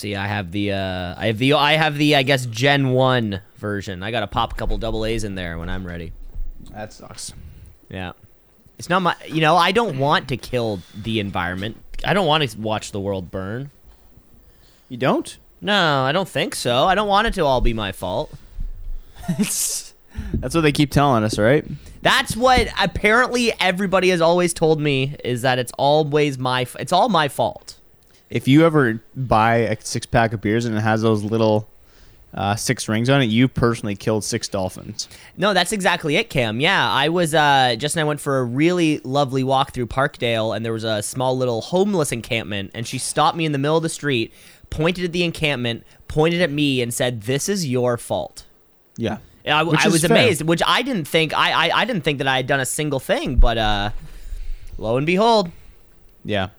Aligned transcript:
See, 0.00 0.16
I 0.16 0.28
have 0.28 0.50
the 0.50 0.72
uh, 0.72 1.14
I 1.18 1.26
have 1.26 1.36
the 1.36 1.52
I 1.52 1.72
have 1.74 1.98
the 1.98 2.16
I 2.16 2.22
guess 2.22 2.46
Gen 2.46 2.92
One 2.92 3.42
version. 3.56 4.02
I 4.02 4.10
gotta 4.10 4.26
pop 4.26 4.54
a 4.54 4.56
couple 4.56 4.78
double 4.78 5.04
A's 5.04 5.24
in 5.24 5.34
there 5.34 5.58
when 5.58 5.68
I'm 5.68 5.86
ready. 5.86 6.14
That 6.70 6.94
sucks. 6.94 7.34
Yeah, 7.90 8.12
it's 8.78 8.88
not 8.88 9.02
my. 9.02 9.14
You 9.28 9.42
know, 9.42 9.56
I 9.56 9.72
don't 9.72 9.98
want 9.98 10.28
to 10.28 10.38
kill 10.38 10.80
the 10.94 11.20
environment. 11.20 11.76
I 12.02 12.14
don't 12.14 12.26
want 12.26 12.48
to 12.48 12.58
watch 12.58 12.92
the 12.92 13.00
world 13.00 13.30
burn. 13.30 13.72
You 14.88 14.96
don't? 14.96 15.36
No, 15.60 16.04
I 16.04 16.12
don't 16.12 16.28
think 16.28 16.54
so. 16.54 16.84
I 16.84 16.94
don't 16.94 17.08
want 17.08 17.26
it 17.26 17.34
to 17.34 17.44
all 17.44 17.60
be 17.60 17.74
my 17.74 17.92
fault. 17.92 18.32
It's 19.38 19.92
that's 20.32 20.54
what 20.54 20.62
they 20.62 20.72
keep 20.72 20.92
telling 20.92 21.24
us, 21.24 21.38
right? 21.38 21.66
That's 22.00 22.34
what 22.34 22.68
apparently 22.80 23.52
everybody 23.60 24.08
has 24.08 24.22
always 24.22 24.54
told 24.54 24.80
me 24.80 25.16
is 25.22 25.42
that 25.42 25.58
it's 25.58 25.72
always 25.76 26.38
my 26.38 26.66
it's 26.78 26.90
all 26.90 27.10
my 27.10 27.28
fault. 27.28 27.76
If 28.30 28.46
you 28.48 28.64
ever 28.64 29.02
buy 29.16 29.56
a 29.56 29.76
six 29.80 30.06
pack 30.06 30.32
of 30.32 30.40
beers 30.40 30.64
and 30.64 30.76
it 30.76 30.80
has 30.80 31.02
those 31.02 31.22
little 31.24 31.68
uh, 32.32 32.54
six 32.54 32.88
rings 32.88 33.10
on 33.10 33.20
it, 33.20 33.24
you 33.26 33.48
personally 33.48 33.96
killed 33.96 34.22
six 34.22 34.46
dolphins. 34.46 35.08
No, 35.36 35.52
that's 35.52 35.72
exactly 35.72 36.14
it, 36.14 36.30
Cam. 36.30 36.60
Yeah, 36.60 36.88
I 36.88 37.08
was 37.08 37.34
uh 37.34 37.74
Jess 37.76 37.94
and 37.96 38.00
I 38.00 38.04
went 38.04 38.20
for 38.20 38.38
a 38.38 38.44
really 38.44 38.98
lovely 39.00 39.42
walk 39.42 39.72
through 39.74 39.88
Parkdale 39.88 40.54
and 40.54 40.64
there 40.64 40.72
was 40.72 40.84
a 40.84 41.02
small 41.02 41.36
little 41.36 41.60
homeless 41.60 42.12
encampment 42.12 42.70
and 42.72 42.86
she 42.86 42.98
stopped 42.98 43.36
me 43.36 43.44
in 43.44 43.52
the 43.52 43.58
middle 43.58 43.76
of 43.76 43.82
the 43.82 43.88
street, 43.88 44.32
pointed 44.70 45.04
at 45.04 45.10
the 45.12 45.24
encampment, 45.24 45.84
pointed 46.06 46.40
at 46.40 46.52
me 46.52 46.80
and 46.80 46.94
said, 46.94 47.22
"This 47.22 47.48
is 47.48 47.66
your 47.66 47.96
fault." 47.98 48.44
Yeah. 48.96 49.18
I, 49.44 49.60
I 49.60 49.62
was 49.64 50.02
fair. 50.02 50.10
amazed, 50.16 50.42
which 50.42 50.62
I 50.64 50.82
didn't 50.82 51.08
think 51.08 51.32
I, 51.36 51.50
I 51.68 51.80
I 51.80 51.84
didn't 51.84 52.02
think 52.04 52.18
that 52.18 52.28
I 52.28 52.36
had 52.36 52.46
done 52.46 52.60
a 52.60 52.66
single 52.66 53.00
thing, 53.00 53.36
but 53.36 53.58
uh 53.58 53.90
lo 54.78 54.96
and 54.98 55.04
behold, 55.06 55.50
Yeah. 56.24 56.50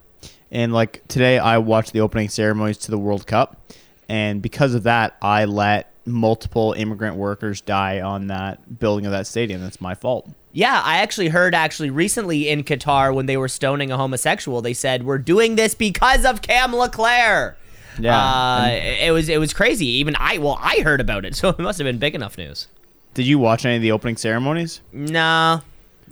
And 0.52 0.74
like 0.74 1.08
today, 1.08 1.40
I 1.40 1.58
watched 1.60 1.94
the 1.94 2.02
opening 2.02 2.30
ceremonies 2.30 2.78
to 2.80 2.92
the 2.92 2.98
World 2.98 3.26
Cup, 3.26 3.72
and 4.10 4.42
because 4.42 4.74
of 4.74 4.84
that, 4.84 5.16
I 5.22 5.46
let 5.46 5.94
multiple 6.06 6.74
immigrant 6.74 7.16
workers 7.16 7.62
die 7.62 8.02
on 8.02 8.28
that 8.28 8.80
building 8.80 9.06
of 9.06 9.12
that 9.14 9.28
stadium. 9.28 9.62
That's 9.62 9.80
my 9.80 9.96
fault. 9.96 10.30
Yeah, 10.52 10.82
I 10.84 10.98
actually 10.98 11.30
heard 11.30 11.56
actually 11.56 11.90
recently 11.90 12.50
in 12.50 12.64
Qatar 12.64 13.16
when 13.16 13.26
they 13.28 13.38
were 13.38 13.48
stoning 13.48 13.92
a 13.92 13.98
homosexual, 13.98 14.62
they 14.62 14.74
said 14.74 15.04
we're 15.04 15.18
doing 15.18 15.56
this 15.56 15.74
because 15.74 16.26
of 16.26 16.42
Cam 16.42 16.76
Leclerc. 16.76 17.58
Yeah, 17.98 18.18
uh, 18.18 18.66
and- 18.66 19.00
it 19.08 19.12
was 19.12 19.30
it 19.30 19.40
was 19.40 19.54
crazy. 19.54 19.86
Even 19.86 20.16
I 20.20 20.38
well, 20.40 20.58
I 20.62 20.82
heard 20.84 21.00
about 21.00 21.24
it, 21.24 21.36
so 21.38 21.50
it 21.50 21.60
must 21.60 21.80
have 21.80 21.86
been 21.86 21.98
big 22.00 22.16
enough 22.16 22.38
news. 22.38 22.68
Did 23.14 23.26
you 23.26 23.40
watch 23.40 23.66
any 23.66 23.78
of 23.78 23.82
the 23.82 23.92
opening 23.94 24.18
ceremonies? 24.18 24.82
No, 24.92 25.62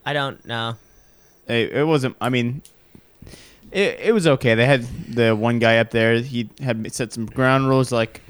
I 0.06 0.14
don't 0.14 0.46
know. 0.46 0.76
It, 1.48 1.72
it 1.72 1.84
wasn't. 1.88 2.16
I 2.22 2.30
mean, 2.30 2.62
it, 3.72 4.00
it 4.00 4.14
was 4.14 4.28
okay. 4.28 4.56
They 4.56 4.66
had 4.66 4.84
the 5.14 5.36
one 5.36 5.60
guy 5.60 5.78
up 5.78 5.92
there. 5.92 6.20
He 6.20 6.50
had 6.62 6.92
set 6.94 7.14
some 7.14 7.26
ground 7.26 7.68
rules 7.68 7.92
like 7.92 8.22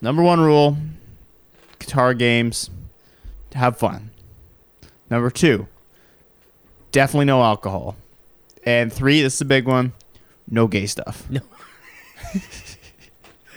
number 0.00 0.22
one 0.22 0.40
rule: 0.40 0.76
guitar 1.78 2.14
games, 2.14 2.70
have 3.52 3.78
fun. 3.78 4.10
Number 5.10 5.30
two, 5.30 5.66
definitely 6.92 7.26
no 7.26 7.42
alcohol. 7.42 7.96
And 8.64 8.92
three, 8.92 9.22
this 9.22 9.34
is 9.34 9.40
a 9.40 9.46
big 9.46 9.66
one: 9.66 9.92
no 10.48 10.66
gay 10.66 10.86
stuff. 10.86 11.28
No. 11.30 11.40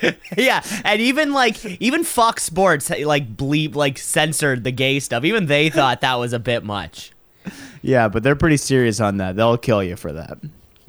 yeah, 0.37 0.63
and 0.83 1.01
even 1.01 1.33
like 1.33 1.63
even 1.81 2.03
Fox 2.03 2.43
Sports 2.43 2.89
eh, 2.91 3.05
like 3.05 3.35
bleep 3.35 3.75
like 3.75 3.97
censored 3.97 4.63
the 4.63 4.71
gay 4.71 4.99
stuff. 4.99 5.23
Even 5.23 5.47
they 5.47 5.69
thought 5.69 6.01
that 6.01 6.15
was 6.15 6.33
a 6.33 6.39
bit 6.39 6.63
much. 6.63 7.11
Yeah, 7.81 8.09
but 8.09 8.23
they're 8.23 8.35
pretty 8.35 8.57
serious 8.57 8.99
on 8.99 9.17
that. 9.17 9.37
They'll 9.37 9.57
kill 9.57 9.81
you 9.81 9.95
for 9.95 10.11
that. 10.11 10.37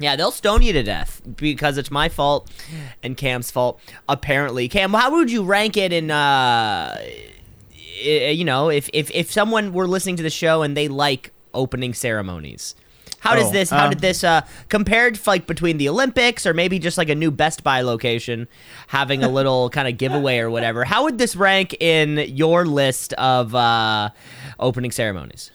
Yeah, 0.01 0.15
they'll 0.15 0.31
stone 0.31 0.61
you 0.61 0.73
to 0.73 0.83
death 0.83 1.21
because 1.35 1.77
it's 1.77 1.91
my 1.91 2.09
fault 2.09 2.49
and 3.03 3.15
Cam's 3.15 3.51
fault. 3.51 3.79
Apparently, 4.09 4.67
Cam, 4.67 4.93
how 4.93 5.11
would 5.11 5.31
you 5.31 5.43
rank 5.43 5.77
it 5.77 5.93
in? 5.93 6.09
uh 6.11 6.97
You 8.03 8.43
know, 8.45 8.69
if 8.69 8.89
if 8.93 9.11
if 9.11 9.31
someone 9.31 9.73
were 9.73 9.87
listening 9.87 10.17
to 10.17 10.23
the 10.23 10.29
show 10.29 10.63
and 10.63 10.75
they 10.75 10.87
like 10.87 11.31
opening 11.53 11.93
ceremonies, 11.93 12.75
how 13.19 13.35
does 13.35 13.49
Oh, 13.49 13.51
this? 13.51 13.69
How 13.69 13.83
um, 13.85 13.89
did 13.91 13.99
this 13.99 14.23
uh 14.23 14.41
compared 14.69 15.19
like 15.27 15.45
between 15.45 15.77
the 15.77 15.87
Olympics 15.89 16.45
or 16.47 16.53
maybe 16.53 16.79
just 16.79 16.97
like 16.97 17.09
a 17.09 17.15
new 17.15 17.29
Best 17.29 17.63
Buy 17.63 17.81
location 17.81 18.47
having 18.87 19.23
a 19.23 19.29
little 19.37 19.69
kind 19.69 19.87
of 19.87 19.97
giveaway 19.97 20.39
or 20.39 20.49
whatever? 20.49 20.83
How 20.83 21.03
would 21.03 21.17
this 21.19 21.35
rank 21.35 21.75
in 21.79 22.17
your 22.35 22.65
list 22.65 23.13
of 23.13 23.53
uh 23.53 24.09
opening 24.59 24.91
ceremonies? 24.91 25.51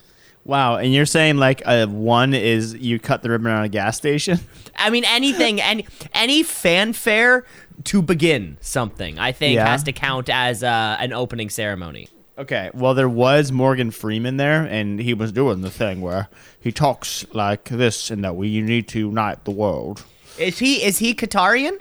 Wow, 0.46 0.76
and 0.76 0.94
you're 0.94 1.06
saying 1.06 1.38
like 1.38 1.60
a 1.66 1.86
one 1.86 2.32
is 2.32 2.72
you 2.74 3.00
cut 3.00 3.22
the 3.22 3.30
ribbon 3.30 3.50
on 3.50 3.64
a 3.64 3.68
gas 3.68 3.96
station? 3.96 4.38
I 4.76 4.90
mean, 4.90 5.04
anything, 5.04 5.60
any 5.60 5.86
any 6.14 6.44
fanfare 6.44 7.44
to 7.84 8.00
begin 8.00 8.56
something, 8.60 9.18
I 9.18 9.32
think, 9.32 9.56
Yeah. 9.56 9.66
has 9.66 9.82
to 9.82 9.92
count 9.92 10.28
as 10.30 10.62
uh, 10.62 10.96
an 11.00 11.12
opening 11.12 11.50
ceremony. 11.50 12.08
Okay, 12.38 12.70
well, 12.74 12.94
there 12.94 13.08
was 13.08 13.50
Morgan 13.50 13.90
Freeman 13.90 14.36
there, 14.36 14.62
and 14.62 15.00
he 15.00 15.14
was 15.14 15.32
doing 15.32 15.62
the 15.62 15.70
thing 15.70 16.00
where 16.00 16.28
he 16.60 16.70
talks 16.70 17.26
like 17.32 17.64
this, 17.64 18.10
and 18.10 18.22
that 18.22 18.36
we 18.36 18.46
you 18.48 18.62
need 18.62 18.86
to 18.88 19.00
unite 19.00 19.44
the 19.46 19.50
world. 19.50 20.04
Is 20.38 20.58
he 20.60 20.84
is 20.84 20.98
he 20.98 21.12
Qatarian? 21.12 21.80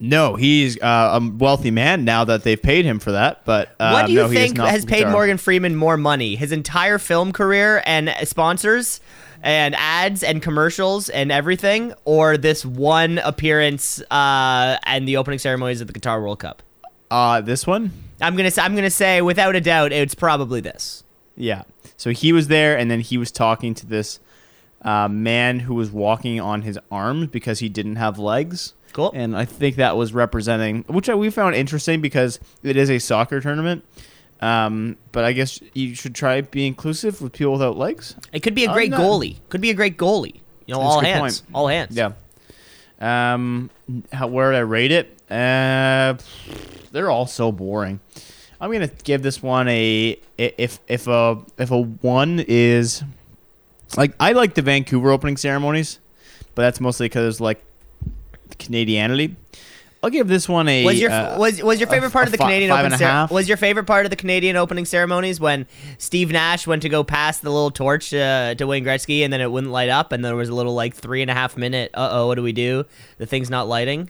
No, 0.00 0.36
he's 0.36 0.80
uh, 0.80 1.18
a 1.20 1.30
wealthy 1.36 1.70
man 1.72 2.04
now 2.04 2.24
that 2.24 2.44
they've 2.44 2.60
paid 2.60 2.84
him 2.84 3.00
for 3.00 3.12
that. 3.12 3.44
But 3.44 3.74
uh, 3.80 3.90
what 3.90 4.06
do 4.06 4.12
you 4.12 4.22
no, 4.22 4.28
think 4.28 4.56
has 4.58 4.84
paid. 4.84 5.08
Morgan 5.08 5.38
Freeman 5.38 5.74
more 5.74 5.96
money? 5.96 6.36
His 6.36 6.52
entire 6.52 6.98
film 6.98 7.32
career 7.32 7.82
and 7.84 8.14
sponsors 8.28 9.00
and 9.42 9.74
ads 9.76 10.22
and 10.22 10.40
commercials 10.42 11.08
and 11.08 11.32
everything, 11.32 11.94
or 12.04 12.36
this 12.36 12.64
one 12.64 13.18
appearance 13.18 14.00
uh, 14.10 14.78
and 14.84 15.06
the 15.06 15.16
opening 15.16 15.38
ceremonies 15.38 15.80
of 15.80 15.86
the 15.88 15.92
Qatar 15.92 16.20
World 16.20 16.40
Cup? 16.40 16.62
Uh, 17.10 17.40
this 17.40 17.66
one, 17.66 17.90
I'm 18.20 18.36
gonna 18.36 18.50
say, 18.50 18.62
I'm 18.62 18.74
gonna 18.74 18.90
say 18.90 19.22
without 19.22 19.56
a 19.56 19.60
doubt, 19.60 19.92
it's 19.92 20.14
probably 20.14 20.60
this. 20.60 21.04
yeah. 21.36 21.62
So 21.96 22.10
he 22.10 22.32
was 22.32 22.46
there, 22.46 22.78
and 22.78 22.88
then 22.88 23.00
he 23.00 23.18
was 23.18 23.32
talking 23.32 23.74
to 23.74 23.84
this 23.84 24.20
uh, 24.82 25.08
man 25.08 25.60
who 25.60 25.74
was 25.74 25.90
walking 25.90 26.38
on 26.40 26.62
his 26.62 26.78
arms 26.92 27.26
because 27.26 27.58
he 27.58 27.68
didn't 27.68 27.96
have 27.96 28.20
legs. 28.20 28.74
Cool. 28.92 29.12
And 29.14 29.36
I 29.36 29.44
think 29.44 29.76
that 29.76 29.96
was 29.96 30.12
representing, 30.12 30.84
which 30.84 31.08
we 31.08 31.30
found 31.30 31.54
interesting 31.54 32.00
because 32.00 32.38
it 32.62 32.76
is 32.76 32.90
a 32.90 32.98
soccer 32.98 33.40
tournament. 33.40 33.84
Um, 34.40 34.96
but 35.12 35.24
I 35.24 35.32
guess 35.32 35.60
you 35.74 35.94
should 35.94 36.14
try 36.14 36.40
be 36.40 36.66
inclusive 36.66 37.20
with 37.20 37.32
people 37.32 37.52
without 37.52 37.76
legs. 37.76 38.14
It 38.32 38.40
could 38.40 38.54
be 38.54 38.64
a 38.64 38.68
I'm 38.68 38.74
great 38.74 38.92
goalie. 38.92 39.36
Could 39.48 39.60
be 39.60 39.70
a 39.70 39.74
great 39.74 39.96
goalie. 39.96 40.40
You 40.66 40.74
know, 40.74 40.80
That's 40.80 40.94
all 40.94 41.00
hands, 41.00 41.40
point. 41.40 41.54
all 41.54 41.66
hands. 41.66 41.96
Yeah. 41.96 42.12
Um, 43.00 43.70
how, 44.12 44.26
where 44.26 44.52
did 44.52 44.58
I 44.58 44.60
rate 44.60 44.92
it? 44.92 45.18
Uh, 45.30 46.16
they're 46.92 47.10
all 47.10 47.26
so 47.26 47.52
boring. 47.52 48.00
I'm 48.60 48.72
gonna 48.72 48.88
give 48.88 49.22
this 49.22 49.42
one 49.42 49.68
a 49.68 50.18
if 50.36 50.80
if 50.88 51.06
a 51.06 51.38
if 51.58 51.70
a 51.70 51.80
one 51.80 52.44
is 52.48 53.04
like 53.96 54.12
I 54.18 54.32
like 54.32 54.54
the 54.54 54.62
Vancouver 54.62 55.10
opening 55.10 55.36
ceremonies, 55.36 56.00
but 56.54 56.62
that's 56.62 56.80
mostly 56.80 57.06
because 57.06 57.40
like 57.40 57.64
Canadianity. 58.56 59.36
I'll 60.02 60.10
give 60.10 60.28
this 60.28 60.48
one 60.48 60.68
a 60.68 60.84
Was 60.84 61.00
your 61.00 61.10
uh, 61.10 61.36
was 61.38 61.60
was 61.60 61.80
your 61.80 61.88
favorite 61.88 62.12
part 62.12 62.26
of 62.26 62.32
the 62.32 62.38
Canadian 62.38 62.70
five 62.70 62.84
opening 62.84 62.98
cer- 62.98 63.28
was 63.32 63.48
your 63.48 63.56
favorite 63.56 63.86
part 63.86 64.06
of 64.06 64.10
the 64.10 64.16
Canadian 64.16 64.54
opening 64.54 64.84
ceremonies 64.84 65.40
when 65.40 65.66
Steve 65.98 66.30
Nash 66.30 66.68
went 66.68 66.82
to 66.82 66.88
go 66.88 67.02
pass 67.02 67.38
the 67.38 67.50
little 67.50 67.72
torch 67.72 68.14
uh, 68.14 68.54
to 68.54 68.64
Wayne 68.64 68.84
Gretzky 68.84 69.24
and 69.24 69.32
then 69.32 69.40
it 69.40 69.50
wouldn't 69.50 69.72
light 69.72 69.88
up 69.88 70.12
and 70.12 70.24
there 70.24 70.36
was 70.36 70.48
a 70.48 70.54
little 70.54 70.74
like 70.74 70.94
three 70.94 71.20
and 71.20 71.30
a 71.32 71.34
half 71.34 71.56
minute 71.56 71.90
uh 71.94 72.10
oh 72.12 72.28
what 72.28 72.36
do 72.36 72.44
we 72.44 72.52
do 72.52 72.84
the 73.18 73.26
thing's 73.26 73.50
not 73.50 73.66
lighting 73.66 74.08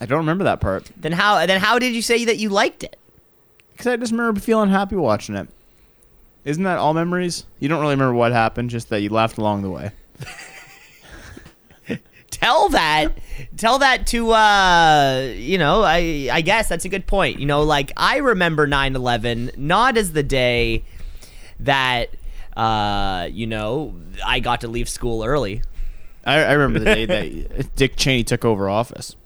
I 0.00 0.06
don't 0.06 0.18
remember 0.18 0.42
that 0.44 0.60
part 0.60 0.90
then 0.96 1.12
how 1.12 1.46
then 1.46 1.60
how 1.60 1.78
did 1.78 1.94
you 1.94 2.02
say 2.02 2.24
that 2.24 2.38
you 2.38 2.48
liked 2.48 2.82
it 2.82 2.98
because 3.78 3.86
I 3.86 3.96
just 3.96 4.10
remember 4.10 4.40
feeling 4.40 4.70
happy 4.70 4.96
watching 4.96 5.36
it. 5.36 5.46
Isn't 6.44 6.64
that 6.64 6.78
all 6.78 6.94
memories? 6.94 7.44
You 7.60 7.68
don't 7.68 7.80
really 7.80 7.94
remember 7.94 8.14
what 8.14 8.32
happened, 8.32 8.70
just 8.70 8.88
that 8.88 9.02
you 9.02 9.08
laughed 9.10 9.38
along 9.38 9.62
the 9.62 9.70
way. 9.70 9.92
tell 12.40 12.68
that 12.70 13.08
tell 13.56 13.78
that 13.78 14.06
to 14.06 14.30
uh 14.32 15.32
you 15.36 15.58
know 15.58 15.82
i 15.82 16.28
i 16.32 16.40
guess 16.40 16.68
that's 16.68 16.84
a 16.84 16.88
good 16.88 17.06
point. 17.06 17.38
You 17.38 17.46
know 17.46 17.62
like 17.62 17.92
i 17.96 18.18
remember 18.18 18.66
9-11 18.66 19.56
not 19.58 19.96
as 19.96 20.12
the 20.12 20.22
day 20.22 20.84
that 21.60 22.10
uh 22.56 23.28
you 23.30 23.46
know 23.46 23.94
i 24.24 24.40
got 24.40 24.60
to 24.62 24.68
leave 24.68 24.88
school 24.88 25.24
early. 25.24 25.62
I, 26.24 26.40
I 26.40 26.52
remember 26.52 26.78
the 26.80 26.84
day 26.94 27.04
that 27.06 27.74
Dick 27.76 27.96
Cheney 27.96 28.22
took 28.24 28.44
over 28.44 28.68
office. 28.68 29.16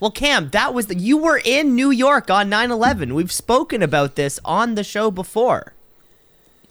well 0.00 0.10
cam 0.10 0.50
that 0.50 0.72
was 0.74 0.86
the 0.86 0.96
you 0.96 1.18
were 1.18 1.40
in 1.44 1.74
new 1.74 1.90
york 1.90 2.30
on 2.30 2.48
9-11 2.50 3.12
we've 3.12 3.32
spoken 3.32 3.82
about 3.82 4.14
this 4.16 4.40
on 4.44 4.74
the 4.74 4.84
show 4.84 5.10
before 5.10 5.74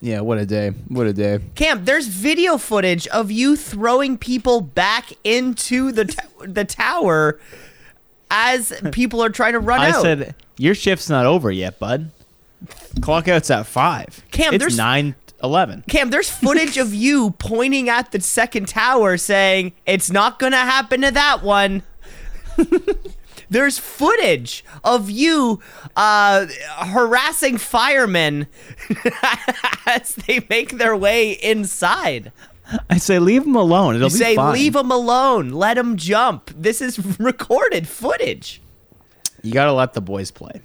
Yeah, 0.00 0.20
what 0.20 0.38
a 0.38 0.46
day! 0.46 0.70
What 0.88 1.06
a 1.08 1.12
day! 1.12 1.40
Cam, 1.56 1.84
there's 1.84 2.06
video 2.06 2.56
footage 2.56 3.08
of 3.08 3.32
you 3.32 3.56
throwing 3.56 4.16
people 4.16 4.60
back 4.60 5.12
into 5.24 5.90
the 5.90 6.04
t- 6.04 6.16
the 6.46 6.64
tower 6.64 7.40
as 8.30 8.72
people 8.92 9.22
are 9.24 9.30
trying 9.30 9.54
to 9.54 9.58
run 9.58 9.80
out. 9.80 9.86
I 9.86 9.90
out. 9.98 10.02
said 10.02 10.34
your 10.56 10.74
shift's 10.76 11.08
not 11.08 11.26
over 11.26 11.50
yet, 11.50 11.78
bud. 11.80 12.10
Clock 13.00 13.26
out's 13.28 13.50
at 13.50 13.66
five. 13.66 14.22
Cam, 14.30 14.54
it's 14.54 14.62
there's- 14.62 14.76
nine 14.76 15.16
eleven. 15.42 15.82
Cam, 15.88 16.10
there's 16.10 16.30
footage 16.30 16.76
of 16.76 16.94
you 16.94 17.32
pointing 17.32 17.88
at 17.88 18.12
the 18.12 18.20
second 18.20 18.68
tower 18.68 19.16
saying, 19.16 19.72
It's 19.84 20.10
not 20.10 20.38
gonna 20.38 20.56
happen 20.58 21.00
to 21.00 21.10
that 21.10 21.42
one. 21.42 21.82
there's 23.50 23.78
footage 23.78 24.64
of 24.84 25.10
you 25.10 25.60
uh, 25.96 26.46
harassing 26.78 27.58
firemen 27.58 28.46
as 29.86 30.14
they 30.14 30.44
make 30.50 30.72
their 30.78 30.96
way 30.96 31.32
inside. 31.32 32.32
I 32.90 32.98
say 32.98 33.18
leave 33.18 33.46
him 33.46 33.56
alone. 33.56 33.94
It'll 33.96 34.08
You 34.08 34.14
be 34.14 34.18
say, 34.18 34.36
fine. 34.36 34.52
leave 34.52 34.76
him 34.76 34.90
alone. 34.90 35.50
Let 35.50 35.78
him 35.78 35.96
jump. 35.96 36.50
This 36.54 36.80
is 36.82 37.18
recorded 37.20 37.88
footage. 37.88 38.60
You 39.42 39.52
gotta 39.52 39.72
let 39.72 39.94
the 39.94 40.00
boys 40.02 40.30
play. 40.30 40.60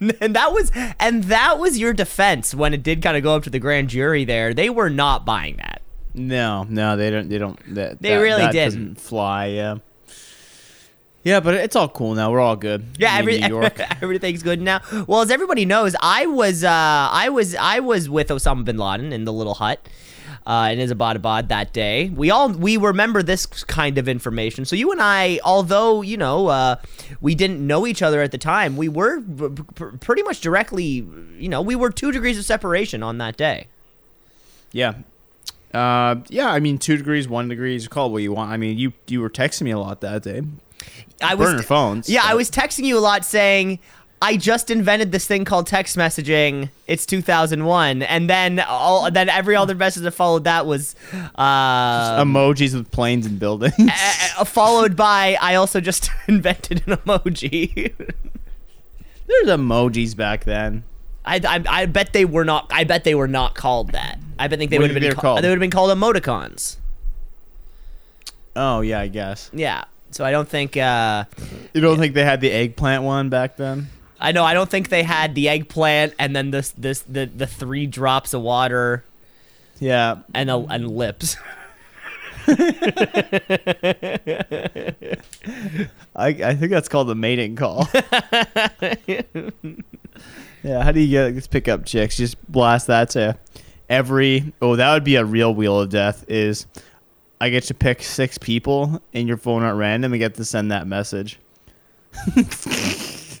and 0.20 0.34
that 0.36 0.52
was 0.52 0.70
and 1.00 1.24
that 1.24 1.58
was 1.58 1.78
your 1.78 1.94
defense 1.94 2.54
when 2.54 2.74
it 2.74 2.82
did 2.82 3.00
kind 3.02 3.16
of 3.16 3.22
go 3.22 3.34
up 3.36 3.44
to 3.44 3.50
the 3.50 3.58
grand 3.58 3.88
jury 3.88 4.24
there. 4.26 4.52
They 4.52 4.68
were 4.68 4.90
not 4.90 5.24
buying 5.24 5.56
that. 5.56 5.80
No, 6.14 6.64
no, 6.68 6.96
they 6.96 7.10
don't. 7.10 7.28
They 7.28 7.38
don't. 7.38 7.74
That, 7.74 8.02
They 8.02 8.10
that- 8.10 8.16
really 8.20 8.42
that 8.42 8.52
didn't. 8.52 9.00
fly. 9.00 9.46
Yeah. 9.46 9.78
Yeah, 11.28 11.40
but 11.40 11.54
it's 11.56 11.76
all 11.76 11.90
cool 11.90 12.14
now. 12.14 12.32
We're 12.32 12.40
all 12.40 12.56
good. 12.56 12.86
Yeah, 12.98 13.14
every, 13.18 13.38
New 13.38 13.48
York. 13.48 13.78
everything's 14.02 14.42
good 14.42 14.62
now. 14.62 14.80
Well, 15.06 15.20
as 15.20 15.30
everybody 15.30 15.66
knows, 15.66 15.94
I 16.00 16.24
was 16.24 16.64
uh, 16.64 16.70
I 16.70 17.28
was 17.28 17.54
I 17.54 17.80
was 17.80 18.08
with 18.08 18.28
Osama 18.28 18.64
bin 18.64 18.78
Laden 18.78 19.12
in 19.12 19.26
the 19.26 19.32
little 19.32 19.54
hut. 19.54 19.86
Uh, 20.46 20.70
in 20.72 20.78
Isabadabad 20.78 21.50
that 21.50 21.74
day, 21.74 22.08
we 22.08 22.30
all 22.30 22.48
we 22.48 22.78
remember 22.78 23.22
this 23.22 23.44
kind 23.44 23.98
of 23.98 24.08
information. 24.08 24.64
So 24.64 24.74
you 24.74 24.90
and 24.90 25.02
I, 25.02 25.38
although 25.44 26.00
you 26.00 26.16
know 26.16 26.46
uh, 26.46 26.76
we 27.20 27.34
didn't 27.34 27.66
know 27.66 27.86
each 27.86 28.00
other 28.00 28.22
at 28.22 28.32
the 28.32 28.38
time, 28.38 28.78
we 28.78 28.88
were 28.88 29.20
p- 29.20 29.62
p- 29.74 29.84
pretty 30.00 30.22
much 30.22 30.40
directly, 30.40 31.06
you 31.38 31.50
know, 31.50 31.60
we 31.60 31.76
were 31.76 31.90
two 31.90 32.10
degrees 32.10 32.38
of 32.38 32.46
separation 32.46 33.02
on 33.02 33.18
that 33.18 33.36
day. 33.36 33.66
yeah. 34.72 34.94
Uh, 35.74 36.22
yeah. 36.30 36.50
I 36.50 36.60
mean, 36.60 36.78
two 36.78 36.96
degrees, 36.96 37.28
one 37.28 37.48
degree. 37.48 37.76
You 37.76 37.88
call 37.88 38.06
it 38.08 38.12
what 38.12 38.22
you 38.22 38.32
want. 38.32 38.50
I 38.50 38.56
mean, 38.56 38.78
you 38.78 38.94
you 39.06 39.20
were 39.20 39.28
texting 39.28 39.62
me 39.62 39.72
a 39.72 39.78
lot 39.78 40.00
that 40.00 40.22
day. 40.22 40.40
I 41.22 41.34
was 41.34 41.64
phones. 41.64 42.08
Yeah, 42.08 42.22
I 42.24 42.34
was 42.34 42.50
texting 42.50 42.84
you 42.84 42.98
a 42.98 43.00
lot 43.00 43.24
saying 43.24 43.78
I 44.20 44.36
just 44.36 44.70
invented 44.70 45.12
this 45.12 45.26
thing 45.26 45.44
called 45.44 45.66
text 45.66 45.96
messaging. 45.96 46.70
It's 46.86 47.06
2001, 47.06 48.02
and 48.02 48.28
then 48.28 48.58
all 48.60 49.10
then 49.10 49.28
every 49.28 49.54
other 49.54 49.74
message 49.74 50.02
that 50.02 50.10
followed 50.12 50.44
that 50.44 50.66
was 50.66 50.96
uh, 51.36 52.22
emojis 52.22 52.74
with 52.74 52.90
planes 52.90 53.26
and 53.26 53.38
buildings. 53.38 53.74
uh, 53.78 54.44
followed 54.44 54.96
by 54.96 55.36
I 55.40 55.54
also 55.54 55.80
just 55.80 56.10
invented 56.28 56.82
an 56.86 56.96
emoji. 56.96 57.94
There's 59.26 59.48
emojis 59.48 60.16
back 60.16 60.44
then. 60.44 60.84
I, 61.24 61.40
I, 61.46 61.82
I 61.82 61.86
bet 61.86 62.12
they 62.12 62.24
were 62.24 62.44
not. 62.44 62.70
I 62.72 62.84
bet 62.84 63.04
they 63.04 63.14
were 63.14 63.28
not 63.28 63.54
called 63.54 63.92
that. 63.92 64.18
I 64.38 64.48
bet 64.48 64.58
think 64.58 64.70
they 64.70 64.78
would 64.78 64.90
have 64.90 65.00
been 65.00 65.12
ca- 65.12 65.20
called? 65.20 65.38
They 65.42 65.48
would 65.48 65.56
have 65.56 65.60
been 65.60 65.70
called 65.70 65.96
emoticons. 65.96 66.76
Oh 68.56 68.80
yeah, 68.80 69.00
I 69.00 69.08
guess. 69.08 69.50
Yeah. 69.52 69.84
So 70.10 70.24
I 70.24 70.30
don't 70.30 70.48
think. 70.48 70.76
Uh, 70.76 71.24
You 71.74 71.80
don't 71.80 71.98
think 71.98 72.14
they 72.14 72.24
had 72.24 72.40
the 72.40 72.50
eggplant 72.50 73.02
one 73.04 73.28
back 73.28 73.56
then? 73.56 73.88
I 74.20 74.32
know. 74.32 74.42
I 74.44 74.54
don't 74.54 74.68
think 74.68 74.88
they 74.88 75.04
had 75.04 75.34
the 75.34 75.48
eggplant 75.48 76.14
and 76.18 76.34
then 76.34 76.50
this 76.50 76.70
this 76.70 77.00
the 77.02 77.26
the 77.26 77.46
three 77.46 77.86
drops 77.86 78.34
of 78.34 78.42
water 78.42 79.04
Yeah. 79.78 80.16
and 80.34 80.50
a, 80.50 80.56
and 80.56 80.90
lips. 80.90 81.36
I, 82.48 82.54
I 86.16 86.54
think 86.54 86.70
that's 86.72 86.88
called 86.88 87.08
the 87.08 87.14
mating 87.14 87.56
call. 87.56 87.88
yeah, 90.62 90.82
how 90.82 90.92
do 90.92 91.00
you 91.00 91.08
get 91.08 91.34
let's 91.34 91.46
pick 91.46 91.68
up 91.68 91.84
chicks? 91.84 92.16
Just 92.16 92.36
blast 92.50 92.86
that 92.88 93.10
to 93.10 93.36
every 93.88 94.52
oh, 94.60 94.76
that 94.76 94.92
would 94.92 95.04
be 95.04 95.16
a 95.16 95.24
real 95.24 95.54
wheel 95.54 95.80
of 95.80 95.90
death 95.90 96.24
is 96.28 96.66
I 97.40 97.50
get 97.50 97.64
to 97.64 97.74
pick 97.74 98.02
six 98.02 98.36
people 98.38 99.00
in 99.12 99.28
your 99.28 99.36
phone 99.36 99.62
at 99.62 99.74
random 99.74 100.12
and 100.12 100.20
get 100.20 100.34
to 100.34 100.44
send 100.44 100.72
that 100.72 100.86
message. 100.86 101.38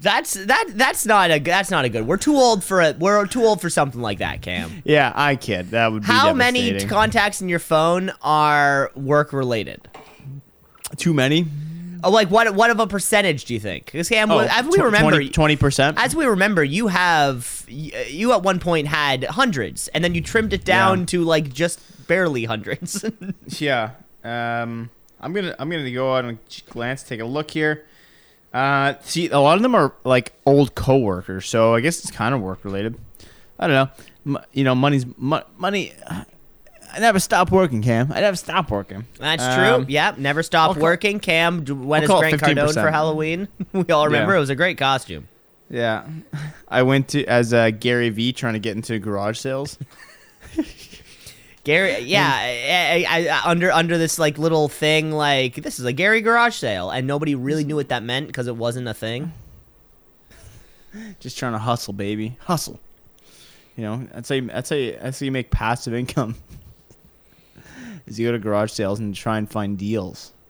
That's 0.00 0.34
that 0.34 0.66
that's 0.74 1.06
not 1.06 1.30
a 1.30 1.38
that's 1.38 1.70
not 1.70 1.86
a 1.86 1.88
good. 1.88 2.06
We're 2.06 2.18
too 2.18 2.36
old 2.36 2.62
for 2.62 2.82
it. 2.82 2.98
We're 2.98 3.26
too 3.26 3.42
old 3.42 3.62
for 3.62 3.70
something 3.70 4.02
like 4.02 4.18
that, 4.18 4.42
Cam. 4.42 4.82
Yeah, 4.84 5.10
I 5.14 5.36
kid. 5.36 5.70
That 5.70 5.92
would 5.92 6.02
be 6.02 6.08
How 6.08 6.34
many 6.34 6.78
contacts 6.84 7.40
in 7.40 7.48
your 7.48 7.58
phone 7.58 8.12
are 8.20 8.92
work 8.94 9.32
related? 9.32 9.88
Too 10.98 11.14
many? 11.14 11.46
Oh, 12.04 12.10
like 12.10 12.30
what 12.30 12.54
what 12.54 12.70
of 12.70 12.78
a 12.80 12.86
percentage 12.86 13.46
do 13.46 13.54
you 13.54 13.60
think? 13.60 13.86
Because 13.86 14.08
Cam, 14.08 14.30
as 14.30 14.66
we 14.66 14.78
remember, 14.78 15.24
twenty 15.28 15.56
percent. 15.56 15.98
as 15.98 16.14
we 16.14 16.26
remember, 16.26 16.62
you 16.62 16.88
have 16.88 17.64
you 17.68 18.32
at 18.32 18.42
one 18.42 18.60
point 18.60 18.86
had 18.88 19.24
hundreds, 19.24 19.88
and 19.88 20.04
then 20.04 20.14
you 20.14 20.20
trimmed 20.20 20.52
it 20.52 20.64
down 20.64 21.00
Yeah. 21.00 21.06
to 21.06 21.24
like 21.24 21.52
just 21.52 22.06
barely 22.06 22.44
hundreds. 22.44 23.04
Yeah. 23.58 23.90
Um, 24.22 24.90
I'm 25.20 25.32
gonna 25.32 25.54
I'm 25.58 25.70
gonna 25.70 25.90
go 25.90 26.14
out 26.14 26.24
and 26.24 26.38
glance, 26.70 27.02
take 27.02 27.20
a 27.20 27.24
look 27.24 27.50
here. 27.50 27.84
Uh, 28.52 28.94
see, 29.02 29.28
a 29.30 29.40
lot 29.40 29.56
of 29.56 29.62
them 29.62 29.74
are 29.74 29.92
like 30.04 30.32
old 30.46 30.74
coworkers, 30.74 31.48
so 31.48 31.74
I 31.74 31.80
guess 31.80 31.98
it's 32.00 32.10
kind 32.10 32.34
of 32.34 32.40
work 32.40 32.64
related. 32.64 32.96
I 33.58 33.66
don't 33.66 33.74
know. 34.26 34.36
M- 34.38 34.44
you 34.52 34.64
know, 34.64 34.74
money's 34.74 35.04
mo- 35.16 35.42
money. 35.58 35.92
I 36.94 37.00
never 37.00 37.18
stop 37.18 37.50
working, 37.50 37.82
Cam. 37.82 38.12
I 38.12 38.20
never 38.20 38.36
stop 38.36 38.70
working. 38.70 39.04
That's 39.18 39.42
Um, 39.42 39.84
true. 39.84 39.86
Yep, 39.92 40.18
never 40.18 40.42
stopped 40.42 40.76
I'll 40.76 40.82
working. 40.82 41.18
Cam 41.20 41.64
went 41.86 42.04
as 42.04 42.10
I'll 42.10 42.22
it 42.22 42.38
Grant 42.38 42.58
Cardone 42.58 42.72
for 42.74 42.90
Halloween. 42.90 43.48
we 43.72 43.84
all 43.86 44.06
remember 44.06 44.32
Yeah. 44.32 44.36
it 44.36 44.40
was 44.40 44.50
a 44.50 44.54
great 44.54 44.78
costume. 44.78 45.26
Yeah, 45.70 46.06
I 46.68 46.82
went 46.82 47.08
to 47.08 47.24
as 47.26 47.52
uh, 47.52 47.70
Gary 47.70 48.10
V 48.10 48.32
trying 48.32 48.52
to 48.52 48.58
get 48.60 48.76
into 48.76 48.98
garage 48.98 49.38
sales. 49.38 49.78
Gary, 51.64 52.00
yeah, 52.00 52.30
I, 52.30 53.06
I, 53.08 53.28
I, 53.28 53.50
under 53.50 53.72
under 53.72 53.96
this 53.96 54.18
like 54.18 54.36
little 54.36 54.68
thing, 54.68 55.10
like 55.10 55.54
this 55.54 55.78
is 55.80 55.86
a 55.86 55.92
Gary 55.94 56.20
garage 56.20 56.54
sale, 56.54 56.90
and 56.90 57.06
nobody 57.06 57.34
really 57.34 57.64
knew 57.64 57.76
what 57.76 57.88
that 57.88 58.02
meant 58.02 58.26
because 58.26 58.46
it 58.46 58.56
wasn't 58.56 58.86
a 58.86 58.92
thing. 58.94 59.32
Just 61.20 61.38
trying 61.38 61.52
to 61.52 61.58
hustle, 61.58 61.94
baby, 61.94 62.36
hustle. 62.40 62.78
You 63.76 63.84
know, 63.84 64.06
that's 64.12 64.28
how 64.28 64.34
you, 64.36 64.42
that's 64.42 64.70
how 64.70 64.76
you, 64.76 64.98
that's 65.00 65.18
how 65.20 65.24
you 65.24 65.32
make 65.32 65.50
passive 65.50 65.94
income. 65.94 66.36
Is 68.06 68.18
you 68.18 68.28
go 68.28 68.32
to 68.32 68.38
garage 68.38 68.70
sales 68.72 69.00
and 69.00 69.14
try 69.14 69.38
and 69.38 69.50
find 69.50 69.78
deals. 69.78 70.32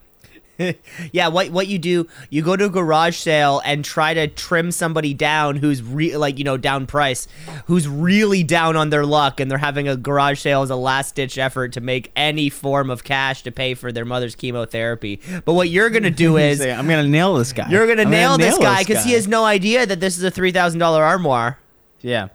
Yeah, 1.12 1.28
what 1.28 1.50
what 1.50 1.66
you 1.66 1.80
do, 1.80 2.06
you 2.30 2.40
go 2.40 2.54
to 2.56 2.66
a 2.66 2.70
garage 2.70 3.16
sale 3.16 3.60
and 3.64 3.84
try 3.84 4.14
to 4.14 4.28
trim 4.28 4.70
somebody 4.70 5.12
down 5.12 5.56
who's 5.56 5.82
re- 5.82 6.16
like 6.16 6.38
you 6.38 6.44
know 6.44 6.56
down 6.56 6.86
price, 6.86 7.26
who's 7.66 7.88
really 7.88 8.44
down 8.44 8.76
on 8.76 8.90
their 8.90 9.04
luck, 9.04 9.40
and 9.40 9.50
they're 9.50 9.58
having 9.58 9.88
a 9.88 9.96
garage 9.96 10.38
sale 10.38 10.62
as 10.62 10.70
a 10.70 10.76
last 10.76 11.16
ditch 11.16 11.38
effort 11.38 11.72
to 11.72 11.80
make 11.80 12.12
any 12.14 12.50
form 12.50 12.88
of 12.88 13.02
cash 13.02 13.42
to 13.42 13.50
pay 13.50 13.74
for 13.74 13.90
their 13.90 14.04
mother's 14.04 14.36
chemotherapy. 14.36 15.20
But 15.44 15.54
what 15.54 15.70
you're 15.70 15.90
gonna 15.90 16.12
do 16.12 16.36
is 16.38 16.58
Say, 16.58 16.72
I'm 16.72 16.86
gonna 16.86 17.08
nail 17.08 17.34
this 17.34 17.52
guy. 17.52 17.68
you're 17.68 17.88
gonna 17.88 18.04
nail 18.08 18.38
this 18.38 18.56
guy 18.56 18.78
because 18.84 19.02
he 19.04 19.10
has 19.14 19.26
no 19.26 19.44
idea 19.44 19.84
that 19.86 19.98
this 19.98 20.16
is 20.16 20.22
a 20.22 20.30
three 20.30 20.52
thousand 20.52 20.78
dollar 20.78 21.02
armoire. 21.02 21.58
Yeah, 22.00 22.28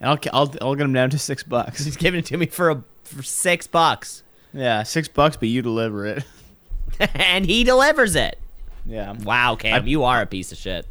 and 0.00 0.10
I'll, 0.10 0.18
I'll 0.32 0.54
I'll 0.60 0.74
get 0.74 0.82
him 0.86 0.92
down 0.92 1.10
to 1.10 1.18
six 1.20 1.44
bucks. 1.44 1.84
He's 1.84 1.96
giving 1.96 2.18
it 2.18 2.26
to 2.26 2.36
me 2.36 2.46
for 2.46 2.70
a 2.70 2.82
for 3.04 3.22
six 3.22 3.68
bucks, 3.68 4.24
Yeah, 4.52 4.82
six 4.82 5.08
bucks, 5.08 5.36
but 5.36 5.48
you 5.48 5.62
deliver 5.62 6.06
it. 6.06 6.24
and 7.14 7.44
he 7.46 7.64
delivers 7.64 8.16
it. 8.16 8.38
Yeah, 8.86 9.12
Wow, 9.12 9.56
Cam, 9.56 9.82
I- 9.82 9.86
you 9.86 10.04
are 10.04 10.22
a 10.22 10.26
piece 10.26 10.52
of 10.52 10.58
shit. 10.58 10.86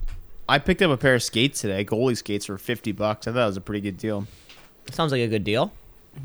I 0.50 0.60
picked 0.60 0.82
up 0.82 0.92
a 0.92 0.98
pair 0.98 1.16
of 1.16 1.24
skates 1.24 1.60
today, 1.62 1.84
goalie 1.84 2.16
skates 2.16 2.46
for 2.46 2.58
fifty 2.58 2.92
bucks. 2.94 3.28
I 3.28 3.34
thought 3.34 3.44
it 3.44 3.46
was 3.48 3.58
a 3.58 3.62
pretty 3.62 3.82
good 3.82 3.98
deal. 3.98 4.26
Sounds 4.92 5.12
like 5.12 5.22
a 5.22 5.28
good 5.28 5.44
deal. 5.44 5.74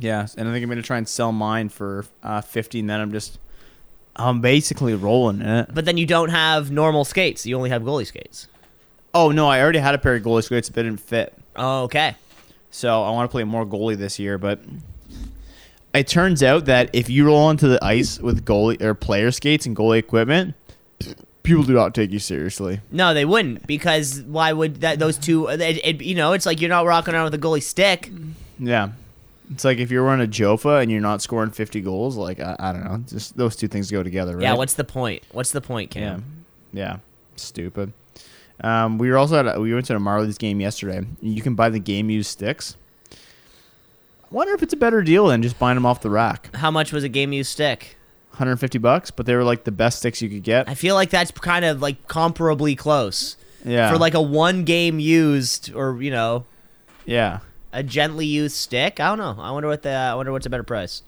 Yeah, 0.00 0.26
and 0.36 0.48
I 0.48 0.52
think 0.52 0.62
I'm 0.62 0.68
gonna 0.68 0.82
try 0.82 0.98
and 0.98 1.08
sell 1.08 1.32
mine 1.32 1.68
for 1.70 2.04
uh, 2.22 2.40
fifty, 2.40 2.78
and 2.80 2.88
then 2.88 3.00
I'm 3.00 3.10
just 3.10 3.38
I'm 4.14 4.40
basically 4.40 4.94
rolling 4.94 5.40
in 5.40 5.48
it. 5.48 5.70
But 5.74 5.86
then 5.86 5.96
you 5.96 6.06
don't 6.06 6.28
have 6.28 6.70
normal 6.70 7.04
skates. 7.04 7.44
You 7.46 7.56
only 7.56 7.70
have 7.70 7.82
goalie 7.82 8.06
skates. 8.06 8.46
Oh 9.14 9.30
no, 9.32 9.48
I 9.48 9.60
already 9.60 9.80
had 9.80 9.94
a 9.94 9.98
pair 9.98 10.14
of 10.14 10.22
goalie 10.22 10.44
skates, 10.44 10.68
but 10.70 10.80
it 10.80 10.88
didn't 10.90 11.00
fit. 11.00 11.34
Okay. 11.56 12.14
So 12.70 13.02
I 13.02 13.10
want 13.10 13.28
to 13.28 13.32
play 13.32 13.42
more 13.44 13.66
goalie 13.66 13.96
this 13.96 14.18
year, 14.20 14.38
but 14.38 14.60
it 15.94 16.06
turns 16.06 16.42
out 16.42 16.64
that 16.66 16.90
if 16.92 17.10
you 17.10 17.26
roll 17.26 17.38
onto 17.38 17.68
the 17.68 17.82
ice 17.84 18.18
with 18.18 18.44
goalie 18.44 18.80
or 18.80 18.94
player 18.94 19.30
skates 19.30 19.66
and 19.66 19.76
goalie 19.76 19.98
equipment, 19.98 20.54
people 21.42 21.62
do 21.62 21.74
not 21.74 21.94
take 21.94 22.10
you 22.10 22.18
seriously. 22.18 22.80
No, 22.90 23.14
they 23.14 23.24
wouldn't 23.24 23.66
because 23.66 24.22
why 24.22 24.52
would 24.52 24.80
that? 24.82 24.98
Those 24.98 25.18
two, 25.18 25.48
it, 25.48 25.60
it, 25.60 26.02
you 26.02 26.14
know, 26.14 26.32
it's 26.32 26.46
like 26.46 26.60
you're 26.60 26.70
not 26.70 26.86
rocking 26.86 27.14
around 27.14 27.24
with 27.24 27.34
a 27.34 27.38
goalie 27.38 27.62
stick. 27.62 28.10
Yeah. 28.58 28.90
It's 29.50 29.64
like 29.64 29.78
if 29.78 29.90
you're 29.90 30.04
wearing 30.04 30.22
a 30.22 30.26
Jofa 30.26 30.80
and 30.80 30.90
you're 30.90 31.00
not 31.02 31.20
scoring 31.20 31.50
50 31.50 31.82
goals, 31.82 32.16
like 32.16 32.40
I, 32.40 32.56
I 32.58 32.72
don't 32.72 32.84
know, 32.84 32.98
just 33.06 33.36
those 33.36 33.54
two 33.54 33.68
things 33.68 33.90
go 33.90 34.02
together, 34.02 34.34
right? 34.36 34.42
Yeah. 34.42 34.54
What's 34.54 34.74
the 34.74 34.84
point? 34.84 35.22
What's 35.32 35.50
the 35.50 35.60
point, 35.60 35.94
yeah, 35.94 36.12
Cam? 36.12 36.24
yeah, 36.72 36.96
stupid. 37.36 37.92
Um, 38.62 38.96
we 38.96 39.10
were 39.10 39.18
also 39.18 39.40
at 39.40 39.56
a, 39.56 39.60
we 39.60 39.74
went 39.74 39.86
to 39.86 39.96
a 39.96 39.98
Marlies 39.98 40.38
game 40.38 40.60
yesterday. 40.60 41.04
You 41.20 41.42
can 41.42 41.54
buy 41.54 41.68
the 41.68 41.80
game 41.80 42.08
used 42.08 42.30
sticks. 42.30 42.76
Wonder 44.32 44.54
if 44.54 44.62
it's 44.62 44.72
a 44.72 44.76
better 44.76 45.02
deal 45.02 45.26
than 45.28 45.42
just 45.42 45.58
buying 45.58 45.74
them 45.76 45.84
off 45.86 46.00
the 46.00 46.10
rack. 46.10 46.54
How 46.56 46.70
much 46.70 46.92
was 46.92 47.04
a 47.04 47.08
game 47.08 47.32
used 47.32 47.50
stick? 47.52 47.96
150 48.30 48.78
bucks, 48.78 49.10
but 49.10 49.26
they 49.26 49.34
were 49.36 49.44
like 49.44 49.64
the 49.64 49.70
best 49.72 49.98
sticks 49.98 50.22
you 50.22 50.28
could 50.30 50.42
get. 50.42 50.68
I 50.68 50.74
feel 50.74 50.94
like 50.94 51.10
that's 51.10 51.30
kind 51.30 51.64
of 51.66 51.82
like 51.82 52.08
comparably 52.08 52.76
close 52.78 53.36
Yeah, 53.64 53.90
for 53.92 53.98
like 53.98 54.14
a 54.14 54.22
one 54.22 54.64
game 54.64 54.98
used 54.98 55.72
or 55.74 56.00
you 56.02 56.10
know 56.10 56.46
yeah. 57.04 57.40
a 57.74 57.82
gently 57.82 58.24
used 58.26 58.56
stick. 58.56 59.00
I 59.00 59.14
don't 59.14 59.18
know. 59.18 59.36
I 59.42 59.50
wonder 59.50 59.68
what 59.68 59.82
the 59.82 59.90
I 59.92 60.14
wonder 60.14 60.32
what's 60.32 60.46
a 60.46 60.50
better 60.50 60.62
price. 60.62 61.02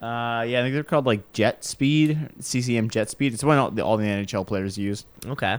Uh, 0.00 0.42
yeah, 0.48 0.58
I 0.58 0.62
think 0.62 0.72
they're 0.74 0.82
called 0.82 1.06
like 1.06 1.32
Jet 1.32 1.64
Speed, 1.64 2.18
CCM 2.40 2.88
Jet 2.88 3.10
Speed. 3.10 3.34
It's 3.34 3.44
one 3.44 3.58
all 3.58 3.70
the, 3.70 3.84
all 3.84 3.96
the 3.98 4.04
NHL 4.06 4.46
players 4.46 4.76
use. 4.78 5.04
Okay. 5.26 5.58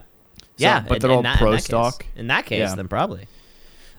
Yeah, 0.58 0.80
but 0.88 1.02
they're 1.02 1.12
in 1.12 1.16
all 1.18 1.22
that- 1.24 1.34
in 1.34 1.38
pro 1.38 1.52
that 1.52 1.58
case- 1.58 1.66
stock. 1.66 2.06
In 2.16 2.28
that 2.28 2.46
case, 2.46 2.60
Yeah. 2.60 2.76
then 2.76 2.88
probably. 2.88 3.28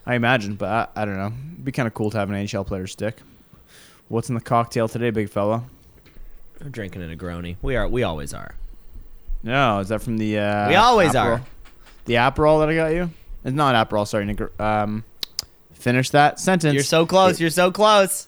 I 0.05 0.15
imagine, 0.15 0.55
but 0.55 0.69
I, 0.95 1.01
I 1.01 1.05
don't 1.05 1.17
know. 1.17 1.33
It'd 1.53 1.65
be 1.65 1.71
kind 1.71 1.87
of 1.87 1.93
cool 1.93 2.11
to 2.11 2.17
have 2.17 2.29
an 2.29 2.35
NHL 2.35 2.65
player 2.67 2.87
stick. 2.87 3.17
What's 4.07 4.29
in 4.29 4.35
the 4.35 4.41
cocktail 4.41 4.87
today, 4.87 5.09
big 5.09 5.29
fella? 5.29 5.63
We're 6.61 6.69
drinking 6.69 7.01
a 7.03 7.07
Negroni. 7.15 7.55
We 7.61 7.75
are. 7.75 7.87
We 7.87 8.03
always 8.03 8.33
are. 8.33 8.55
No, 9.43 9.79
is 9.79 9.89
that 9.89 10.01
from 10.01 10.17
the? 10.17 10.37
Uh, 10.39 10.69
We 10.69 10.75
always 10.75 11.11
Aperol? 11.13 11.39
are. 11.39 11.41
The 12.05 12.13
Aperol 12.15 12.59
that 12.59 12.69
I 12.69 12.75
got 12.75 12.87
you? 12.93 13.09
It's 13.43 13.55
not 13.55 13.75
Aperol. 13.89 14.07
Sorry, 14.07 14.25
Negr- 14.25 14.59
um, 14.59 15.03
finish 15.73 16.11
that 16.11 16.39
sentence. 16.39 16.73
You're 16.73 16.83
so 16.83 17.05
close. 17.05 17.39
You're 17.39 17.49
so 17.49 17.71
close. 17.71 18.27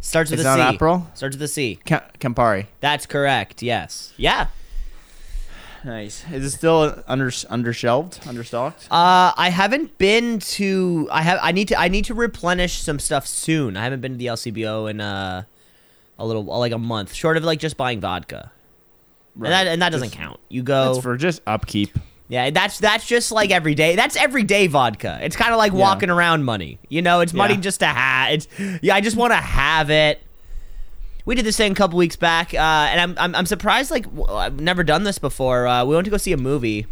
Starts 0.00 0.30
with 0.30 0.40
It's 0.40 0.46
a 0.48 0.56
not 0.56 0.72
C. 0.72 0.78
Aperol. 0.78 1.16
Starts 1.16 1.36
with 1.36 1.42
a 1.42 1.48
C. 1.48 1.78
Ca- 1.86 2.04
Campari. 2.18 2.66
That's 2.80 3.06
correct. 3.06 3.62
Yes. 3.62 4.12
Yeah. 4.16 4.48
Nice. 5.84 6.24
Is 6.32 6.44
it 6.44 6.50
still 6.50 7.02
under 7.08 7.28
undershelved, 7.28 8.20
understocked? 8.20 8.84
Uh, 8.90 9.32
I 9.36 9.50
haven't 9.52 9.98
been 9.98 10.38
to. 10.38 11.08
I 11.10 11.22
have. 11.22 11.38
I 11.42 11.52
need 11.52 11.68
to. 11.68 11.78
I 11.78 11.88
need 11.88 12.04
to 12.06 12.14
replenish 12.14 12.74
some 12.80 12.98
stuff 12.98 13.26
soon. 13.26 13.76
I 13.76 13.82
haven't 13.84 14.00
been 14.00 14.12
to 14.12 14.18
the 14.18 14.26
LCBO 14.26 14.88
in 14.90 15.00
uh, 15.00 15.42
a 16.18 16.26
little 16.26 16.44
like 16.44 16.72
a 16.72 16.78
month, 16.78 17.12
short 17.14 17.36
of 17.36 17.44
like 17.44 17.58
just 17.58 17.76
buying 17.76 18.00
vodka. 18.00 18.52
And 19.34 19.46
that 19.46 19.66
and 19.66 19.82
that 19.82 19.90
doesn't 19.90 20.10
count. 20.10 20.38
You 20.48 20.62
go. 20.62 21.00
For 21.00 21.16
just 21.16 21.40
upkeep. 21.46 21.90
Yeah, 22.28 22.50
that's 22.50 22.78
that's 22.78 23.06
just 23.06 23.32
like 23.32 23.50
every 23.50 23.74
day. 23.74 23.96
That's 23.96 24.16
everyday 24.16 24.66
vodka. 24.66 25.18
It's 25.22 25.36
kind 25.36 25.52
of 25.52 25.58
like 25.58 25.72
Yeah. 25.72 25.78
walking 25.78 26.10
around 26.10 26.44
money. 26.44 26.78
You 26.88 27.02
know, 27.02 27.20
it's 27.20 27.32
money 27.34 27.54
Yeah. 27.54 27.60
just 27.60 27.80
to 27.80 27.86
have. 27.86 28.32
It's 28.32 28.48
yeah, 28.82 28.94
I 28.94 29.00
just 29.00 29.16
want 29.16 29.32
to 29.32 29.36
have 29.36 29.90
it. 29.90 30.22
We 31.24 31.34
did 31.34 31.44
this 31.44 31.56
thing 31.56 31.72
a 31.72 31.74
couple 31.74 31.98
weeks 31.98 32.16
back, 32.16 32.52
uh, 32.52 32.56
and 32.58 33.00
I'm, 33.00 33.14
I'm 33.18 33.34
I'm 33.34 33.46
surprised. 33.46 33.90
Like 33.90 34.06
I've 34.28 34.60
never 34.60 34.82
done 34.82 35.04
this 35.04 35.18
before. 35.18 35.66
Uh, 35.66 35.84
we 35.84 35.94
went 35.94 36.04
to 36.06 36.10
go 36.10 36.16
see 36.16 36.32
a 36.32 36.36
movie, 36.36 36.86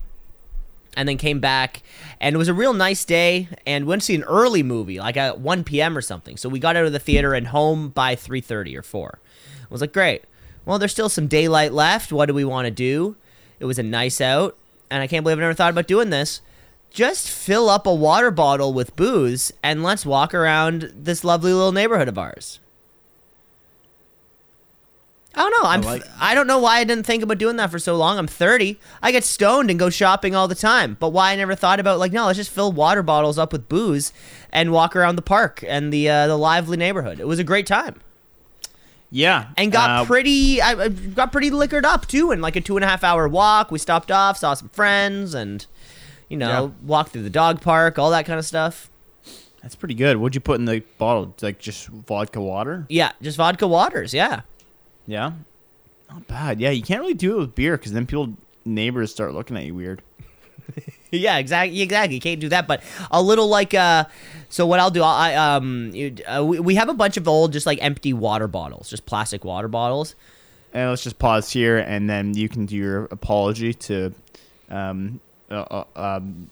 and 0.96 1.08
then 1.08 1.16
came 1.18 1.40
back, 1.40 1.82
and 2.20 2.34
it 2.34 2.38
was 2.38 2.49
a 2.49 2.54
real 2.54 2.72
nice 2.72 3.04
day. 3.04 3.49
And 3.66 3.87
went 3.87 4.02
to 4.02 4.06
see 4.06 4.14
an 4.14 4.22
early 4.25 4.62
movie, 4.62 5.00
like 5.00 5.16
at 5.16 5.40
1 5.40 5.64
p.m. 5.64 5.96
or 5.96 6.00
something. 6.00 6.37
So 6.37 6.49
we 6.49 6.60
got 6.60 6.76
out 6.76 6.87
of 6.87 6.92
the 6.92 6.99
theater 7.00 7.34
and 7.34 7.49
home 7.49 7.88
by 7.88 8.14
3:30 8.14 8.76
or 8.76 8.82
4. 8.82 9.18
I 9.62 9.66
was 9.68 9.80
like, 9.80 9.92
great. 9.92 10.25
Well, 10.64 10.78
there's 10.78 10.92
still 10.92 11.08
some 11.08 11.26
daylight 11.26 11.72
left. 11.72 12.12
What 12.12 12.26
do 12.26 12.34
we 12.34 12.44
want 12.44 12.66
to 12.66 12.70
do? 12.70 13.16
It 13.58 13.64
was 13.64 13.78
a 13.78 13.82
nice 13.82 14.20
out, 14.20 14.56
and 14.90 15.02
I 15.02 15.06
can't 15.06 15.25
believe 15.25 15.38
I 15.38 15.42
never 15.42 15.54
thought 15.54 15.70
about 15.72 15.87
doing 15.88 16.10
this. 16.10 16.40
Just 16.90 17.30
fill 17.30 17.68
up 17.68 17.87
a 17.87 17.94
water 17.94 18.30
bottle 18.30 18.72
with 18.72 18.96
booze 18.96 19.52
and 19.62 19.82
let's 19.82 20.04
walk 20.04 20.34
around 20.34 20.92
this 20.94 21.22
lovely 21.22 21.52
little 21.52 21.70
neighborhood 21.70 22.08
of 22.08 22.18
ours. 22.18 22.58
I 25.40 25.49
don't 25.50 25.62
know. 25.62 25.68
I'm. 25.70 25.80
like- 25.82 26.04
I 26.20 26.35
don't 26.35 26.47
know 26.47 26.59
why 26.59 26.78
I 26.80 26.85
didn't 26.85 27.04
think 27.06 27.23
about 27.23 27.38
doing 27.38 27.56
that 27.56 27.70
for 27.70 27.78
so 27.78 27.97
long. 27.97 28.18
I'm 28.18 28.26
30. 28.26 28.78
I 29.02 29.11
get 29.11 29.25
stoned 29.25 29.70
and 29.70 29.78
go 29.78 29.88
shopping 29.88 30.35
all 30.35 30.49
the 30.49 30.54
time. 30.54 30.97
But 31.00 31.11
why 31.11 31.32
I 31.32 31.37
never 31.37 31.54
thought 31.54 31.80
about 31.80 31.99
like 31.99 32.12
no, 32.12 32.26
let's 32.26 32.37
just 32.37 32.50
fill 32.50 32.73
water 32.73 33.02
bottles 33.02 33.38
up 33.38 33.52
with 33.52 33.68
booze 33.68 34.12
and 34.52 34.70
walk 34.73 34.94
around 34.94 35.16
the 35.16 35.23
park 35.23 35.64
and 35.66 35.92
the 35.92 36.09
uh, 36.11 36.26
the 36.26 36.37
lively 36.37 36.76
neighborhood. 36.76 37.20
It 37.20 37.26
was 37.26 37.38
a 37.38 37.44
great 37.44 37.66
time 37.66 38.00
Yeah. 39.11 39.49
and 39.56 39.73
got 39.73 39.90
uh, 39.90 40.04
pretty. 40.04 40.61
I 40.61 40.73
I 40.73 40.88
got 40.88 41.32
pretty 41.32 41.50
liquored 41.50 41.85
up 41.87 42.06
too. 42.06 42.30
In 42.32 42.40
like 42.40 42.56
a 42.56 42.61
two 42.61 42.76
and 42.76 42.85
a 42.85 42.88
half 42.88 43.02
hour 43.02 43.26
walk, 43.28 43.70
we 43.70 43.78
stopped 43.78 44.11
off, 44.11 44.37
saw 44.38 44.54
some 44.54 44.68
friends, 44.68 45.35
and 45.35 45.64
you 46.28 46.37
know 46.37 46.49
Yeah. 46.82 46.87
walked 46.87 47.12
through 47.12 47.23
the 47.23 47.30
dog 47.30 47.61
park, 47.61 47.99
all 47.99 48.11
that 48.11 48.26
kind 48.26 48.38
of 48.38 48.44
stuff. 48.44 48.88
That's 49.62 49.75
pretty 49.75 49.94
good. 49.94 50.16
What'd 50.18 50.35
you 50.35 50.40
put 50.40 50.59
in 50.59 50.64
the 50.64 50.80
bottle? 50.99 51.35
Like 51.42 51.59
just 51.59 51.88
vodka 51.88 52.40
water? 52.40 52.87
Yeah, 52.88 53.12
just 53.20 53.37
vodka 53.37 53.66
waters. 53.66 54.14
Yeah. 54.14 54.40
Yeah. 55.07 55.33
Not 56.11 56.26
bad. 56.26 56.61
Yeah, 56.61 56.71
you 56.71 56.83
can't 56.83 57.00
really 57.00 57.14
do 57.14 57.37
it 57.37 57.38
with 57.38 57.54
beer 57.54 57.76
because 57.76 57.92
then 57.92 58.07
people 58.07 58.35
neighbors 58.64 59.11
start 59.11 59.35
looking 59.35 59.57
at 59.57 59.64
you 59.64 59.75
weird. 59.75 60.02
Yeah, 61.12 61.38
exactly. 61.38 61.80
Exactly. 61.83 62.14
You 62.14 62.21
can't 62.21 62.40
do 62.40 62.49
that, 62.50 62.69
but 62.69 62.83
a 63.11 63.21
little 63.21 63.49
like 63.49 63.75
uh. 63.75 64.04
So 64.49 64.66
what 64.66 64.78
I'll 64.78 64.90
do, 64.90 65.02
I 65.02 65.35
um, 65.35 65.92
uh, 66.25 66.45
we, 66.45 66.61
we 66.61 66.75
have 66.76 66.88
a 66.88 66.95
bunch 66.95 67.16
of 67.16 67.26
old, 67.26 67.52
just 67.52 67.66
like 67.66 67.83
empty 67.83 68.12
water 68.12 68.47
bottles, 68.47 68.88
just 68.88 69.07
plastic 69.07 69.45
water 69.45 69.66
bottles. 69.66 70.14
And 70.73 70.88
let's 70.88 71.02
just 71.02 71.19
pause 71.19 71.50
here, 71.50 71.78
and 71.78 72.09
then 72.09 72.35
you 72.35 72.49
can 72.49 72.66
do 72.66 72.76
your 72.76 73.04
apology 73.07 73.75
to 73.75 74.14
um, 74.71 75.21
uh, 75.50 75.54
uh, 75.54 75.85
um, 75.97 76.49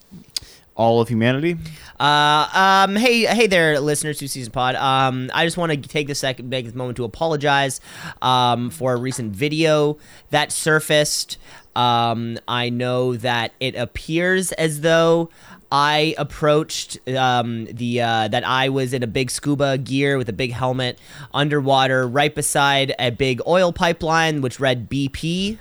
all 0.78 1.00
of 1.00 1.08
humanity. 1.08 1.58
Uh, 2.00 2.49
um, 2.54 2.97
hey, 2.97 3.26
hey 3.26 3.49
there, 3.49 3.78
listeners 3.80 4.18
to 4.18 4.28
Season 4.28 4.52
Pod. 4.52 4.76
Um, 4.76 5.30
I 5.35 5.44
just 5.44 5.56
want 5.56 5.73
to 5.73 5.88
take 5.88 6.06
this 6.06 6.20
second, 6.20 6.49
make 6.49 6.64
this 6.64 6.75
moment 6.75 6.97
to 6.97 7.04
apologize, 7.04 7.80
um, 8.23 8.70
for 8.70 8.94
a 8.94 8.97
recent 8.97 9.35
video 9.35 9.99
that 10.30 10.52
surfaced. 10.52 11.37
Um, 11.75 12.38
I 12.47 12.70
know 12.70 13.16
that 13.16 13.52
it 13.61 13.75
appears 13.75 14.52
as 14.52 14.80
though 14.80 15.30
I 15.70 16.14
approached 16.16 16.99
um, 17.08 17.66
the 17.66 18.00
uh, 18.00 18.28
that 18.28 18.44
I 18.47 18.68
was 18.68 18.92
in 18.94 19.02
a 19.02 19.06
big 19.06 19.30
scuba 19.30 19.78
gear 19.78 20.16
with 20.16 20.28
a 20.28 20.32
big 20.32 20.52
helmet 20.52 20.99
underwater, 21.35 22.06
right 22.06 22.35
beside 22.35 22.94
a 22.99 23.11
big 23.11 23.40
oil 23.47 23.73
pipeline 23.73 24.40
which 24.42 24.61
read 24.61 24.88
BP, 24.88 25.58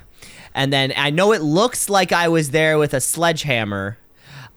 and 0.54 0.72
then 0.72 0.92
I 0.96 1.10
know 1.10 1.32
it 1.32 1.42
looks 1.42 1.90
like 1.90 2.12
I 2.12 2.28
was 2.28 2.52
there 2.52 2.78
with 2.78 2.94
a 2.94 3.00
sledgehammer. 3.00 3.98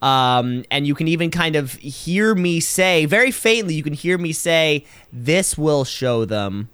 Um, 0.02 0.64
and 0.72 0.88
you 0.88 0.96
can 0.96 1.08
even 1.08 1.30
kind 1.30 1.56
of 1.56 1.74
hear 1.74 2.34
me 2.34 2.60
say, 2.60 3.06
very 3.06 3.30
faintly, 3.30 3.76
you 3.76 3.84
can 3.84 3.94
hear 3.94 4.18
me 4.18 4.34
say, 4.34 4.86
"This 5.14 5.58
will 5.58 5.84
show 5.86 6.26
them." 6.26 6.70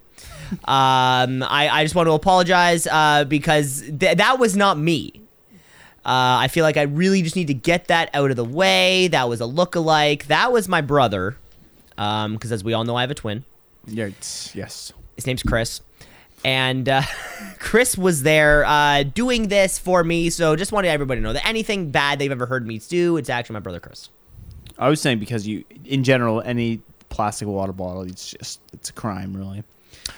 um, 0.63 1.43
I, 1.43 1.67
I 1.69 1.83
just 1.83 1.93
want 1.93 2.07
to 2.07 2.13
apologize 2.13 2.87
uh, 2.87 3.25
because 3.25 3.81
th- 3.81 4.17
that 4.17 4.39
was 4.39 4.55
not 4.55 4.77
me. 4.77 5.11
Uh, 6.05 6.39
I 6.39 6.47
feel 6.47 6.63
like 6.63 6.77
I 6.77 6.83
really 6.83 7.21
just 7.21 7.35
need 7.35 7.47
to 7.47 7.53
get 7.53 7.89
that 7.89 8.09
out 8.13 8.29
of 8.29 8.37
the 8.37 8.45
way. 8.45 9.09
That 9.09 9.27
was 9.27 9.41
a 9.41 9.45
look-alike. 9.45 10.27
That 10.27 10.53
was 10.53 10.69
my 10.69 10.79
brother, 10.79 11.35
because 11.97 12.51
as 12.53 12.63
we 12.63 12.71
all 12.71 12.85
know, 12.85 12.95
I 12.95 13.01
have 13.01 13.11
a 13.11 13.15
twin. 13.15 13.43
Yeah, 13.87 14.11
yes. 14.53 14.93
His 15.17 15.27
name's 15.27 15.43
Chris. 15.43 15.81
And 16.45 16.87
uh, 16.87 17.01
Chris 17.59 17.97
was 17.97 18.23
there 18.23 18.65
uh, 18.65 19.03
doing 19.03 19.47
this 19.47 19.77
for 19.77 20.03
me. 20.03 20.29
So 20.29 20.55
just 20.55 20.71
wanted 20.71 20.89
everybody 20.89 21.21
to 21.21 21.23
know 21.23 21.33
that 21.33 21.47
anything 21.47 21.91
bad 21.91 22.19
they've 22.19 22.31
ever 22.31 22.45
heard 22.45 22.65
me 22.65 22.79
do, 22.79 23.17
it's 23.17 23.29
actually 23.29 23.55
my 23.55 23.59
brother 23.59 23.79
Chris. 23.79 24.09
I 24.77 24.89
was 24.89 25.01
saying 25.01 25.19
because 25.19 25.47
you, 25.47 25.63
in 25.85 26.03
general, 26.03 26.41
any 26.41 26.81
plastic 27.09 27.47
water 27.47 27.73
bottle, 27.73 28.03
it's 28.03 28.31
just 28.31 28.61
it's 28.73 28.89
a 28.89 28.93
crime, 28.93 29.35
really. 29.35 29.63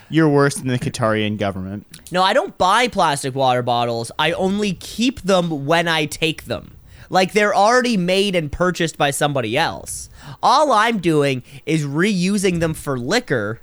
You're 0.09 0.29
worse 0.29 0.55
than 0.55 0.67
the 0.67 0.79
Qatarian 0.79 1.38
government. 1.38 1.85
No, 2.11 2.21
I 2.21 2.33
don't 2.33 2.57
buy 2.57 2.88
plastic 2.88 3.35
water 3.35 3.61
bottles. 3.61 4.11
I 4.19 4.33
only 4.33 4.73
keep 4.73 5.21
them 5.21 5.65
when 5.65 5.88
I 5.88 6.05
take 6.05 6.45
them. 6.45 6.75
Like 7.09 7.33
they're 7.33 7.55
already 7.55 7.97
made 7.97 8.35
and 8.35 8.51
purchased 8.51 8.97
by 8.97 9.11
somebody 9.11 9.57
else. 9.57 10.09
All 10.43 10.71
I'm 10.71 10.99
doing 10.99 11.43
is 11.65 11.85
reusing 11.85 12.59
them 12.59 12.73
for 12.73 12.99
liquor. 12.99 13.61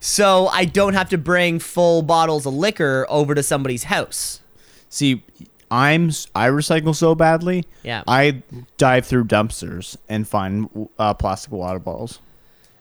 So 0.00 0.46
I 0.48 0.64
don't 0.64 0.94
have 0.94 1.08
to 1.10 1.18
bring 1.18 1.58
full 1.58 2.02
bottles 2.02 2.46
of 2.46 2.54
liquor 2.54 3.06
over 3.08 3.34
to 3.34 3.42
somebody's 3.42 3.84
house. 3.84 4.40
See, 4.88 5.22
I'm 5.70 6.08
I 6.34 6.48
recycle 6.48 6.94
so 6.94 7.14
badly. 7.14 7.64
Yeah. 7.82 8.02
I 8.06 8.42
dive 8.76 9.06
through 9.06 9.24
dumpsters 9.24 9.96
and 10.08 10.26
find 10.26 10.88
uh, 10.98 11.14
plastic 11.14 11.52
water 11.52 11.78
bottles, 11.78 12.20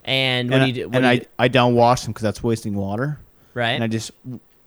And 0.05 0.49
what 0.49 0.61
and, 0.61 0.73
do 0.73 0.79
you 0.79 0.85
do? 0.87 0.91
I, 0.93 0.95
and 0.97 1.03
do 1.03 1.07
you 1.07 1.13
I 1.13 1.17
do? 1.17 1.25
I 1.39 1.47
don't 1.49 1.75
wash 1.75 2.03
them 2.03 2.11
because 2.13 2.23
that's 2.23 2.43
wasting 2.43 2.75
water. 2.75 3.19
right? 3.53 3.71
And 3.71 3.83
I 3.83 3.87
just 3.87 4.11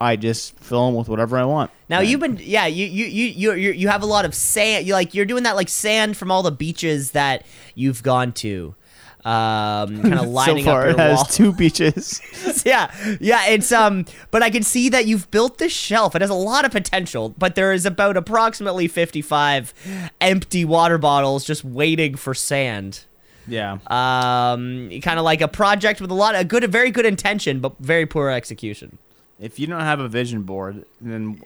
I 0.03 0.17
just 0.17 0.59
fill 0.59 0.87
them 0.87 0.95
with 0.97 1.09
whatever 1.09 1.39
I 1.39 1.45
want. 1.45 1.71
Now 1.89 2.01
And- 2.01 2.09
you've 2.09 2.21
been 2.21 2.39
yeah 2.43 2.67
you 2.67 2.85
you 2.87 3.07
you 3.07 3.25
you 3.27 3.53
you 3.53 3.73
you 3.73 3.89
have 3.89 4.03
a 4.03 4.07
lot 4.07 4.25
of 4.25 4.35
sand 4.35 4.87
you 4.87 4.93
like 4.93 5.15
you're 5.15 5.25
doing 5.27 5.45
that 5.45 5.57
like 5.57 5.69
sand 5.69 6.17
from 6.17 6.31
all 6.31 6.43
the 6.43 6.51
beaches 6.53 7.13
that 7.13 7.45
you've 7.75 8.03
gone 8.03 8.33
to, 8.33 8.75
um, 9.25 10.03
kind 10.03 10.15
of 10.19 10.27
lining 10.29 10.65
so 10.65 10.71
far 10.71 10.89
up 10.89 10.95
it 10.95 10.99
has 10.99 11.17
wall. 11.17 11.25
two 11.27 11.53
beaches. 11.61 12.21
yeah 12.65 12.91
yeah 13.21 13.47
it's 13.49 13.71
um 13.73 14.05
but 14.31 14.43
I 14.43 14.51
can 14.51 14.63
see 14.63 14.89
that 14.91 15.07
you've 15.07 15.31
built 15.31 15.59
this 15.59 15.73
shelf. 15.73 16.15
It 16.15 16.21
has 16.23 16.31
a 16.31 16.35
lot 16.35 16.65
of 16.65 16.71
potential, 16.73 17.35
but 17.37 17.55
there 17.55 17.73
is 17.73 17.85
about 17.87 18.17
approximately 18.17 18.89
fifty 18.89 19.23
five 19.23 19.75
empty 20.21 20.65
water 20.65 20.99
bottles 20.99 21.45
just 21.45 21.65
waiting 21.65 22.15
for 22.17 22.35
sand. 22.35 23.05
yeah. 23.47 23.73
Um, 23.89 24.89
kind 25.03 25.19
of 25.19 25.25
like 25.25 25.41
a 25.41 25.49
project 25.49 26.01
with 26.01 26.11
a 26.11 26.15
lot 26.15 26.35
of 26.35 26.49
good, 26.49 26.65
a 26.65 26.69
very 26.69 26.91
good 26.91 27.07
intention, 27.07 27.61
but 27.61 27.77
very 27.79 28.07
poor 28.07 28.31
execution. 28.31 28.99
If 29.39 29.59
you 29.59 29.67
don't 29.67 29.81
have 29.81 30.01
a 30.01 30.09
vision 30.09 30.43
board, 30.43 30.85
then 31.01 31.41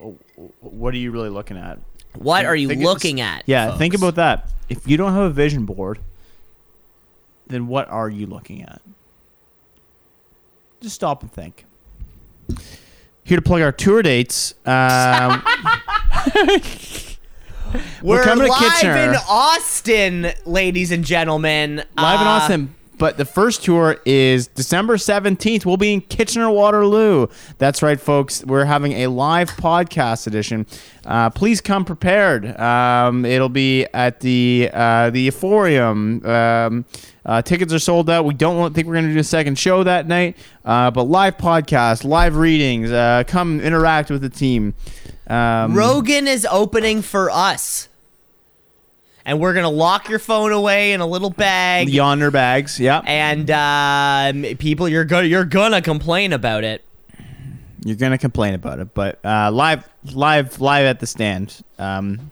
what 0.61 0.93
are 0.93 0.97
you 0.97 1.11
really 1.11 1.29
looking 1.29 1.57
at? 1.57 1.79
What 2.17 2.45
are 2.45 2.55
you 2.55 2.69
looking 2.69 3.21
at? 3.21 3.43
Yeah, 3.45 3.77
think 3.77 3.93
about 3.93 4.15
that. 4.15 4.49
If 4.69 4.87
you 4.87 4.97
don't 4.97 5.13
have 5.13 5.23
a 5.23 5.29
vision 5.29 5.65
board, 5.65 5.99
then 7.47 7.67
what 7.67 7.89
are 7.89 8.09
you 8.09 8.25
looking 8.27 8.61
at? 8.63 8.81
Just 10.81 10.95
stop 10.95 11.21
and 11.21 11.31
think. 11.31 11.65
Here 13.23 13.37
to 13.37 13.41
plug 13.41 13.61
our 13.61 13.71
tour 13.71 14.01
dates. 14.03 14.53
Um, 14.65 15.41
We're, 18.01 18.23
coming 18.23 18.45
to 18.45 18.51
live 18.51 18.71
Kitchener. 18.73 18.95
in 18.97 19.15
Austin, 19.27 20.31
ladies 20.45 20.91
and 20.91 21.03
gentlemen. 21.03 21.77
live 21.97 22.21
in 22.21 22.27
Uh, 22.27 22.29
Austin. 22.29 22.75
But 22.97 23.17
the 23.17 23.25
first 23.25 23.63
tour 23.63 23.97
is 24.05 24.47
December 24.47 24.97
17th. 24.97 25.65
We'll 25.65 25.77
be 25.77 25.93
in 25.93 26.01
Kitchener 26.01 26.49
Waterloo. 26.49 27.27
That's 27.57 27.81
right, 27.81 27.99
folks. 27.99 28.43
We're 28.45 28.65
having 28.65 28.93
a 28.93 29.07
live 29.07 29.51
podcast 29.51 30.27
edition. 30.27 30.65
Uh, 31.05 31.29
please 31.29 31.61
come 31.61 31.85
prepared. 31.85 32.59
Um, 32.59 33.25
it'll 33.25 33.49
be 33.49 33.85
at 33.93 34.19
the 34.19 34.69
uh, 34.73 35.09
the 35.09 35.27
Euphorium. 35.27 36.25
Um, 36.25 36.85
uh, 37.25 37.41
tickets 37.41 37.73
are 37.73 37.79
sold 37.79 38.09
out. 38.09 38.25
We 38.25 38.33
don't 38.33 38.73
think 38.73 38.87
we're 38.87 38.93
going 38.93 39.07
to 39.07 39.13
do 39.13 39.19
a 39.19 39.23
second 39.23 39.57
show 39.57 39.83
that 39.83 40.07
night, 40.07 40.37
uh, 40.63 40.91
but 40.91 41.03
live 41.03 41.37
podcast, 41.37 42.03
live 42.03 42.35
readings. 42.35 42.91
Uh, 42.91 43.23
come 43.25 43.59
interact 43.61 44.11
with 44.11 44.21
the 44.21 44.29
team. 44.29 44.75
Um, 45.27 45.73
Rogan 45.73 46.27
is 46.27 46.47
opening 46.49 47.01
for 47.01 47.31
us. 47.31 47.89
And 49.25 49.39
we're 49.39 49.53
gonna 49.55 49.69
lock 49.69 50.07
your 50.07 50.19
phone 50.19 50.51
away 50.51 50.93
in 50.93 51.01
a 51.01 51.05
little 51.05 51.31
bag. 51.31 51.87
Yondr 51.87 52.31
bags. 52.31 52.79
Yeah. 52.79 53.01
And 53.05 53.49
um, 53.49 54.55
people, 54.57 54.87
you're 54.87 55.05
gonna 55.05 55.27
you're 55.27 55.45
gonna 55.45 55.81
complain 55.81 56.31
about 56.31 56.63
it. 56.63 56.83
You're 57.83 57.95
gonna 57.95 58.17
complain 58.17 58.53
about 58.53 58.79
it, 58.79 58.93
but 58.93 59.19
uh, 59.25 59.51
live, 59.51 59.87
live, 60.13 60.59
live 60.59 60.85
at 60.85 60.99
the 60.99 61.07
stand, 61.07 61.61
um, 61.77 62.31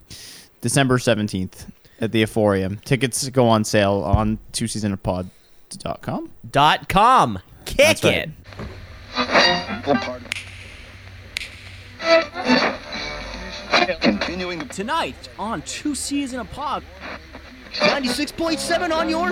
December 0.61 0.97
seventeenth 0.99 1.71
at 2.01 2.11
the 2.11 2.23
Euphorium. 2.23 2.83
Tickets 2.83 3.29
go 3.29 3.47
on 3.47 3.63
sale 3.63 4.03
on 4.03 4.39
two 4.51 4.65
seasonofpod.com. 4.65 5.29
Dot 5.79 6.01
com. 6.01 6.29
dot 6.51 6.89
com. 6.89 7.39
Kick 7.65 7.77
That's 7.77 8.03
right. 8.03 8.29
Continuing 13.85 14.67
Tonight 14.69 15.29
on 15.37 15.61
Two 15.63 15.95
Seas 15.95 16.33
in 16.33 16.39
a 16.39 16.45
Pod. 16.45 16.83
96.7 17.73 18.95
on 18.95 19.09
your 19.09 19.31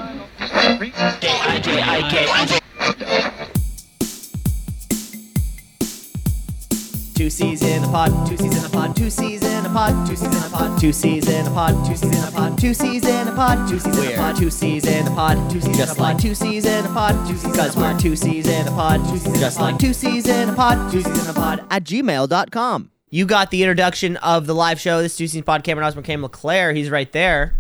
Two 7.15 7.29
C's 7.29 7.61
in 7.61 7.83
a 7.83 7.87
pod, 7.87 8.27
two 8.27 8.35
C's 8.35 8.57
in 8.57 8.65
a 8.65 8.69
pod, 8.69 8.95
two 8.97 9.09
C's 9.11 9.43
in 9.43 9.63
a 9.63 9.69
pod, 9.69 9.99
two 10.07 10.15
C's 10.15 10.33
in 10.33 10.45
a 10.45 10.49
pod, 10.49 10.79
two 10.79 10.91
C's 10.91 11.27
in 11.29 11.45
a 11.45 11.51
pod, 11.51 11.87
two 11.87 11.93
C's 11.93 12.25
in 12.25 12.27
a 12.27 12.31
pod, 12.31 12.59
two 12.59 12.73
C's 12.73 13.05
in 13.05 13.27
a 13.27 13.31
pod, 13.35 13.69
two 13.69 13.79
C's 13.79 14.05
in 14.05 14.07
a 14.07 14.15
pod, 14.15 14.37
two 14.39 14.49
C's 14.49 14.85
in 14.87 15.05
a 15.07 15.11
pod, 15.11 15.51
two 15.51 15.61
C's 15.61 15.77
just 15.77 15.99
like 15.99 16.17
two 16.17 16.33
C's 16.33 16.65
in 16.65 16.85
a 16.85 16.89
pod, 16.89 17.27
two 17.27 17.37
C's 17.37 17.51
because 17.51 17.77
we're 17.77 17.99
two 17.99 18.15
C's 18.15 18.47
in 18.47 18.67
a 18.67 18.71
pod, 18.71 18.99
two 19.07 19.17
C's 19.17 19.39
just 19.39 19.59
like 19.59 19.77
two 19.77 19.93
C's 19.93 20.27
in 20.27 20.49
a 20.49 20.53
pod, 20.53 20.91
two 20.91 21.01
C's 21.03 21.23
in 21.23 21.29
a 21.29 21.33
pod 21.33 21.63
at 21.69 21.83
gmail.com. 21.83 22.89
You 23.13 23.25
got 23.25 23.51
the 23.51 23.61
introduction 23.61 24.15
of 24.17 24.47
the 24.47 24.55
live 24.55 24.79
show. 24.79 25.01
This 25.01 25.11
is 25.11 25.17
two 25.17 25.27
C's 25.27 25.43
pod. 25.43 25.65
Cameron 25.65 25.85
Osborne, 25.85 26.05
Cam 26.05 26.21
LeClaire. 26.21 26.71
He's 26.71 26.89
right 26.89 27.11
there. 27.11 27.53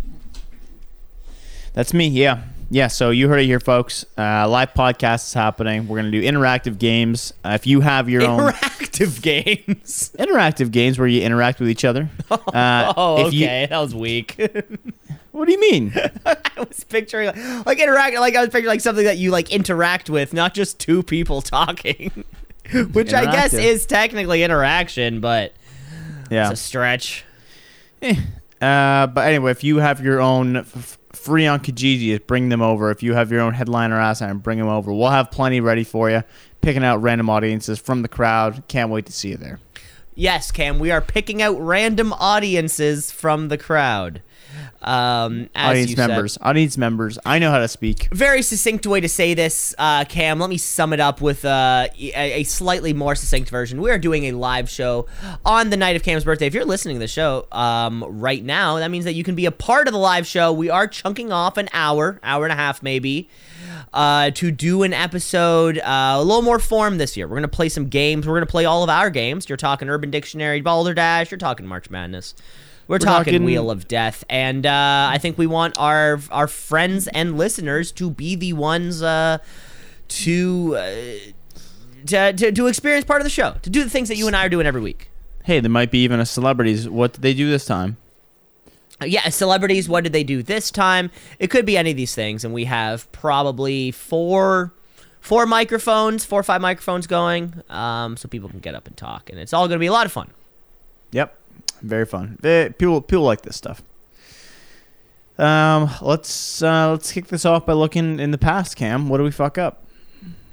That's 1.73 1.93
me. 1.93 2.07
Yeah, 2.07 2.43
yeah. 2.69 2.87
So 2.87 3.09
you 3.09 3.27
heard 3.27 3.41
it 3.41 3.45
here, 3.47 3.59
folks. 3.59 4.05
Uh, 4.17 4.47
live 4.47 4.73
podcast 4.73 5.25
is 5.27 5.33
happening. 5.33 5.89
We're 5.89 5.97
gonna 5.97 6.11
do 6.11 6.21
interactive 6.21 6.79
games. 6.79 7.33
Uh, 7.43 7.49
if 7.55 7.67
you 7.67 7.81
have 7.81 8.07
your 8.09 8.23
own 8.23 8.39
Interactive 8.53 9.21
games. 9.67 10.11
interactive 10.17 10.71
games 10.71 10.97
where 10.97 11.07
you 11.09 11.21
interact 11.21 11.59
with 11.59 11.69
each 11.69 11.83
other, 11.83 12.09
uh, 12.31 12.93
Oh, 12.95 13.27
if 13.27 13.33
you- 13.33 13.45
okay. 13.45 13.65
that 13.69 13.77
was 13.79 13.93
weak. 13.93 14.35
what 15.33 15.45
do 15.47 15.51
you 15.51 15.59
mean? 15.59 15.93
I 16.25 16.37
was 16.57 16.85
picturing 16.85 17.27
like, 17.27 17.65
like 17.65 17.79
interact 17.79 18.15
like 18.17 18.37
I 18.37 18.39
was 18.39 18.47
picturing 18.49 18.67
like 18.67 18.79
something 18.81 19.03
that 19.03 19.17
you 19.17 19.31
like 19.31 19.51
interact 19.51 20.09
with, 20.09 20.31
not 20.33 20.53
just 20.53 20.79
two 20.79 21.03
people 21.03 21.41
talking. 21.41 22.23
Which 22.93 23.13
I 23.13 23.25
guess 23.31 23.53
is 23.53 23.85
technically 23.85 24.43
interaction, 24.43 25.19
but 25.19 25.53
Yeah. 26.29 26.51
it's 26.51 26.59
a 26.59 26.63
stretch. 26.63 27.25
Eh. 28.01 28.15
Uh, 28.61 29.07
but 29.07 29.27
anyway, 29.27 29.51
if 29.51 29.63
you 29.63 29.77
have 29.77 30.01
your 30.03 30.21
own 30.21 30.57
f- 30.57 30.97
free 31.13 31.47
on 31.47 31.59
Kijiji, 31.59 32.25
bring 32.27 32.49
them 32.49 32.61
over. 32.61 32.91
If 32.91 33.01
you 33.03 33.13
have 33.15 33.31
your 33.31 33.41
own 33.41 33.53
headliner 33.53 33.99
ass 33.99 34.21
iron, 34.21 34.37
bring 34.37 34.59
them 34.59 34.67
over. 34.67 34.93
We'll 34.93 35.09
have 35.09 35.31
plenty 35.31 35.59
ready 35.59 35.83
for 35.83 36.09
you. 36.09 36.23
Picking 36.61 36.83
out 36.83 37.01
random 37.01 37.29
audiences 37.29 37.79
from 37.79 38.03
the 38.03 38.07
crowd. 38.07 38.63
Can't 38.67 38.91
wait 38.91 39.07
to 39.07 39.11
see 39.11 39.29
you 39.29 39.37
there. 39.37 39.59
Yes, 40.13 40.51
Cam, 40.51 40.77
we 40.77 40.91
are 40.91 41.01
picking 41.01 41.41
out 41.41 41.59
random 41.59 42.13
audiences 42.13 43.11
from 43.11 43.47
the 43.47 43.57
crowd. 43.57 44.21
Um, 44.81 45.49
as 45.53 45.69
audience 45.69 45.89
you 45.91 45.95
said. 45.95 46.07
members. 46.07 46.37
Audience 46.41 46.77
members. 46.77 47.19
I 47.25 47.39
know 47.39 47.51
how 47.51 47.59
to 47.59 47.67
speak. 47.67 48.09
very 48.11 48.41
succinct 48.41 48.87
way 48.87 48.99
to 48.99 49.09
say 49.09 49.33
this, 49.33 49.75
uh, 49.77 50.05
Cam. 50.05 50.39
Let 50.39 50.49
me 50.49 50.57
sum 50.57 50.91
it 50.93 50.99
up 50.99 51.21
with 51.21 51.45
uh, 51.45 51.87
a, 51.99 52.41
a 52.41 52.43
slightly 52.43 52.93
more 52.93 53.15
succinct 53.15 53.49
version. 53.49 53.81
We 53.81 53.91
are 53.91 53.99
doing 53.99 54.25
a 54.25 54.31
live 54.31 54.69
show 54.69 55.05
on 55.45 55.69
the 55.69 55.77
night 55.77 55.95
of 55.95 56.03
Cam's 56.03 56.23
birthday. 56.23 56.47
If 56.47 56.53
you're 56.53 56.65
listening 56.65 56.95
to 56.95 56.99
the 56.99 57.07
show 57.07 57.47
um, 57.51 58.03
right 58.07 58.43
now, 58.43 58.77
that 58.77 58.89
means 58.89 59.05
that 59.05 59.13
you 59.13 59.23
can 59.23 59.35
be 59.35 59.45
a 59.45 59.51
part 59.51 59.87
of 59.87 59.93
the 59.93 59.99
live 59.99 60.25
show. 60.25 60.51
We 60.51 60.69
are 60.69 60.87
chunking 60.87 61.31
off 61.31 61.57
an 61.57 61.69
hour, 61.73 62.19
hour 62.23 62.45
and 62.45 62.51
a 62.51 62.55
half 62.55 62.81
maybe, 62.81 63.29
uh, 63.93 64.31
to 64.31 64.51
do 64.51 64.83
an 64.83 64.93
episode 64.93 65.77
uh, 65.77 66.15
a 66.17 66.23
little 66.23 66.41
more 66.41 66.59
form 66.59 66.97
this 66.97 67.15
year. 67.15 67.27
We're 67.27 67.37
gonna 67.37 67.47
play 67.47 67.69
some 67.69 67.87
games. 67.87 68.27
We're 68.27 68.35
gonna 68.35 68.45
play 68.47 68.65
all 68.65 68.83
of 68.83 68.89
our 68.89 69.09
games. 69.09 69.47
You're 69.47 69.57
talking 69.57 69.89
Urban 69.89 70.09
Dictionary, 70.09 70.61
Balderdash. 70.61 71.29
You're 71.29 71.37
talking 71.37 71.67
March 71.67 71.89
Madness. 71.89 72.33
We're, 72.91 72.97
talking, 72.99 73.31
talking- 73.33 73.45
Wheel 73.45 73.71
of 73.71 73.87
Death, 73.87 74.25
and 74.29 74.65
uh, 74.65 75.09
I 75.11 75.17
think 75.17 75.37
we 75.37 75.47
want 75.47 75.77
our 75.79 76.19
our 76.29 76.47
friends 76.47 77.07
and 77.07 77.37
listeners 77.37 77.91
to 77.93 78.09
be 78.09 78.35
the 78.35 78.51
ones 78.51 79.01
uh, 79.01 79.37
to, 80.09 80.75
uh, 80.75 80.91
to 82.07 82.33
to 82.33 82.51
to 82.51 82.67
experience 82.67 83.05
part 83.05 83.21
of 83.21 83.23
the 83.23 83.29
show, 83.29 83.55
to 83.61 83.69
do 83.69 83.83
the 83.83 83.89
things 83.89 84.09
that 84.09 84.17
you 84.17 84.27
and 84.27 84.35
I 84.35 84.45
are 84.45 84.49
doing 84.49 84.67
every 84.67 84.81
week. 84.81 85.09
Hey, 85.45 85.61
there 85.61 85.71
might 85.71 85.89
be 85.89 86.03
even 86.03 86.19
a 86.19 86.25
celebrities. 86.25 86.89
What 86.89 87.13
did 87.13 87.21
they 87.21 87.33
do 87.33 87.49
this 87.49 87.63
time? 87.65 87.95
Uh, 89.01 89.05
Yeah, 89.05 89.29
celebrities. 89.29 89.87
What 89.87 90.03
did 90.03 90.11
they 90.11 90.25
do 90.25 90.43
this 90.43 90.69
time? 90.69 91.11
It 91.39 91.47
could 91.49 91.65
be 91.65 91.77
any 91.77 91.91
of 91.91 91.97
these 91.97 92.13
things, 92.13 92.43
and 92.43 92.53
we 92.53 92.65
have 92.65 93.09
probably 93.13 93.91
four 93.91 94.73
four 95.21 95.45
microphones, 95.45 96.25
four 96.25 96.41
or 96.41 96.43
five 96.43 96.59
microphones 96.59 97.07
going, 97.07 97.53
um, 97.69 98.17
so 98.17 98.27
people 98.27 98.49
can 98.49 98.59
get 98.59 98.75
up 98.75 98.85
and 98.87 98.97
talk, 98.97 99.29
and 99.29 99.39
it's 99.39 99.53
all 99.53 99.67
going 99.69 99.77
to 99.77 99.79
be 99.79 99.87
a 99.87 99.93
lot 99.93 100.05
of 100.05 100.11
fun. 100.11 100.29
Yep, 101.11 101.35
very 101.81 102.05
fun. 102.05 102.37
Ve- 102.41 102.69
People 102.77 103.01
people 103.01 103.23
like 103.23 103.41
this 103.41 103.55
stuff. 103.55 103.81
Um, 105.37 105.89
let's 106.01 106.61
uh, 106.61 106.91
let's 106.91 107.11
kick 107.11 107.27
this 107.27 107.45
off 107.45 107.65
by 107.65 107.73
looking 107.73 108.19
in 108.19 108.31
the 108.31 108.37
past. 108.37 108.75
Cam, 108.75 109.09
what 109.09 109.17
do 109.17 109.23
we 109.23 109.31
fuck 109.31 109.57
up? 109.57 109.83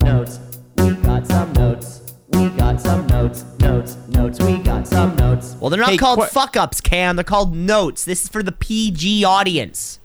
Notes. 0.03 0.41
We 0.79 0.93
got 0.95 1.27
some 1.27 1.53
notes. 1.55 2.15
We 2.31 2.49
got 2.51 2.81
some 2.81 3.07
notes. 3.09 3.45
Notes. 3.61 3.97
Notes. 4.09 4.41
We 4.41 4.59
got 4.59 4.87
some 4.87 5.17
notes. 5.17 5.57
Well, 5.61 5.69
they're 5.71 5.81
not 5.81 5.91
Hey, 5.91 5.97
called 5.97 6.21
que- 6.21 6.29
fuck 6.29 6.57
ups, 6.57 6.81
Cam. 6.81 7.17
They're 7.17 7.25
called 7.25 7.55
notes. 7.55 8.05
This 8.05 8.23
is 8.25 8.29
for 8.29 8.43
the 8.43 8.53
PG 8.53 9.25
audience. 9.25 9.99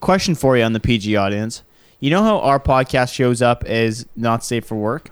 Question 0.00 0.34
for 0.36 0.56
you 0.56 0.62
on 0.62 0.72
the 0.74 0.80
PG 0.80 1.16
audience. 1.16 1.62
You 1.98 2.10
know 2.10 2.22
how 2.22 2.38
our 2.38 2.60
podcast 2.60 3.12
shows 3.12 3.42
up 3.42 3.64
as 3.64 4.06
not 4.14 4.44
safe 4.44 4.64
for 4.64 4.76
work? 4.76 5.10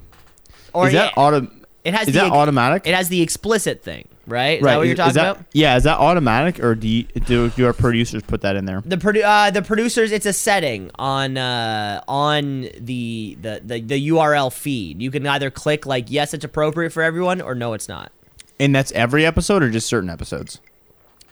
Or 0.72 0.86
is 0.86 0.92
that 0.92 1.12
yeah, 1.16 1.22
auto? 1.22 1.48
it 1.82 1.94
has 1.94 2.06
Is 2.06 2.14
the 2.14 2.20
that 2.20 2.26
ex- 2.26 2.34
automatic? 2.36 2.86
It 2.86 2.94
has 2.94 3.08
the 3.08 3.22
explicit 3.22 3.82
thing, 3.82 4.06
right? 4.26 4.58
Is 4.58 4.62
right. 4.62 4.72
that 4.72 4.76
what 4.76 4.82
you're 4.84 4.92
is 4.92 4.98
talking 4.98 5.14
that- 5.14 5.30
about? 5.36 5.44
Yeah. 5.52 5.76
Is 5.76 5.84
that 5.84 5.98
automatic, 5.98 6.62
or 6.62 6.74
do 6.74 6.88
you, 6.88 7.04
do 7.04 7.50
do 7.50 7.66
our 7.66 7.72
producers 7.72 8.22
put 8.22 8.40
that 8.42 8.56
in 8.56 8.64
there? 8.64 8.82
The 8.84 8.96
produ- 8.96 9.22
uh, 9.24 9.50
the 9.50 9.62
producers, 9.62 10.12
it's 10.12 10.26
a 10.26 10.32
setting 10.32 10.90
on 10.96 11.36
uh, 11.36 12.02
on 12.08 12.68
the, 12.78 13.36
the 13.40 13.60
the 13.64 13.80
the 13.80 14.08
URL 14.08 14.52
feed. 14.52 15.00
You 15.00 15.10
can 15.10 15.26
either 15.26 15.50
click 15.50 15.86
like 15.86 16.10
yes, 16.10 16.34
it's 16.34 16.44
appropriate 16.44 16.90
for 16.90 17.02
everyone, 17.02 17.40
or 17.40 17.54
no, 17.54 17.72
it's 17.72 17.88
not. 17.88 18.12
And 18.58 18.74
that's 18.74 18.92
every 18.92 19.26
episode, 19.26 19.62
or 19.62 19.70
just 19.70 19.86
certain 19.86 20.08
episodes? 20.10 20.60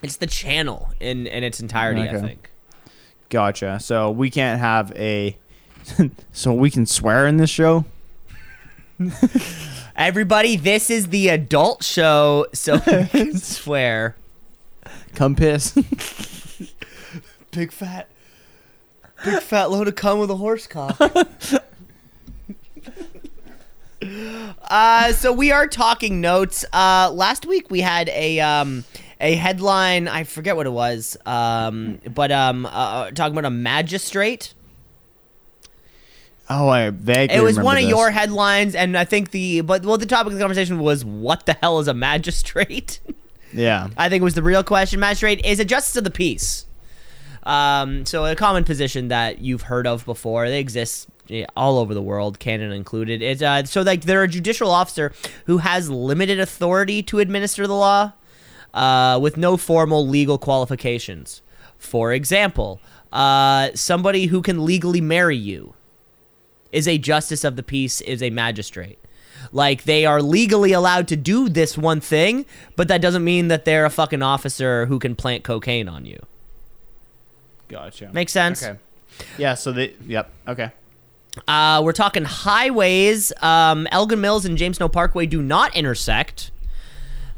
It's 0.03 0.17
the 0.17 0.27
channel 0.27 0.91
in 0.99 1.27
in 1.27 1.43
its 1.43 1.59
entirety. 1.59 2.01
I 2.01 2.19
think. 2.19 2.51
Gotcha. 3.29 3.79
So 3.79 4.11
we 4.11 4.29
can't 4.29 4.59
have 4.59 4.91
a. 4.95 5.37
so 6.31 6.53
we 6.53 6.69
can 6.69 6.85
swear 6.85 7.27
in 7.27 7.37
this 7.37 7.49
show. 7.49 7.85
Everybody, 9.97 10.57
this 10.57 10.89
is 10.89 11.07
the 11.07 11.29
adult 11.29 11.81
show, 11.81 12.47
so 12.51 12.73
you 12.87 13.05
can 13.05 13.37
swear. 13.37 14.17
Come 15.13 15.37
piss. 15.37 15.71
Big 17.51 17.71
fat, 17.71 18.09
big 19.23 19.39
fat 19.39 19.71
load 19.71 19.87
of 19.87 19.95
cum 19.95 20.19
with 20.19 20.29
a 20.29 20.35
horse 20.35 20.67
cock. 20.67 20.99
uh, 24.69 25.13
so 25.13 25.31
we 25.31 25.53
are 25.53 25.65
talking 25.65 26.19
notes. 26.19 26.65
Uh, 26.73 27.09
last 27.13 27.45
week 27.45 27.71
we 27.71 27.79
had 27.79 28.09
a 28.09 28.41
um 28.41 28.83
a 29.21 29.35
headline. 29.35 30.09
I 30.09 30.25
forget 30.25 30.57
what 30.57 30.65
it 30.65 30.71
was. 30.71 31.15
Um, 31.25 32.01
but 32.13 32.33
um, 32.33 32.65
uh, 32.65 33.11
talking 33.11 33.37
about 33.37 33.45
a 33.45 33.49
magistrate. 33.49 34.54
Oh, 36.49 36.69
I 36.69 36.89
vaguely 36.89 37.35
It 37.37 37.41
was 37.41 37.59
one 37.59 37.77
of 37.77 37.83
your 37.83 38.11
headlines, 38.11 38.75
and 38.75 38.97
I 38.97 39.05
think 39.05 39.31
the 39.31 39.61
but 39.61 39.83
well, 39.83 39.97
the 39.97 40.05
topic 40.05 40.27
of 40.27 40.33
the 40.33 40.39
conversation 40.39 40.79
was 40.79 41.03
what 41.03 41.45
the 41.45 41.53
hell 41.53 41.79
is 41.79 41.87
a 41.87 41.93
magistrate. 41.93 42.99
Yeah. 43.53 43.87
I 43.95 44.09
think 44.09 44.19
it 44.19 44.23
was 44.25 44.33
the 44.33 44.43
real 44.43 44.63
question. 44.65 44.99
Magistrate 44.99 45.45
is 45.45 45.61
a 45.61 45.65
justice 45.65 45.95
of 45.95 46.03
the 46.03 46.11
peace. 46.11 46.65
Um, 47.43 48.05
so 48.05 48.25
a 48.25 48.35
common 48.35 48.65
position 48.65 49.07
that 49.07 49.39
you've 49.39 49.61
heard 49.63 49.87
of 49.87 50.03
before. 50.03 50.49
They 50.49 50.59
exist 50.59 51.07
all 51.55 51.77
over 51.77 51.93
the 51.93 52.01
world, 52.01 52.39
Canada 52.39 52.73
included. 52.73 53.21
It's 53.21 53.41
uh, 53.41 53.63
so 53.63 53.81
like 53.81 54.01
they're 54.01 54.23
a 54.23 54.27
judicial 54.27 54.69
officer 54.69 55.13
who 55.45 55.59
has 55.59 55.89
limited 55.89 56.39
authority 56.39 57.01
to 57.03 57.19
administer 57.19 57.65
the 57.65 57.75
law, 57.75 58.13
uh, 58.73 59.19
with 59.21 59.37
no 59.37 59.57
formal 59.57 60.07
legal 60.07 60.37
qualifications. 60.37 61.41
For 61.77 62.13
example, 62.13 62.81
uh, 63.11 63.69
somebody 63.73 64.25
who 64.25 64.41
can 64.41 64.65
legally 64.65 65.01
marry 65.01 65.37
you. 65.37 65.75
Is 66.75 66.87
a 66.87 66.97
justice 66.97 67.43
of 67.43 67.55
the 67.55 67.63
peace, 67.63 68.01
is 68.01 68.21
a 68.21 68.29
magistrate. 68.29 68.99
Like 69.51 69.83
they 69.83 70.05
are 70.05 70.21
legally 70.21 70.73
allowed 70.73 71.07
to 71.09 71.15
do 71.15 71.49
this 71.49 71.77
one 71.77 72.01
thing, 72.01 72.45
but 72.75 72.87
that 72.89 73.01
doesn't 73.01 73.23
mean 73.23 73.47
that 73.47 73.63
they're 73.65 73.85
a 73.85 73.89
fucking 73.89 74.21
officer 74.21 74.85
who 74.87 74.99
can 74.99 75.15
plant 75.15 75.43
cocaine 75.43 75.87
on 75.87 76.05
you. 76.05 76.19
Gotcha. 77.69 78.11
Makes 78.13 78.33
sense? 78.33 78.63
Okay. 78.63 78.79
Yeah. 79.37 79.53
So 79.53 79.71
they. 79.71 79.93
Yep. 80.05 80.29
Okay. 80.49 80.71
Uh, 81.47 81.81
we're 81.83 81.93
talking 81.93 82.23
highways. 82.23 83.31
Um, 83.41 83.87
Elgin 83.91 84.21
Mills 84.21 84.45
and 84.45 84.57
James 84.57 84.77
Snow 84.77 84.89
Parkway 84.89 85.25
do 85.25 85.41
not 85.41 85.75
intersect. 85.75 86.51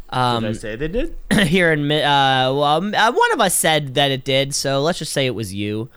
Um, 0.09 0.43
Did 0.43 0.49
I 0.49 0.53
say 0.53 0.75
they 0.75 0.87
did? 0.87 1.15
here 1.47 1.71
in 1.73 1.91
uh, 1.91 2.53
well, 2.53 2.63
um, 2.63 2.95
uh, 2.95 3.11
one 3.11 3.33
of 3.33 3.41
us 3.41 3.53
said 3.55 3.95
that 3.95 4.11
it 4.11 4.23
did, 4.23 4.55
so 4.55 4.81
let's 4.81 4.99
just 4.99 5.11
say 5.11 5.25
it 5.25 5.35
was 5.35 5.53
you. 5.53 5.89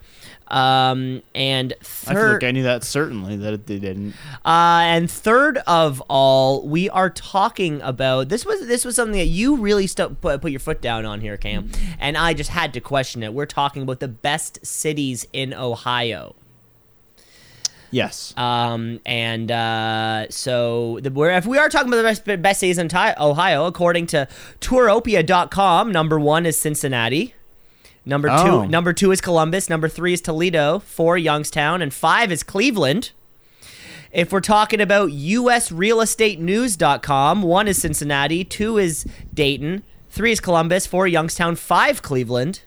Um, 0.51 1.23
and 1.35 1.73
I 1.81 2.15
feel 2.15 2.33
like 2.33 2.45
I 2.45 2.51
knew 2.51 2.65
that 2.65 2.83
certainly 2.85 3.37
that 3.37 3.67
they 3.67 3.79
didn't. 3.79 4.15
uh, 4.45 4.81
and 4.83 5.11
third 5.11 5.59
of 5.67 6.03
all, 6.09 6.67
we 6.67 6.91
are 6.91 7.09
talking 7.11 7.81
about 7.83 8.29
this 8.29 8.45
was 8.45 8.67
this 8.67 8.85
was 8.85 8.97
something 8.97 9.19
that 9.19 9.27
you 9.27 9.57
really 9.57 9.87
stu- 9.87 10.17
put, 10.21 10.41
put 10.41 10.51
your 10.51 10.61
foot 10.61 10.81
down 10.81 11.07
on 11.07 11.21
here, 11.21 11.37
Cam, 11.37 11.71
and 11.99 12.17
I 12.17 12.35
just 12.35 12.51
had 12.51 12.75
to 12.75 12.81
question 12.81 13.23
it. 13.23 13.33
We're 13.33 13.47
talking 13.47 13.83
about 13.83 14.01
the 14.01 14.09
best 14.09 14.65
cities 14.67 15.27
in 15.33 15.55
Ohio. 15.55 16.35
Yes. 17.93 18.33
Um, 18.37 19.01
and 19.05 19.51
uh, 19.51 20.29
so 20.31 21.01
the, 21.03 21.11
we're, 21.11 21.31
if 21.33 21.45
we 21.47 21.59
are 21.59 21.69
talking 21.69 21.89
about 21.89 21.97
the 21.97 22.03
best, 22.05 22.43
best 22.43 22.61
cities 22.61 22.79
in 22.79 22.89
Ohio, 22.95 23.67
according 23.67 24.07
to 24.09 24.29
Touropia.com, 24.61 25.91
number 25.91 26.19
one 26.19 26.47
is 26.47 26.57
Cincinnati. 26.59 27.35
Number 28.11 28.29
Oh. 28.31 28.64
two, 28.64 28.68
number 28.68 28.92
two 28.92 29.12
is 29.12 29.20
Columbus. 29.20 29.70
Number 29.70 29.88
three 29.88 30.12
is 30.12 30.20
Toledo. 30.20 30.81
Four, 30.81 31.16
Youngstown, 31.16 31.81
and 31.81 31.94
five 31.94 32.33
is 32.33 32.42
Cleveland. 32.42 33.12
If 34.12 34.33
we're 34.33 34.40
talking 34.40 34.81
about 34.81 35.11
USRealEstateNews.com, 35.11 37.42
one 37.42 37.68
is 37.68 37.81
Cincinnati, 37.81 38.42
two 38.44 38.77
is 38.79 39.07
Dayton, 39.33 39.85
three 40.11 40.33
is 40.33 40.40
Columbus, 40.40 40.87
four 40.87 41.07
Youngstown, 41.07 41.55
five 41.55 42.03
Cleveland. 42.03 42.62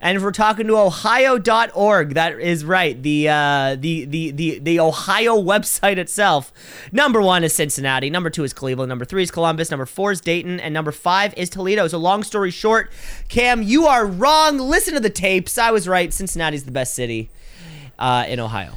And 0.00 0.16
if 0.16 0.22
we're 0.22 0.30
talking 0.30 0.66
to 0.68 0.76
Ohio.org, 0.76 2.14
that 2.14 2.38
is 2.38 2.64
right. 2.64 3.00
The 3.02 3.28
uh, 3.28 3.76
the, 3.78 4.04
the 4.04 4.30
the 4.30 4.58
the 4.58 4.80
Ohio 4.80 5.36
website 5.36 5.96
itself. 5.96 6.52
Number 6.92 7.20
one 7.20 7.42
is 7.44 7.52
Cincinnati. 7.52 8.10
Number 8.10 8.30
two 8.30 8.44
is 8.44 8.52
Cleveland. 8.52 8.88
Number 8.88 9.04
three 9.04 9.22
is 9.22 9.30
Columbus. 9.30 9.70
Number 9.70 9.86
four 9.86 10.12
is 10.12 10.20
Dayton, 10.20 10.60
and 10.60 10.72
number 10.72 10.92
five 10.92 11.34
is 11.36 11.50
Toledo. 11.50 11.88
So 11.88 11.98
long 11.98 12.22
story 12.22 12.50
short, 12.50 12.92
Cam, 13.28 13.62
you 13.62 13.86
are 13.86 14.06
wrong. 14.06 14.58
Listen 14.58 14.94
to 14.94 15.00
the 15.00 15.10
tapes. 15.10 15.58
I 15.58 15.70
was 15.70 15.88
right. 15.88 16.12
Cincinnati's 16.12 16.64
the 16.64 16.70
best 16.70 16.94
city 16.94 17.30
uh, 17.98 18.24
in 18.28 18.40
Ohio. 18.40 18.74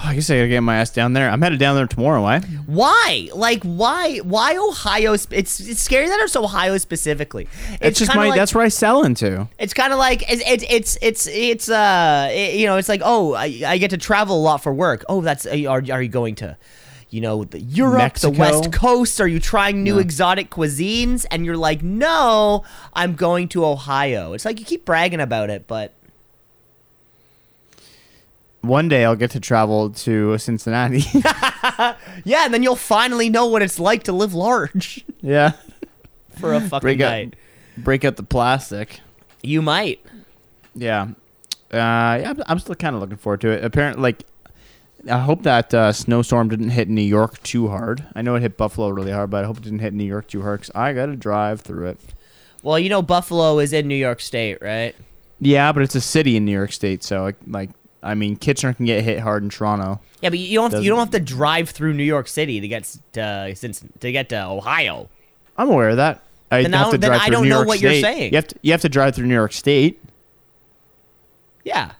I 0.04 0.14
guess 0.14 0.30
I 0.30 0.36
gotta 0.36 0.48
get 0.48 0.60
my 0.62 0.76
ass 0.76 0.90
down 0.90 1.12
there. 1.12 1.28
I'm 1.28 1.42
headed 1.42 1.58
down 1.58 1.76
there 1.76 1.86
tomorrow. 1.86 2.22
Why? 2.22 2.40
Why? 2.66 3.28
Like 3.34 3.62
why? 3.64 4.18
Why 4.18 4.56
Ohio? 4.56 5.16
sp- 5.20 5.34
It's 5.34 5.60
it's 5.60 5.80
scary 5.82 6.08
that 6.08 6.18
it's 6.20 6.34
Ohio 6.36 6.78
specifically. 6.78 7.48
It's 7.80 7.98
just 7.98 8.14
my. 8.14 8.28
like- 8.28 8.38
that's 8.38 8.54
where 8.54 8.64
I 8.64 8.68
sell 8.68 9.04
into. 9.04 9.46
It's 9.58 9.74
kind 9.74 9.92
of 9.92 9.98
like 9.98 10.24
it's 10.30 10.42
it's 10.46 10.64
it's 10.68 10.98
it's 11.02 11.26
it's 11.26 11.68
uh 11.68 12.28
it- 12.32 12.54
you 12.56 12.66
know 12.66 12.76
it's 12.76 12.88
like 12.88 13.02
oh 13.04 13.34
I, 13.34 13.62
I 13.66 13.78
get 13.78 13.90
to 13.90 13.98
travel 13.98 14.36
a 14.38 14.42
lot 14.42 14.58
for 14.62 14.72
work. 14.72 15.04
Oh 15.08 15.20
that's 15.20 15.46
are 15.46 15.56
you- 15.56 15.68
are, 15.68 15.82
are 15.92 16.02
you 16.02 16.08
going 16.08 16.34
to 16.36 16.56
you 17.10 17.20
know 17.20 17.44
the 17.44 17.60
Europe, 17.60 17.98
Mexico? 17.98 18.32
the 18.32 18.38
West 18.40 18.72
Coast? 18.72 19.20
Are 19.20 19.28
you 19.28 19.40
trying 19.40 19.82
new 19.82 19.94
No. 19.94 20.00
exotic 20.00 20.48
cuisines? 20.50 21.26
And 21.30 21.44
you're 21.44 21.56
like 21.56 21.82
no, 21.82 22.64
I'm 22.94 23.14
going 23.16 23.48
to 23.48 23.64
Ohio. 23.66 24.32
It's 24.32 24.44
like 24.44 24.58
you 24.60 24.64
keep 24.64 24.84
bragging 24.84 25.20
about 25.20 25.50
it, 25.50 25.66
but 25.66 25.92
One 28.62 28.88
day 28.88 29.04
I'll 29.04 29.16
get 29.16 29.30
to 29.32 29.40
travel 29.40 29.90
to 29.90 30.36
Cincinnati. 30.38 31.02
yeah, 32.24 32.44
and 32.44 32.52
then 32.52 32.62
you'll 32.62 32.76
finally 32.76 33.30
know 33.30 33.46
what 33.46 33.62
it's 33.62 33.78
like 33.80 34.02
to 34.04 34.12
live 34.12 34.34
large 34.34 35.04
yeah. 35.22 35.52
for 36.38 36.52
a 36.54 36.60
fucking 36.60 36.80
Break 36.84 37.00
out, 37.00 37.10
night. 37.10 37.36
break 37.78 38.04
out 38.04 38.16
the 38.16 38.22
plastic. 38.22 39.00
You 39.42 39.62
might. 39.62 40.04
Yeah. 40.74 41.08
Uh, 41.72 41.76
yeah, 42.20 42.22
I'm- 42.26 42.42
I'm 42.46 42.58
still 42.58 42.74
kind 42.74 42.94
of 42.94 43.00
looking 43.00 43.16
forward 43.16 43.40
to 43.42 43.48
it. 43.50 43.64
Apparently, 43.64 44.02
like, 44.02 44.24
I 45.10 45.18
hope 45.20 45.44
that 45.44 45.72
uh, 45.72 45.92
snowstorm 45.92 46.50
didn't 46.50 46.70
hit 46.70 46.88
New 46.90 47.00
York 47.00 47.42
too 47.42 47.68
hard. 47.68 48.04
I 48.14 48.20
know 48.20 48.34
it 48.34 48.42
hit 48.42 48.58
Buffalo 48.58 48.90
really 48.90 49.12
hard, 49.12 49.30
but 49.30 49.42
I 49.44 49.46
hope 49.46 49.56
it 49.56 49.62
didn't 49.62 49.78
hit 49.78 49.94
New 49.94 50.04
York 50.04 50.28
too 50.28 50.42
hard 50.42 50.60
because 50.60 50.74
I 50.74 50.92
got 50.92 51.06
to 51.06 51.16
drive 51.16 51.62
through 51.62 51.88
it. 51.88 52.00
Well, 52.62 52.78
you 52.78 52.90
know 52.90 53.00
Buffalo 53.00 53.58
is 53.60 53.72
in 53.72 53.88
New 53.88 53.94
York 53.94 54.20
State, 54.20 54.58
right? 54.60 54.94
Yeah, 55.40 55.72
but 55.72 55.82
it's 55.82 55.94
a 55.94 56.00
city 56.02 56.36
in 56.36 56.44
New 56.44 56.52
York 56.52 56.72
State, 56.72 57.02
so 57.02 57.22
like, 57.22 57.36
like 57.46 57.70
I 58.02 58.14
mean, 58.14 58.36
Kitchener 58.36 58.72
can 58.72 58.86
get 58.86 59.04
hit 59.04 59.20
hard 59.20 59.42
in 59.42 59.50
Toronto. 59.50 60.00
Yeah, 60.22 60.30
but 60.30 60.38
you 60.38 60.54
don't 60.58 60.70
have 60.70 60.80
to, 60.80 60.84
you 60.84 60.90
don't 60.90 60.98
have 60.98 61.10
to 61.10 61.20
drive 61.20 61.70
through 61.70 61.94
New 61.94 62.04
York 62.04 62.28
City 62.28 62.60
to 62.60 62.68
get 62.68 62.96
to 63.12 63.52
since 63.54 63.84
to 64.00 64.12
get 64.12 64.28
to 64.30 64.42
Ohio. 64.44 65.08
I'm 65.56 65.68
aware 65.70 65.90
of 65.90 65.96
that. 65.96 66.16
Uh, 66.50 66.56
I 66.56 66.62
Then 66.62 66.72
have 66.72 66.90
to 66.90 66.98
drive 66.98 67.20
I 67.20 67.26
through 67.26 67.32
don't 67.32 67.42
New 67.44 67.48
know 67.50 67.56
York 67.56 67.68
what 67.68 67.80
you're 67.80 68.00
saying. 68.00 68.32
You 68.32 68.36
have 68.36 68.48
to 68.48 68.56
you 68.62 68.72
have 68.72 68.80
to 68.82 68.88
drive 68.88 69.14
through 69.14 69.26
New 69.26 69.34
York 69.34 69.52
State. 69.52 70.02
Yeah. 71.64 71.92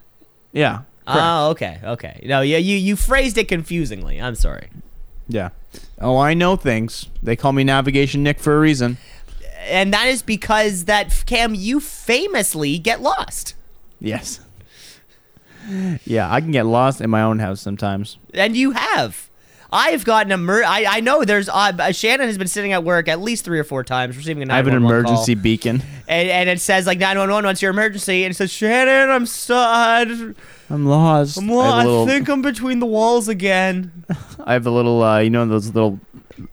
Yeah. 0.52 0.82
Oh, 1.06 1.50
okay, 1.50 1.80
okay. 1.82 2.20
No, 2.24 2.40
yeah, 2.40 2.58
you 2.58 2.76
you 2.76 2.94
phrased 2.94 3.36
it 3.36 3.48
confusingly. 3.48 4.20
I'm 4.20 4.36
sorry. 4.36 4.68
Yeah. 5.28 5.50
Oh, 6.00 6.18
I 6.18 6.34
know 6.34 6.56
things. 6.56 7.08
They 7.22 7.36
call 7.36 7.52
me 7.52 7.64
Navigation 7.64 8.22
Nick 8.22 8.38
for 8.38 8.56
a 8.56 8.60
reason. 8.60 8.96
And 9.68 9.92
that 9.92 10.06
is 10.08 10.22
because 10.22 10.84
that 10.86 11.24
Cam, 11.26 11.54
you 11.54 11.80
famously 11.80 12.78
get 12.78 13.00
lost, 13.02 13.54
Yes. 14.00 14.40
Yeah, 16.04 16.32
I 16.32 16.40
can 16.40 16.50
get 16.50 16.66
lost 16.66 17.00
in 17.00 17.10
my 17.10 17.22
own 17.22 17.38
house 17.38 17.60
sometimes. 17.60 18.18
and 18.34 18.56
you 18.56 18.72
have. 18.72 19.28
I've 19.72 20.04
gotten 20.04 20.32
a 20.32 20.36
mer- 20.36 20.64
I, 20.64 20.84
I 20.88 21.00
know 21.00 21.24
there's 21.24 21.48
uh, 21.48 21.92
Shannon 21.92 22.26
has 22.26 22.36
been 22.36 22.48
sitting 22.48 22.72
at 22.72 22.82
work 22.82 23.06
at 23.06 23.20
least 23.20 23.44
three 23.44 23.58
or 23.60 23.62
four 23.62 23.84
times 23.84 24.16
receiving 24.16 24.42
a 24.42 24.52
I 24.52 24.56
have 24.56 24.66
an 24.66 24.72
911 24.72 25.04
call. 25.04 25.12
emergency 25.12 25.34
beacon. 25.36 25.82
and, 26.08 26.28
and 26.28 26.50
it 26.50 26.60
says 26.60 26.88
like 26.88 26.98
911 26.98 27.46
what's 27.46 27.62
your 27.62 27.70
emergency 27.70 28.24
and 28.24 28.32
it 28.32 28.34
says 28.34 28.50
Shannon 28.50 29.10
I'm 29.10 29.26
sad 29.26 30.10
I'm 30.70 30.86
lost. 30.86 31.38
I'm 31.38 31.48
lost. 31.48 31.72
I 31.72 31.78
a 31.78 31.82
I 31.82 31.84
little, 31.86 32.06
think 32.08 32.28
I'm 32.28 32.42
between 32.42 32.80
the 32.80 32.86
walls 32.86 33.28
again 33.28 34.04
I 34.44 34.54
have 34.54 34.66
a 34.66 34.70
little, 34.72 35.04
uh, 35.04 35.20
you 35.20 35.30
know, 35.30 35.46
those 35.46 35.72
little 35.72 36.00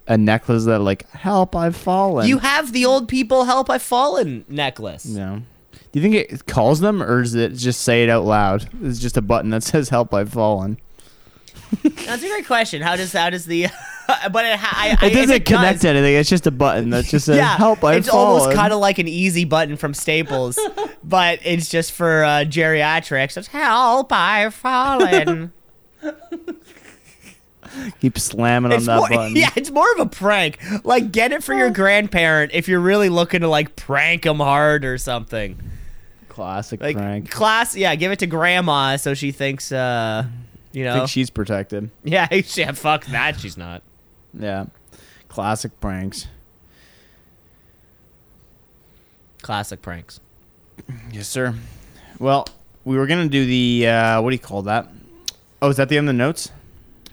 a 0.08 0.15
necklace 0.15 0.65
that 0.65 0.74
are 0.76 0.80
like 0.80 1.10
help 1.10 1.56
I've 1.56 1.76
fallen. 1.76 2.28
you 2.28 2.38
have 2.38 2.72
the 2.72 2.86
old 2.86 3.08
people 3.08 3.46
help 3.46 3.72
I've 3.72 3.82
fallen 3.82 4.46
necklace 4.48 5.06
No. 5.06 5.41
You 5.97 6.03
think 6.03 6.13
it 6.13 6.45
calls 6.45 6.79
them, 6.79 7.01
or 7.01 7.23
does 7.23 7.33
it 7.33 7.55
just 7.55 7.81
say 7.81 8.03
it 8.03 8.10
out 8.12 8.23
loud? 8.23 8.69
It's 8.83 8.99
just 8.99 9.17
a 9.17 9.21
button 9.23 9.49
that 9.49 9.63
says 9.63 9.89
"Help, 9.89 10.13
I've 10.13 10.31
fallen." 10.31 10.77
That's 11.81 12.21
a 12.23 12.27
great 12.27 12.45
question. 12.45 12.83
How 12.83 12.95
does 12.95 13.12
how 13.12 13.31
does 13.31 13.45
the 13.47 13.63
but 14.31 14.45
it, 14.45 14.60
ha- 14.60 14.73
I, 14.77 14.89
I, 15.03 15.10
It 15.10 15.13
doesn't 15.15 15.36
it 15.38 15.45
connect 15.45 15.77
does, 15.77 15.81
to 15.81 15.89
anything. 15.89 16.13
It's 16.15 16.29
just 16.29 16.45
a 16.45 16.51
button 16.51 16.91
that 16.91 17.05
just 17.05 17.25
says 17.25 17.38
yeah, 17.38 17.57
"Help, 17.57 17.79
I've 17.79 17.81
fallen. 17.81 17.97
it's 17.97 18.10
fallen." 18.10 18.41
almost 18.41 18.55
kind 18.55 18.73
of 18.73 18.79
like 18.79 18.99
an 18.99 19.07
easy 19.07 19.43
button 19.43 19.75
from 19.75 19.95
Staples, 19.95 20.60
but 21.03 21.39
it's 21.43 21.67
just 21.67 21.93
for 21.93 22.23
uh, 22.23 22.29
geriatrics. 22.45 23.38
It's 23.38 23.47
help, 23.47 24.12
I've 24.13 24.53
fallen. 24.53 25.51
keep 27.99 28.19
slamming 28.19 28.71
on 28.71 28.77
it's 28.77 28.86
that 28.86 28.97
more, 28.99 29.10
button. 29.10 29.36
yeah, 29.36 29.49
it's 29.55 29.71
more 29.71 29.91
of 29.93 29.99
a 29.99 30.05
prank. 30.05 30.60
Like, 30.86 31.12
get 31.12 31.31
it 31.31 31.43
for 31.43 31.55
your 31.55 31.71
grandparent 31.71 32.51
if 32.53 32.67
you're 32.67 32.79
really 32.79 33.10
looking 33.10 33.41
to 33.41 33.47
like 33.47 33.75
prank 33.75 34.23
them 34.23 34.38
hard 34.38 34.86
or 34.86 34.99
something. 34.99 35.60
Classic 36.38 36.80
Like 36.80 36.95
prank. 36.95 37.32
class, 37.32 37.76
yeah, 37.76 37.95
give 37.95 38.12
it 38.12 38.19
to 38.19 38.28
grandma 38.28 38.95
so 38.97 39.15
she 39.15 39.32
thinks, 39.32 39.71
uh, 39.71 40.23
you 40.71 40.84
know, 40.84 40.93
think 40.93 41.10
she's 41.10 41.32
protected. 41.32 41.89
yeah, 42.04 42.28
yeah, 42.32 42.73
fuck 42.73 43.06
that, 43.08 43.39
she's 43.39 43.58
not. 43.58 43.82
Yeah. 44.39 44.67
Classic 45.30 45.71
pranks. 45.80 46.28
Classic 49.41 49.82
pranks. 49.82 50.19
Yes, 51.12 51.28
sir. 51.28 51.56
Well, 52.19 52.45
we 52.86 52.97
were 52.97 53.08
gonna 53.08 53.28
do 53.30 53.43
the 53.45 53.88
uh, 53.88 54.21
what 54.21 54.30
do 54.30 54.36
you 54.36 54.39
call 54.39 54.62
that? 54.63 54.88
Oh, 55.62 55.69
is 55.69 55.78
that 55.78 55.89
the 55.89 55.97
end 55.97 56.08
of 56.08 56.13
the 56.13 56.17
notes? 56.19 56.52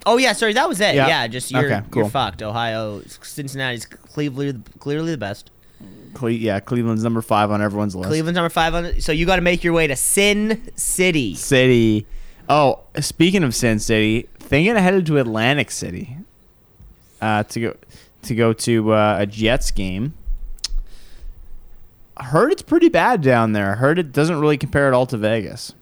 Oh 0.04 0.18
yeah, 0.18 0.34
sorry, 0.34 0.52
that 0.52 0.68
was 0.68 0.80
it. 0.82 0.94
Yeah, 0.96 1.06
Yeah. 1.08 1.26
just 1.28 1.50
you're 1.50 1.64
Okay, 1.64 1.80
you're 1.94 2.10
fucked. 2.10 2.42
Ohio, 2.42 3.00
Cincinnati's 3.22 3.86
clearly 3.86 4.54
clearly 4.78 5.12
the 5.12 5.18
best. 5.18 5.50
Cle- 6.14 6.30
yeah, 6.30 6.60
Cleveland's 6.60 7.02
number 7.02 7.22
five 7.22 7.50
on 7.50 7.60
everyone's 7.60 7.94
list. 7.96 8.08
Cleveland's 8.08 8.36
number 8.36 8.48
five 8.50 8.74
on. 8.74 8.84
it. 8.84 9.02
So 9.02 9.12
you 9.12 9.26
got 9.26 9.36
to 9.36 9.42
make 9.42 9.64
your 9.64 9.72
way 9.72 9.86
to 9.86 9.96
Sin 9.96 10.70
City. 10.76 11.34
City. 11.34 12.06
Oh, 12.48 12.80
speaking 13.00 13.42
of 13.42 13.54
Sin 13.54 13.78
City, 13.78 14.28
thinking 14.38 14.76
headed 14.76 15.06
to 15.06 15.18
Atlantic 15.18 15.70
City 15.70 16.16
uh, 17.20 17.42
to 17.44 17.60
go 17.60 17.76
to 18.22 18.34
go 18.34 18.52
to 18.52 18.92
uh, 18.92 19.16
a 19.20 19.26
Jets 19.26 19.70
game. 19.70 20.14
I 22.16 22.24
heard 22.24 22.52
it's 22.52 22.62
pretty 22.62 22.88
bad 22.88 23.22
down 23.22 23.52
there. 23.52 23.72
I 23.72 23.74
heard 23.74 23.98
it 23.98 24.12
doesn't 24.12 24.38
really 24.38 24.56
compare 24.56 24.86
at 24.86 24.94
all 24.94 25.06
to 25.06 25.16
Vegas. 25.16 25.72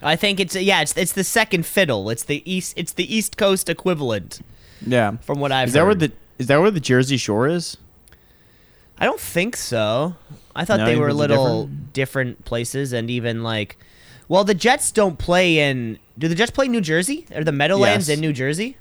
I 0.00 0.16
think 0.16 0.38
it's 0.38 0.54
yeah, 0.54 0.82
it's 0.82 0.96
it's 0.96 1.12
the 1.12 1.24
second 1.24 1.66
fiddle. 1.66 2.08
It's 2.10 2.22
the 2.24 2.42
east. 2.50 2.74
It's 2.76 2.92
the 2.92 3.12
East 3.14 3.36
Coast 3.36 3.68
equivalent, 3.68 4.40
Yeah. 4.86 5.16
from 5.18 5.40
what 5.40 5.50
I've 5.52 5.68
Is 5.68 5.74
that 5.74 5.80
where 5.80 5.88
heard. 5.90 6.00
the 6.00 6.12
is 6.38 6.46
that 6.48 6.60
where 6.60 6.70
the 6.70 6.80
Jersey 6.80 7.16
Shore 7.16 7.46
is? 7.48 7.76
I 9.02 9.04
don't 9.04 9.20
think 9.20 9.56
so. 9.56 10.14
I 10.54 10.64
thought 10.64 10.78
No, 10.78 10.86
they 10.86 10.96
were 10.96 11.12
little 11.12 11.64
different? 11.66 11.92
different 11.92 12.44
places, 12.44 12.92
and 12.92 13.10
even 13.10 13.42
like, 13.42 13.76
Well, 14.28 14.44
the 14.44 14.54
Jets 14.54 14.90
don't 14.92 15.18
play 15.18 15.58
in. 15.58 15.98
Do 16.16 16.28
the 16.28 16.34
Jets 16.34 16.50
play 16.52 16.68
New 16.68 16.80
Jersey? 16.80 17.26
Are 17.34 17.42
the 17.42 17.52
Meadowlands 17.52 18.08
Yes. 18.08 18.16
in 18.16 18.20
New 18.20 18.32
Jersey? 18.32 18.76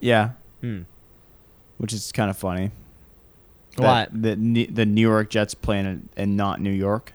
Yeah. 0.00 0.30
Hmm. 0.60 0.82
Which 1.78 1.92
is 1.92 2.12
kind 2.12 2.30
of 2.30 2.36
funny. 2.36 2.70
What? 3.76 4.10
That 4.22 4.40
The 4.42 4.66
the 4.66 4.86
New 4.86 5.00
York 5.02 5.28
Jets 5.30 5.54
playing 5.54 5.86
in, 5.86 6.08
and 6.16 6.36
not 6.36 6.60
New 6.60 6.70
York. 6.72 7.12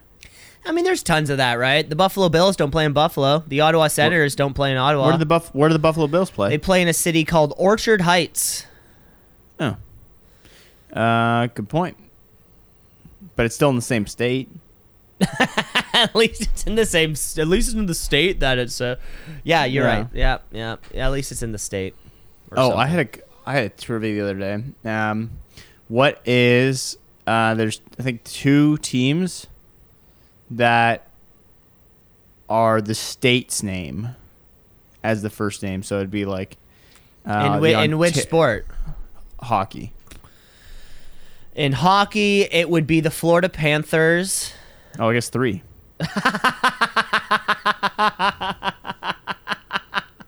I 0.65 0.71
mean, 0.71 0.86
there's 0.86 1.03
tons 1.03 1.29
of 1.29 1.38
that, 1.38 1.56
right? 1.56 1.88
The 1.89 1.95
Buffalo 1.95 2.29
Bills 2.29 2.56
don't 2.56 2.71
play 2.71 2.86
in 2.86 2.93
Buffalo. 2.93 3.43
The 3.47 3.60
Ottawa 3.62 3.88
Senators 3.88 4.34
don't 4.36 4.53
play 4.53 4.71
in 4.71 4.77
Ottawa. 4.77 5.03
Where 5.06 5.12
do 5.13 5.17
the 5.19 5.25
Buff 5.25 5.53
Where 5.53 5.67
do 5.69 5.73
the 5.73 5.79
Buffalo 5.79 6.08
Bills 6.08 6.29
play? 6.32 6.49
they 6.49 6.58
play 6.58 6.82
in 6.82 6.88
a 6.88 6.93
city 6.93 7.23
called 7.25 7.53
Orchard 7.58 8.01
Heights. 8.01 8.65
oh. 9.60 9.77
Uh, 10.93 11.47
good 11.47 11.67
point. 11.69 11.97
But 13.36 13.46
it's 13.46 13.56
still 13.56 13.69
in 13.69 13.76
the 13.76 13.82
same 13.82 14.06
state. 14.08 14.50
at 15.93 16.13
least 16.15 16.41
it's 16.41 16.63
in 16.65 16.76
the 16.76 16.86
same. 16.86 17.12
At 17.12 17.48
least 17.48 17.69
it's 17.69 17.76
in 17.76 17.86
the 17.86 17.93
state 17.96 18.39
that 18.41 18.58
it's. 18.58 18.80
Uh, 18.82 18.98
yeah, 19.43 19.65
you're 19.65 19.86
Yeah. 19.86 19.98
right. 20.00 20.08
Yeah, 20.13 20.38
yeah, 20.52 20.76
yeah. 20.93 21.06
At 21.08 21.12
least 21.12 21.32
it's 21.32 21.41
in 21.43 21.52
the 21.52 21.58
state. 21.58 21.96
Oh, 22.56 22.76
I 22.76 22.86
had 22.88 23.08
a 23.08 23.50
I 23.50 23.54
had 23.54 23.63
a 23.65 23.69
trivia 23.69 24.13
the 24.15 24.22
other 24.30 24.39
day. 24.39 24.63
Um, 24.89 25.32
what 25.88 26.22
is 26.28 26.98
uh? 27.26 27.56
There's 27.56 27.82
I 28.00 28.04
think 28.04 28.24
two 28.24 28.78
teams 28.78 29.48
that 30.52 31.08
are 32.50 32.82
the 32.82 32.93
state's 32.96 33.63
name 33.63 34.10
as 35.04 35.22
the 35.22 35.30
first 35.30 35.63
name. 35.63 35.82
So 35.84 35.98
it'd 35.98 36.12
be 36.12 36.26
like 36.26 36.58
uh, 37.26 37.54
in, 37.56 37.62
whi- 37.62 37.84
in 37.84 37.98
which 37.98 38.15
sport? 38.15 38.67
hockey. 39.41 39.93
In 41.56 41.74
hockey, 41.74 42.42
it 42.44 42.68
would 42.70 42.88
be 42.88 43.00
the 43.00 43.12
Florida 43.12 43.48
Panthers. 43.48 44.54
Oh, 44.98 45.10
I 45.10 45.13
guess 45.13 45.30
three. 45.30 45.62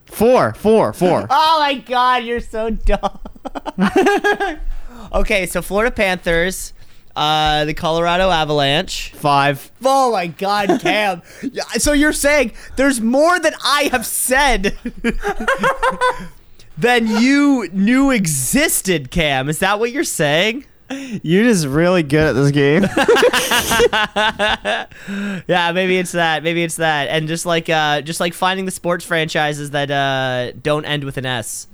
four, 0.05 0.53
four, 0.53 0.93
four. 0.93 1.27
Oh 1.31 1.57
my 1.59 1.73
god, 1.75 2.23
you're 2.23 2.39
so 2.39 2.69
dumb. 2.69 3.19
okay, 5.13 5.47
so 5.47 5.61
Florida 5.63 5.89
Panthers, 5.89 6.73
uh, 7.15 7.65
the 7.65 7.73
Colorado 7.73 8.29
Avalanche. 8.29 9.11
Five. 9.15 9.71
Oh 9.83 10.11
my 10.11 10.27
god, 10.27 10.79
Cam. 10.81 11.23
So 11.77 11.93
you're 11.93 12.13
saying 12.13 12.51
there's 12.75 13.01
more 13.01 13.39
that 13.39 13.55
I 13.63 13.89
have 13.91 14.05
said 14.05 14.77
than 16.77 17.07
you 17.07 17.67
knew 17.73 18.11
existed, 18.11 19.09
Cam. 19.09 19.49
Is 19.49 19.57
that 19.59 19.79
what 19.79 19.91
you're 19.91 20.03
saying? 20.03 20.65
You're 20.89 21.43
just 21.45 21.65
really 21.65 22.03
good 22.03 22.27
at 22.27 22.33
this 22.33 22.51
game. 22.51 22.83
Yeah, 25.47 25.71
maybe 25.73 25.97
it's 25.97 26.11
that. 26.13 26.43
Maybe 26.43 26.63
it's 26.63 26.77
that. 26.77 27.09
And 27.09 27.27
just 27.27 27.45
like 27.45 27.69
uh 27.69 28.01
just 28.01 28.19
like 28.19 28.33
finding 28.33 28.65
the 28.65 28.71
sports 28.71 29.05
franchises 29.05 29.71
that 29.71 29.91
uh 29.91 30.51
don't 30.61 30.85
end 30.85 31.03
with 31.03 31.17
an 31.17 31.25
S. 31.25 31.67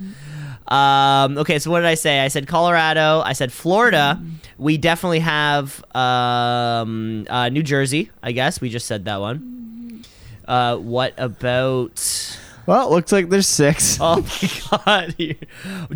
Um, 0.68 1.38
okay, 1.38 1.60
so 1.60 1.70
what 1.72 1.80
did 1.82 1.88
I 1.88 1.96
say? 1.96 2.20
I 2.22 2.28
said 2.30 2.48
Colorado. 2.48 3.22
I 3.22 3.34
said 3.34 3.52
Florida. 3.52 4.22
We 4.58 4.78
definitely 4.78 5.20
have 5.20 5.84
um, 5.96 7.26
uh, 7.30 7.50
New 7.50 7.64
Jersey. 7.64 8.10
I 8.24 8.32
guess 8.32 8.62
we 8.62 8.70
just 8.70 8.86
said 8.86 9.04
that 9.06 9.20
one. 9.20 10.04
Uh, 10.48 10.78
what 10.78 11.14
about? 11.18 12.38
well, 12.68 12.88
it 12.88 12.92
looks 12.92 13.12
like 13.12 13.30
there's 13.30 13.48
six. 13.48 13.98
Oh 14.00 14.22
my 14.22 14.78
god! 14.86 15.16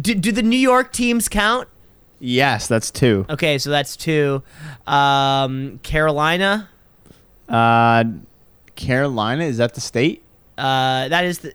do, 0.02 0.16
do 0.16 0.32
the 0.32 0.44
New 0.44 0.58
York 0.58 0.92
teams 0.92 1.30
count? 1.30 1.70
Yes, 2.20 2.68
that's 2.68 2.92
two. 2.92 3.26
Okay, 3.30 3.58
so 3.58 3.70
that's 3.70 3.96
two. 3.96 4.42
Um, 4.88 5.80
Carolina. 5.84 6.70
Uh, 7.48 8.06
Carolina 8.76 9.44
is 9.44 9.58
that 9.58 9.74
the 9.74 9.82
state? 9.82 10.24
Uh, 10.58 11.08
that 11.10 11.26
is 11.26 11.40
the. 11.40 11.54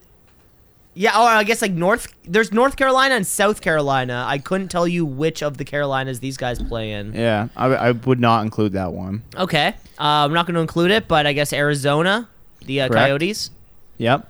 Yeah, 0.93 1.19
or 1.19 1.29
I 1.29 1.45
guess 1.45 1.63
like 1.63 1.73
North. 1.73 2.13
There's 2.25 2.53
North 2.53 2.77
Carolina 2.77 3.15
and 3.15 3.27
South 3.27 3.61
Carolina. 3.61 4.25
I 4.27 4.39
couldn't 4.39 4.69
tell 4.69 4.89
you 4.89 5.07
which 5.07 5.43
of 5.43 5.57
the 5.57 5.65
Carolinas 5.65 6.21
these 6.21 6.37
guys 6.37 6.61
play 6.63 6.93
in. 6.93 7.15
Yeah, 7.15 7.49
I, 7.57 7.67
I 7.67 7.91
would 7.93 8.21
not 8.21 8.45
include 8.45 8.73
that 8.73 8.93
one. 8.93 9.23
Okay, 9.37 9.69
uh, 9.69 9.73
I'm 9.99 10.33
not 10.33 10.47
going 10.47 10.57
to 10.57 10.61
include 10.61 10.91
it, 10.91 11.07
but 11.09 11.27
I 11.27 11.33
guess 11.33 11.53
Arizona, 11.53 12.29
the 12.65 12.83
uh, 12.83 12.89
Coyotes. 12.89 13.51
Yep. 13.99 14.29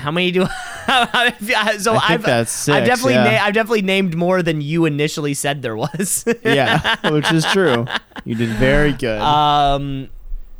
How 0.00 0.10
many 0.10 0.30
do? 0.30 0.44
so 0.46 0.50
I 0.88 1.32
I've 2.08 2.22
that's 2.22 2.68
I've 2.68 2.86
definitely 2.86 3.14
yeah. 3.14 3.24
na- 3.24 3.44
I've 3.44 3.54
definitely 3.54 3.82
named 3.82 4.16
more 4.16 4.42
than 4.42 4.60
you 4.60 4.86
initially 4.86 5.34
said 5.34 5.62
there 5.62 5.76
was. 5.76 6.24
Yeah, 6.44 6.96
which 7.10 7.30
is 7.32 7.44
true. 7.46 7.86
You 8.24 8.34
did 8.34 8.48
very 8.50 8.92
good. 8.92 9.20
um, 9.20 10.08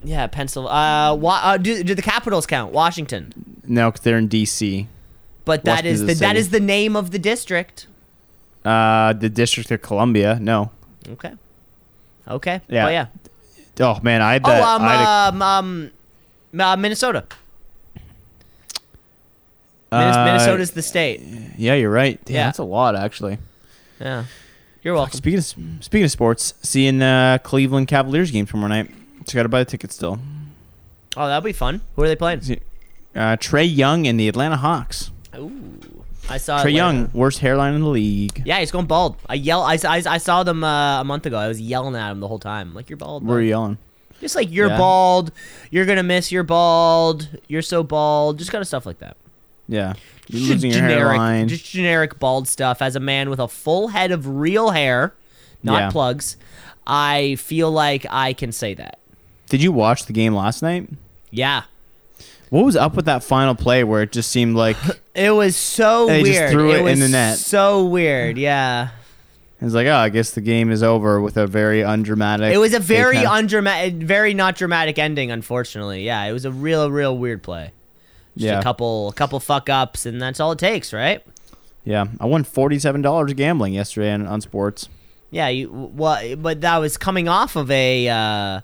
yeah, 0.05 0.27
Pencil. 0.27 0.69
Uh, 0.69 1.15
wa- 1.15 1.41
uh 1.43 1.57
do, 1.57 1.83
do 1.83 1.95
the 1.95 2.03
Capitals 2.03 2.47
count? 2.47 2.73
Washington, 2.73 3.33
no, 3.67 3.91
they're 4.03 4.19
in 4.19 4.29
D.C. 4.29 4.89
but 5.45 5.65
that 5.65 5.85
is 5.85 6.05
the 6.07 6.15
that 6.15 6.51
the 6.51 6.61
name 6.61 6.97
of 6.97 7.11
the 7.11 7.19
district. 7.19 7.87
Uh, 8.65 9.15
the 9.15 9.31
District 9.31 9.71
of 9.71 9.81
Columbia. 9.81 10.39
No. 10.41 10.71
Okay. 11.09 11.33
Okay. 12.29 12.61
Yeah. 12.69 12.87
Oh 12.87 12.91
yeah. 12.91 13.07
Oh 13.81 14.01
man, 14.03 14.21
I 14.21 14.39
bet. 14.39 14.61
Oh 14.61 14.65
um 14.65 14.83
I 14.83 15.29
um 15.29 15.43
um, 15.43 15.91
uh, 16.59 16.77
Minnesota. 16.77 17.25
Minnes- 19.93 20.17
uh, 20.17 20.25
Minnesota's 20.25 20.71
the 20.73 20.83
state. 20.83 21.21
Yeah, 21.59 21.75
you're 21.75 21.91
right. 21.91 22.23
Damn, 22.25 22.35
Yeah. 22.35 22.45
that's 22.47 22.59
a 22.59 22.65
lot 22.65 22.95
actually. 22.97 23.39
Yeah. 24.01 24.25
You're 24.83 24.95
welcome. 24.95 25.17
Speaking 25.17 25.39
of 25.39 25.45
speaking 25.85 26.05
of 26.05 26.11
sports, 26.11 26.55
seeing 26.63 27.03
uh, 27.03 27.39
Cleveland 27.43 27.89
Cavaliers 27.89 28.31
game 28.31 28.47
tomorrow 28.47 28.69
night. 28.69 28.91
Just 29.25 29.35
got 29.35 29.43
to 29.43 29.49
buy 29.51 29.63
the 29.65 29.71
ticket 29.71 29.93
still. 29.93 30.19
Oh, 31.17 31.27
that'll 31.27 31.43
be 31.43 31.53
fun. 31.53 31.83
Who 31.97 32.03
are 32.03 32.09
they 32.09 32.17
playing? 32.17 32.39
Uh, 33.15 33.37
Trae 33.37 33.69
Young 33.77 34.07
and 34.07 34.19
the 34.19 34.29
Atlanta 34.29 34.57
Hawks. 34.57 35.11
Ooh, 35.37 35.53
I 36.31 36.39
saw 36.39 36.57
Trae 36.59 36.61
Atlanta. 36.61 36.77
Young, 36.77 37.11
worst 37.13 37.41
hairline 37.41 37.75
in 37.75 37.83
the 37.83 37.89
league. 37.89 38.43
Yeah, 38.47 38.61
he's 38.61 38.71
going 38.71 38.87
bald. 38.87 39.17
I 39.29 39.35
yell. 39.35 39.63
I, 39.63 39.75
I, 39.85 40.03
I 40.07 40.19
saw 40.19 40.45
them 40.45 40.65
uh, 40.65 41.01
a 41.01 41.05
month 41.05 41.27
ago. 41.27 41.37
I 41.37 41.49
was 41.49 41.61
yelling 41.61 41.95
at 41.97 42.11
him 42.13 42.21
the 42.21 42.29
whole 42.29 42.39
time. 42.39 42.73
Like 42.75 42.89
you're 42.89 42.97
bald. 42.97 43.27
Where 43.27 43.37
are 43.39 43.43
you 43.43 43.49
yelling? 43.49 43.77
Just 44.21 44.35
like 44.37 44.51
you're 44.51 44.69
Yeah. 44.69 44.79
bald. 44.79 45.33
You're 45.71 45.85
gonna 45.87 46.03
miss 46.03 46.31
You're 46.33 46.43
bald. 46.43 47.29
You're 47.49 47.61
so 47.63 47.83
bald. 47.83 48.39
Just 48.39 48.51
kind 48.51 48.63
of 48.63 48.69
stuff 48.69 48.87
like 48.87 48.99
that. 49.01 49.17
Yeah, 49.71 49.95
you're 50.29 50.41
Just 50.41 50.51
losing 50.51 50.71
your 50.73 50.81
generic, 50.81 50.99
hairline. 51.13 51.49
just 51.49 51.65
generic 51.65 52.19
bald 52.19 52.49
stuff. 52.49 52.83
As 52.83 52.97
a 52.97 53.01
man 53.01 53.31
with 53.31 53.39
a 53.39 53.49
full 53.49 53.89
head 53.89 54.11
of 54.11 54.27
real 54.27 54.71
hair, 54.71 55.15
not 55.63 55.79
Yeah. 55.81 55.91
plugs, 55.91 56.37
I 56.87 57.37
feel 57.37 57.71
like 57.71 58.05
I 58.11 58.33
can 58.33 58.51
say 58.53 58.75
that. 58.75 58.99
Did 59.49 59.63
you 59.63 59.71
watch 59.73 60.07
the 60.07 60.13
game 60.13 60.35
last 60.35 60.61
night? 60.63 60.89
Yeah, 61.31 61.63
What 62.49 62.65
was 62.65 62.75
up 62.75 62.97
with 62.97 63.05
that 63.05 63.23
final 63.23 63.55
play 63.55 63.85
where 63.85 64.03
it 64.03 64.11
just 64.11 64.31
seemed 64.31 64.57
like 64.57 64.77
it 64.85 65.01
it 65.15 65.31
was 65.31 65.55
so 65.55 66.07
They 66.09 66.25
just 66.25 66.39
weird. 66.41 66.51
threw 66.51 66.73
it 66.73 66.79
in 66.79 66.85
was 66.85 66.99
the 67.01 67.09
net. 67.09 67.39
So 67.39 67.85
weird. 67.85 68.37
Yeah, 68.39 68.89
It 69.61 69.65
was 69.65 69.75
like, 69.75 69.87
oh, 69.87 69.95
I 69.95 70.09
guess 70.09 70.33
the 70.33 70.41
game 70.41 70.73
is 70.73 70.83
over 70.83 71.21
with 71.21 71.37
a 71.37 71.47
very 71.47 71.83
undramatic. 71.85 72.53
it 72.53 72.59
was 72.59 72.75
a 72.75 72.81
very 72.81 73.19
undramatic, 73.25 73.95
very 73.95 74.35
not 74.35 74.57
dramatic 74.57 74.99
ending. 74.99 75.31
Unfortunately, 75.31 76.05
yeah, 76.05 76.25
it 76.25 76.33
was 76.33 76.45
a 76.45 76.51
real, 76.51 76.91
real 76.91 77.17
weird 77.17 77.45
play. 77.45 77.71
Just 78.37 78.47
Yeah. 78.47 78.61
a 78.61 78.63
couple, 78.63 79.09
a 79.09 79.13
couple 79.13 79.39
fuck 79.41 79.69
ups, 79.69 80.07
and 80.07 80.21
that's 80.23 80.41
all 80.41 80.53
it 80.53 80.59
takes, 80.59 80.93
right? 80.93 81.23
yeah. 81.85 82.07
I 82.21 82.27
won 82.27 82.45
forty 82.45 82.79
seven 82.79 83.03
dollars 83.03 83.33
gambling 83.35 83.73
yesterday 83.75 84.13
on, 84.13 84.27
on 84.27 84.41
sports. 84.41 84.89
Yeah, 85.31 85.49
you 85.49 85.71
well, 85.95 86.37
but 86.37 86.61
that 86.61 86.79
was 86.79 86.97
coming 86.97 87.29
off 87.29 87.57
of 87.57 87.71
a 87.71 88.09
uh, 88.09 88.61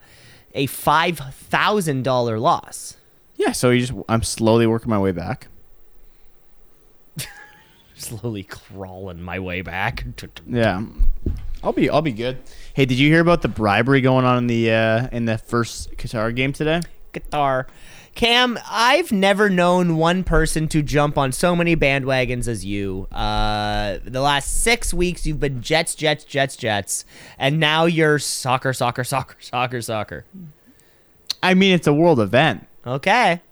a 0.55 0.67
five 0.67 1.19
thousand 1.19 2.03
dollar 2.05 2.39
loss. 2.39 2.97
Yeah, 3.37 3.53
so 3.53 3.71
you 3.71 3.81
just 3.81 3.93
I'm 4.09 4.23
slowly 4.23 4.67
working 4.67 4.91
my 4.91 4.99
way 4.99 5.13
back. 5.13 5.49
Slowly 7.95 8.43
crawling 8.43 9.23
my 9.23 9.39
way 9.39 9.63
back. 9.63 10.05
Yeah, 10.49 10.83
I'll 11.65 11.73
be 11.73 11.89
I'll 11.91 12.03
be 12.03 12.13
good. 12.13 12.39
Hey, 12.75 12.85
did 12.85 12.99
you 12.99 13.09
hear 13.11 13.21
about 13.21 13.43
the 13.43 13.49
bribery 13.49 14.01
going 14.01 14.25
on 14.25 14.39
in 14.39 14.47
the 14.47 14.71
uh, 14.71 15.09
in 15.13 15.25
the 15.25 15.39
first 15.39 15.93
Qatar 15.97 16.35
game 16.35 16.53
today? 16.53 16.83
Guitar. 17.13 17.67
Cam, 18.17 18.59
I've 18.67 19.13
never 19.13 19.51
known 19.51 19.99
one 19.99 20.25
person 20.25 20.69
to 20.69 20.83
jump 20.83 21.19
on 21.19 21.33
so 21.33 21.55
many 21.55 21.77
bandwagons 21.77 22.49
as 22.49 22.65
you. 22.65 23.07
Uh, 23.13 23.99
the 24.03 24.23
last 24.23 24.63
six 24.63 24.95
weeks, 24.95 25.27
you've 25.27 25.39
been 25.39 25.61
Jets, 25.61 25.95
Jets, 25.95 26.25
Jets, 26.25 26.57
Jets, 26.57 27.05
and 27.39 27.61
now 27.61 27.85
you're 27.85 28.19
soccer, 28.19 28.73
soccer, 28.73 29.05
soccer, 29.05 29.37
soccer, 29.41 29.83
soccer. 29.83 30.25
I 31.43 31.53
mean, 31.53 31.75
it's 31.75 31.87
a 31.87 31.93
world 31.93 32.19
event. 32.19 32.67
Okay. 32.87 33.43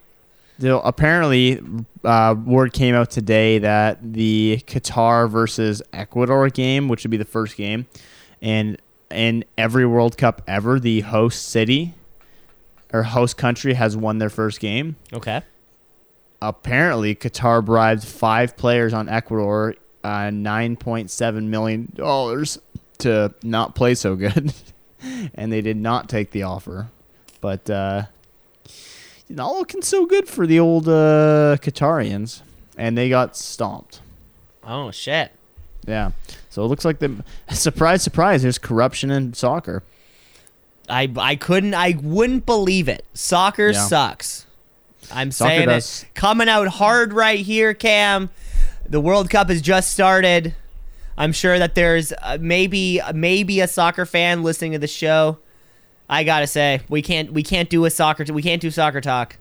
So 0.59 0.81
apparently, 0.81 1.61
uh, 2.03 2.35
word 2.47 2.73
came 2.73 2.95
out 2.95 3.11
today 3.11 3.59
that 3.59 4.15
the 4.15 4.63
Qatar 4.67 5.29
versus 5.29 5.83
Ecuador 5.93 6.49
game, 6.49 6.89
which 6.89 7.05
would 7.05 7.11
be 7.11 7.19
the 7.19 7.27
first 7.27 7.59
game, 7.59 7.87
and 8.41 8.81
in 9.11 9.45
every 9.59 9.85
World 9.85 10.17
Cup 10.17 10.41
ever, 10.47 10.81
the 10.81 11.01
host 11.01 11.51
city 11.51 11.93
or 12.95 13.03
host 13.03 13.37
country 13.37 13.75
has 13.75 13.97
won 13.97 14.19
their 14.19 14.31
first 14.31 14.61
game. 14.61 14.97
Okay. 15.13 15.43
Apparently, 16.41 17.15
Qatar 17.15 17.65
bribed 17.65 18.05
five 18.05 18.57
players 18.57 18.93
on 18.95 19.09
Ecuador 19.09 19.75
uh, 20.03 20.31
nine 20.31 20.77
point 20.77 21.11
seven 21.11 21.51
million 21.51 21.91
dollars 21.95 22.59
to 22.99 23.35
not 23.43 23.75
play 23.75 23.95
so 23.95 24.15
good, 24.15 24.53
and 25.35 25.53
they 25.53 25.61
did 25.61 25.77
not 25.77 26.09
take 26.09 26.31
the 26.31 26.43
offer. 26.43 26.89
but 27.41 27.69
uh, 27.71 28.03
not 29.29 29.55
looking 29.55 29.83
so 29.83 30.05
good 30.07 30.29
for 30.29 30.47
the 30.47 30.61
old 30.61 30.87
uh, 30.87 31.57
Qatarians, 31.61 32.43
and 32.77 32.97
they 32.97 33.09
got 33.09 33.37
stomped. 33.37 34.01
Oh 34.63 34.91
shit. 34.91 35.33
Yeah, 35.87 36.13
so 36.51 36.65
it 36.65 36.69
looks 36.69 36.85
like 36.85 36.99
the 36.99 37.25
surprise, 37.51 38.03
surprise. 38.03 38.43
There's 38.43 38.59
corruption 38.59 39.11
in 39.11 39.33
soccer. 39.35 39.83
I 40.89 41.11
I 41.17 41.37
couldn't 41.37 41.75
I 41.75 41.97
wouldn't 42.03 42.47
believe 42.47 42.89
it. 42.89 43.05
Soccer 43.15 43.71
Yeah. 43.71 43.87
sucks. 43.87 44.47
I'm 45.13 45.31
Soccer 45.31 45.49
saying 45.51 45.69
does. 45.69 46.03
it. 46.03 46.15
Coming 46.15 46.49
out 46.49 46.67
hard 46.69 47.13
right 47.13 47.39
here, 47.41 47.75
Cam. 47.75 48.31
The 48.89 49.01
World 49.01 49.31
Cup 49.31 49.49
has 49.49 49.61
just 49.63 49.93
started. 49.93 50.55
I'm 51.17 51.33
sure 51.33 51.59
that 51.59 51.75
there's 51.75 52.13
uh, 52.23 52.39
maybe 52.41 53.01
maybe 53.15 53.61
a 53.61 53.69
soccer 53.69 54.05
fan 54.07 54.43
listening 54.43 54.73
to 54.73 54.79
the 54.79 54.87
show. 54.89 55.39
I 56.09 56.25
gotta 56.25 56.47
say, 56.47 56.81
we 56.89 57.03
can't 57.03 57.33
we 57.33 57.43
can't 57.43 57.71
do 57.71 57.85
a 57.85 57.91
soccer 57.91 58.25
we 58.33 58.43
can't 58.43 58.61
do 58.61 58.71
soccer 58.71 59.01
talk. 59.01 59.37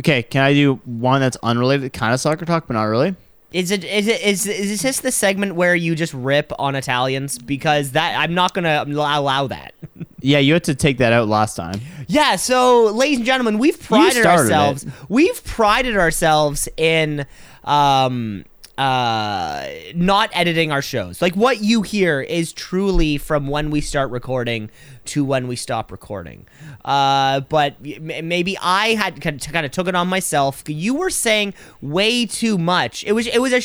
Okay, 0.00 0.22
can 0.22 0.42
I 0.42 0.52
do 0.54 0.76
one 0.84 1.20
that's 1.20 1.36
unrelated, 1.42 1.92
kind 1.92 2.14
of 2.14 2.20
soccer 2.20 2.44
talk, 2.44 2.66
but 2.68 2.74
not 2.74 2.84
really? 2.84 3.16
Is 3.52 3.70
it 3.70 3.82
is 3.84 4.06
it 4.06 4.20
is 4.20 4.46
is 4.46 4.82
this 4.82 5.00
the 5.00 5.10
segment 5.10 5.54
where 5.54 5.74
you 5.74 5.94
just 5.94 6.12
rip 6.12 6.52
on 6.58 6.74
Italians? 6.74 7.38
Because 7.38 7.92
that 7.92 8.14
I'm 8.18 8.34
not 8.34 8.52
gonna 8.52 8.84
allow 8.86 9.46
that. 9.46 9.74
Yeah, 10.20 10.38
you 10.38 10.52
had 10.54 10.64
to 10.64 10.74
take 10.74 10.98
that 10.98 11.12
out 11.12 11.28
last 11.28 11.54
time. 11.54 11.80
Yeah, 12.08 12.34
so 12.34 12.86
ladies 12.86 13.18
and 13.18 13.26
gentlemen, 13.26 13.56
we've 13.58 13.80
prided 13.80 14.26
ourselves. 14.26 14.82
it. 14.82 14.92
We've 15.08 15.44
prided 15.44 15.96
ourselves 15.96 16.68
in 16.76 17.24
um 17.62 18.44
uh 18.78 19.66
not 19.94 20.30
editing 20.32 20.70
our 20.70 20.80
shows. 20.80 21.20
Like 21.20 21.34
what 21.34 21.60
you 21.60 21.82
hear 21.82 22.20
is 22.20 22.52
truly 22.52 23.18
from 23.18 23.48
when 23.48 23.70
we 23.70 23.80
start 23.80 24.10
recording 24.10 24.70
to 25.06 25.24
when 25.24 25.48
we 25.48 25.56
stop 25.56 25.90
recording. 25.90 26.46
Uh 26.84 27.40
but 27.40 27.80
maybe 27.82 28.56
I 28.58 28.94
had 28.94 29.20
kind 29.20 29.44
of, 29.44 29.52
kind 29.52 29.66
of 29.66 29.72
took 29.72 29.88
it 29.88 29.94
on 29.94 30.08
myself. 30.08 30.62
You 30.66 30.94
were 30.94 31.10
saying 31.10 31.54
way 31.82 32.24
too 32.24 32.56
much. 32.56 33.04
It 33.04 33.12
was 33.12 33.26
it 33.26 33.40
was 33.40 33.52
a 33.52 33.62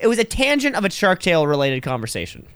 it 0.00 0.08
was 0.08 0.18
a 0.18 0.24
tangent 0.24 0.74
of 0.74 0.84
a 0.84 0.90
Shark 0.90 1.20
Tale 1.20 1.46
related 1.46 1.82
conversation 1.82 2.46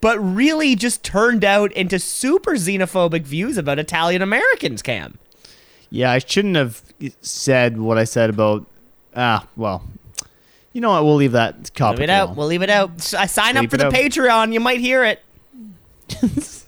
but 0.00 0.18
really 0.18 0.76
just 0.76 1.02
turned 1.02 1.44
out 1.44 1.72
into 1.72 1.98
super 1.98 2.52
xenophobic 2.56 3.22
views 3.22 3.56
about 3.56 3.78
Italian 3.78 4.20
Americans, 4.20 4.82
Cam. 4.82 5.18
Yeah, 5.88 6.10
I 6.10 6.18
shouldn't 6.18 6.56
have 6.56 6.82
said 7.22 7.78
what 7.78 7.96
I 7.96 8.04
said 8.04 8.28
about. 8.28 8.66
Ah, 9.16 9.46
well, 9.56 9.82
you 10.74 10.82
know 10.82 10.90
what? 10.90 11.04
We'll 11.04 11.14
leave 11.16 11.32
that 11.32 11.72
topic. 11.74 12.00
Leave 12.00 12.10
it 12.10 12.12
out. 12.12 12.36
We'll 12.36 12.46
leave 12.48 12.60
it 12.62 12.68
out. 12.68 12.90
S- 12.98 13.14
uh, 13.14 13.26
sign 13.26 13.56
up 13.56 13.70
for 13.70 13.76
it 13.76 13.78
the 13.78 13.86
out. 13.86 13.92
Patreon. 13.94 14.52
You 14.52 14.60
might 14.60 14.80
hear 14.80 15.02
it. 15.04 15.22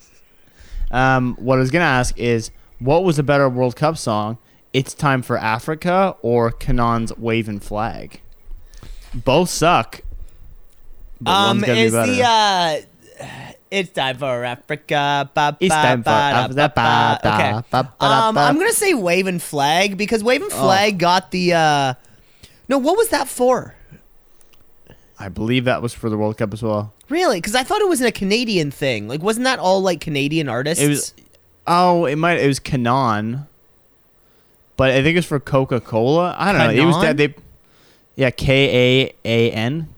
Um, 0.90 1.34
what 1.40 1.56
I 1.56 1.60
was 1.60 1.70
gonna 1.72 1.84
ask 1.84 2.16
is, 2.16 2.50
what 2.78 3.02
was 3.02 3.18
a 3.18 3.22
better 3.24 3.48
World 3.48 3.74
Cup 3.76 3.96
song? 3.98 4.38
It's 4.72 4.94
time 4.94 5.20
for 5.20 5.36
Africa 5.36 6.14
or 6.22 6.52
K'naan's 6.52 7.16
Waving 7.18 7.60
Flag. 7.60 8.20
Both 9.12 9.50
suck. 9.50 10.02
But 11.20 11.30
Um, 11.30 11.56
one's 11.58 11.66
gotta 11.66 11.78
is 11.80 11.92
be 11.92 11.96
better. 11.98 12.12
the 12.12 12.22
uh, 12.22 13.52
it's 13.70 13.90
time 13.90 14.16
for 14.18 14.44
Africa. 14.44 15.28
Ba, 15.34 15.56
It's 15.58 15.74
ba, 15.74 15.82
time 15.82 15.98
for 16.02 16.04
ba, 16.04 16.10
da, 16.10 16.44
Africa, 16.44 16.54
ba, 16.54 16.72
ba. 16.76 17.34
Okay. 17.34 17.52
ba, 17.52 17.64
ba, 17.82 17.92
da, 17.98 18.28
Um, 18.28 18.34
ba. 18.36 18.40
I'm 18.42 18.56
gonna 18.56 18.72
say 18.72 18.94
Waving 18.94 19.40
Flag 19.40 19.96
because 19.98 20.22
Waving 20.22 20.48
Oh. 20.52 20.62
Flag 20.62 20.98
got 20.98 21.32
the 21.32 21.52
uh. 21.54 21.94
No, 22.68 22.78
what 22.78 22.96
was 22.96 23.08
that 23.08 23.26
for? 23.28 23.74
I 25.18 25.28
believe 25.28 25.64
that 25.64 25.80
was 25.82 25.94
for 25.94 26.10
the 26.10 26.16
World 26.18 26.36
Cup 26.36 26.52
as 26.52 26.62
well. 26.62 26.92
Really? 27.08 27.38
Because 27.38 27.54
I 27.54 27.62
thought 27.62 27.80
it 27.80 27.88
was 27.88 28.00
a 28.00 28.12
Canadian 28.12 28.70
thing. 28.70 29.08
Like, 29.08 29.22
wasn't 29.22 29.44
that 29.44 29.58
all 29.58 29.80
like 29.80 30.00
Canadian 30.00 30.48
artists? 30.48 30.82
It 30.82 30.88
was. 30.88 31.14
Oh, 31.66 32.04
it 32.06 32.16
might. 32.16 32.38
It 32.38 32.46
was 32.46 32.60
K'naan, 32.60 33.46
but 34.76 34.90
I 34.90 35.02
think 35.02 35.18
it's 35.18 35.26
for 35.26 35.40
Coca 35.40 35.80
Cola. 35.80 36.34
I 36.38 36.52
don't 36.52 36.76
know. 36.76 36.82
It 36.82 36.86
was 36.86 37.00
that 37.02 37.16
they. 37.16 37.34
Yeah, 38.14 38.30
K 38.30 39.04
A 39.04 39.14
A 39.24 39.50
N. 39.52 39.88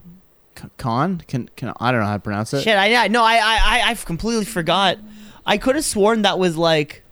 Con? 0.76 1.22
Can, 1.28 1.48
can 1.56 1.72
I 1.78 1.92
don't 1.92 2.00
know 2.00 2.06
how 2.06 2.14
to 2.14 2.18
pronounce 2.22 2.52
it. 2.52 2.62
Shit, 2.62 2.76
I 2.76 3.06
no, 3.08 3.22
I 3.22 3.34
I 3.36 3.58
I 3.62 3.82
I've 3.90 4.04
completely 4.04 4.44
forgot. 4.44 4.98
I 5.46 5.56
could 5.56 5.76
have 5.76 5.84
sworn 5.84 6.22
that 6.22 6.38
was 6.38 6.56
like 6.56 7.04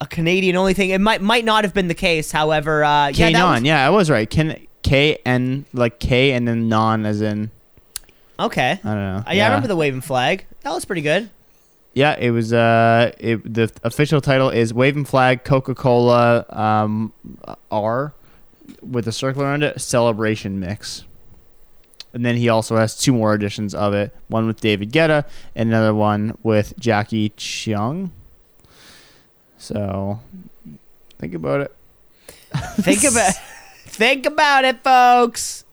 a 0.00 0.06
Canadian 0.06 0.56
only 0.56 0.74
thing. 0.74 0.90
It 0.90 1.00
might 1.00 1.22
might 1.22 1.44
not 1.44 1.64
have 1.64 1.72
been 1.72 1.88
the 1.88 1.94
case. 1.94 2.30
However, 2.30 2.84
uh, 2.84 3.08
yeah, 3.08 3.30
that 3.30 3.50
was, 3.54 3.62
Yeah, 3.62 3.86
I 3.86 3.90
was 3.90 4.10
right. 4.10 4.28
Can 4.28 4.66
K 4.82 5.18
N 5.24 5.64
like 5.72 5.98
K 5.98 6.32
and 6.32 6.46
then 6.46 6.68
non 6.68 7.06
as 7.06 7.20
in 7.20 7.50
okay. 8.38 8.80
I 8.82 8.88
don't 8.88 8.96
know. 8.96 9.24
Uh, 9.26 9.32
yeah, 9.32 9.44
I 9.44 9.48
remember 9.48 9.68
the 9.68 9.76
waving 9.76 10.00
flag. 10.00 10.46
That 10.62 10.72
was 10.72 10.84
pretty 10.84 11.02
good. 11.02 11.30
Yeah, 11.94 12.16
it 12.18 12.30
was. 12.30 12.52
Uh, 12.52 13.12
it, 13.18 13.54
the 13.54 13.70
official 13.84 14.20
title 14.20 14.48
is 14.48 14.72
"Waving 14.72 15.04
Flag 15.04 15.44
Coca 15.44 15.74
Cola 15.74 16.46
um, 16.48 17.12
R," 17.70 18.14
with 18.80 19.06
a 19.06 19.12
circle 19.12 19.42
around 19.42 19.62
it. 19.62 19.80
Celebration 19.80 20.58
mix. 20.58 21.04
And 22.14 22.26
then 22.26 22.36
he 22.36 22.50
also 22.50 22.76
has 22.76 22.98
two 22.98 23.14
more 23.14 23.34
editions 23.34 23.74
of 23.74 23.94
it. 23.94 24.14
One 24.28 24.46
with 24.46 24.60
David 24.60 24.92
Guetta, 24.92 25.24
and 25.54 25.68
another 25.70 25.94
one 25.94 26.36
with 26.42 26.78
Jacky 26.78 27.30
Cheung. 27.30 28.10
So, 29.56 30.20
think 31.18 31.34
about 31.34 31.62
it. 31.62 31.76
Think 32.80 33.04
about 33.04 33.32
think 33.92 34.26
about 34.26 34.64
it, 34.64 34.82
folks. 34.82 35.64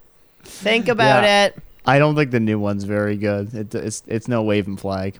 Think 0.43 0.87
about 0.87 1.23
Yeah. 1.23 1.45
it. 1.45 1.57
I 1.85 1.97
don't 1.99 2.15
think 2.15 2.31
the 2.31 2.39
new 2.39 2.59
one's 2.59 2.83
very 2.83 3.17
good. 3.17 3.53
It, 3.53 3.73
it's 3.73 4.03
it's 4.07 4.27
no 4.27 4.43
waving 4.43 4.77
flag. 4.77 5.19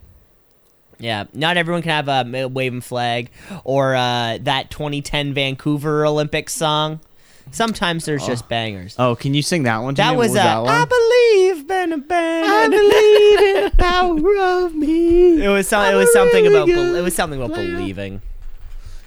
Yeah, 0.99 1.23
not 1.33 1.55
everyone 1.57 1.81
can 1.81 2.05
have 2.05 2.33
a 2.35 2.47
waving 2.47 2.81
flag 2.81 3.29
or 3.63 3.95
uh, 3.95 4.37
that 4.41 4.69
2010 4.69 5.33
Vancouver 5.33 6.05
Olympics 6.05 6.53
song. 6.53 6.99
Sometimes 7.51 8.05
there's 8.05 8.27
just 8.27 8.47
bangers. 8.49 8.95
Oh, 8.99 9.15
can 9.15 9.33
you 9.33 9.41
sing 9.41 9.63
that 9.63 9.77
one? 9.79 9.95
To 9.95 10.01
that 10.01 10.11
me? 10.11 10.17
was, 10.17 10.31
What 10.31 10.39
uh, 10.41 10.63
that 10.65 10.69
I 10.69 10.85
believe 10.85 11.71
in 11.71 11.93
a 11.93 11.97
band. 11.97 12.47
I 12.47 12.67
believe 12.67 13.55
in 13.55 13.63
the 13.63 13.71
power 13.77 14.65
of 14.65 14.75
me. 14.75 15.43
It 15.43 15.47
was 15.47 15.67
some, 15.67 15.83
it 15.91 15.95
was 15.97 16.09
a 16.09 16.13
something 16.13 16.45
about 16.45 16.67
bel 16.67 16.75
good 16.75 16.99
it 16.99 17.01
was 17.01 17.15
something 17.15 17.41
about 17.41 17.55
believing. 17.55 18.21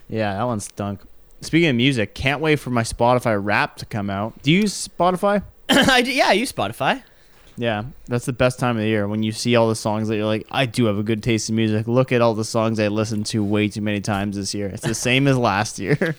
Yeah, 0.09 0.35
that 0.35 0.43
one 0.45 0.59
stunk. 0.61 1.01
Speaking 1.43 1.69
of 1.69 1.77
music, 1.77 2.15
can't 2.15 2.41
wait 2.41 2.57
for 2.57 2.71
my 2.71 2.83
Spotify 2.83 3.39
rap 3.43 3.77
to 3.77 3.87
come 3.87 4.09
out. 4.09 4.41
Do 4.43 4.51
you 4.51 4.63
use 4.63 4.89
Spotify? 4.89 5.43
I 5.69 6.03
do, 6.03 6.13
yeah, 6.13 6.29
I 6.29 6.33
use 6.33 6.53
Spotify. 6.53 7.03
Yeah, 7.57 7.85
that's 8.07 8.25
the 8.25 8.33
best 8.33 8.59
time 8.59 8.77
of 8.77 8.83
the 8.83 8.89
year 8.89 9.07
when 9.07 9.23
you 9.23 9.33
see 9.33 9.57
all 9.57 9.69
the 9.69 9.77
songs 9.77 10.09
that 10.09 10.17
you're 10.17 10.25
like, 10.25 10.47
I 10.51 10.65
do 10.67 10.87
have 10.87 10.97
a 10.97 11.03
good 11.03 11.23
taste 11.23 11.51
in 11.51 11.57
music. 11.57 11.87
Look 11.87 12.11
at 12.11 12.23
all 12.23 12.35
the 12.35 12.45
songs 12.45 12.81
I 12.81 12.89
listened 12.89 13.27
to 13.27 13.45
way 13.45 13.69
too 13.69 13.83
many 13.83 14.01
times 14.01 14.37
this 14.37 14.55
year. 14.55 14.69
It's 14.69 14.83
the 14.83 14.95
same 15.09 15.27
as 15.29 15.37
last 15.37 15.79
year. 15.79 16.17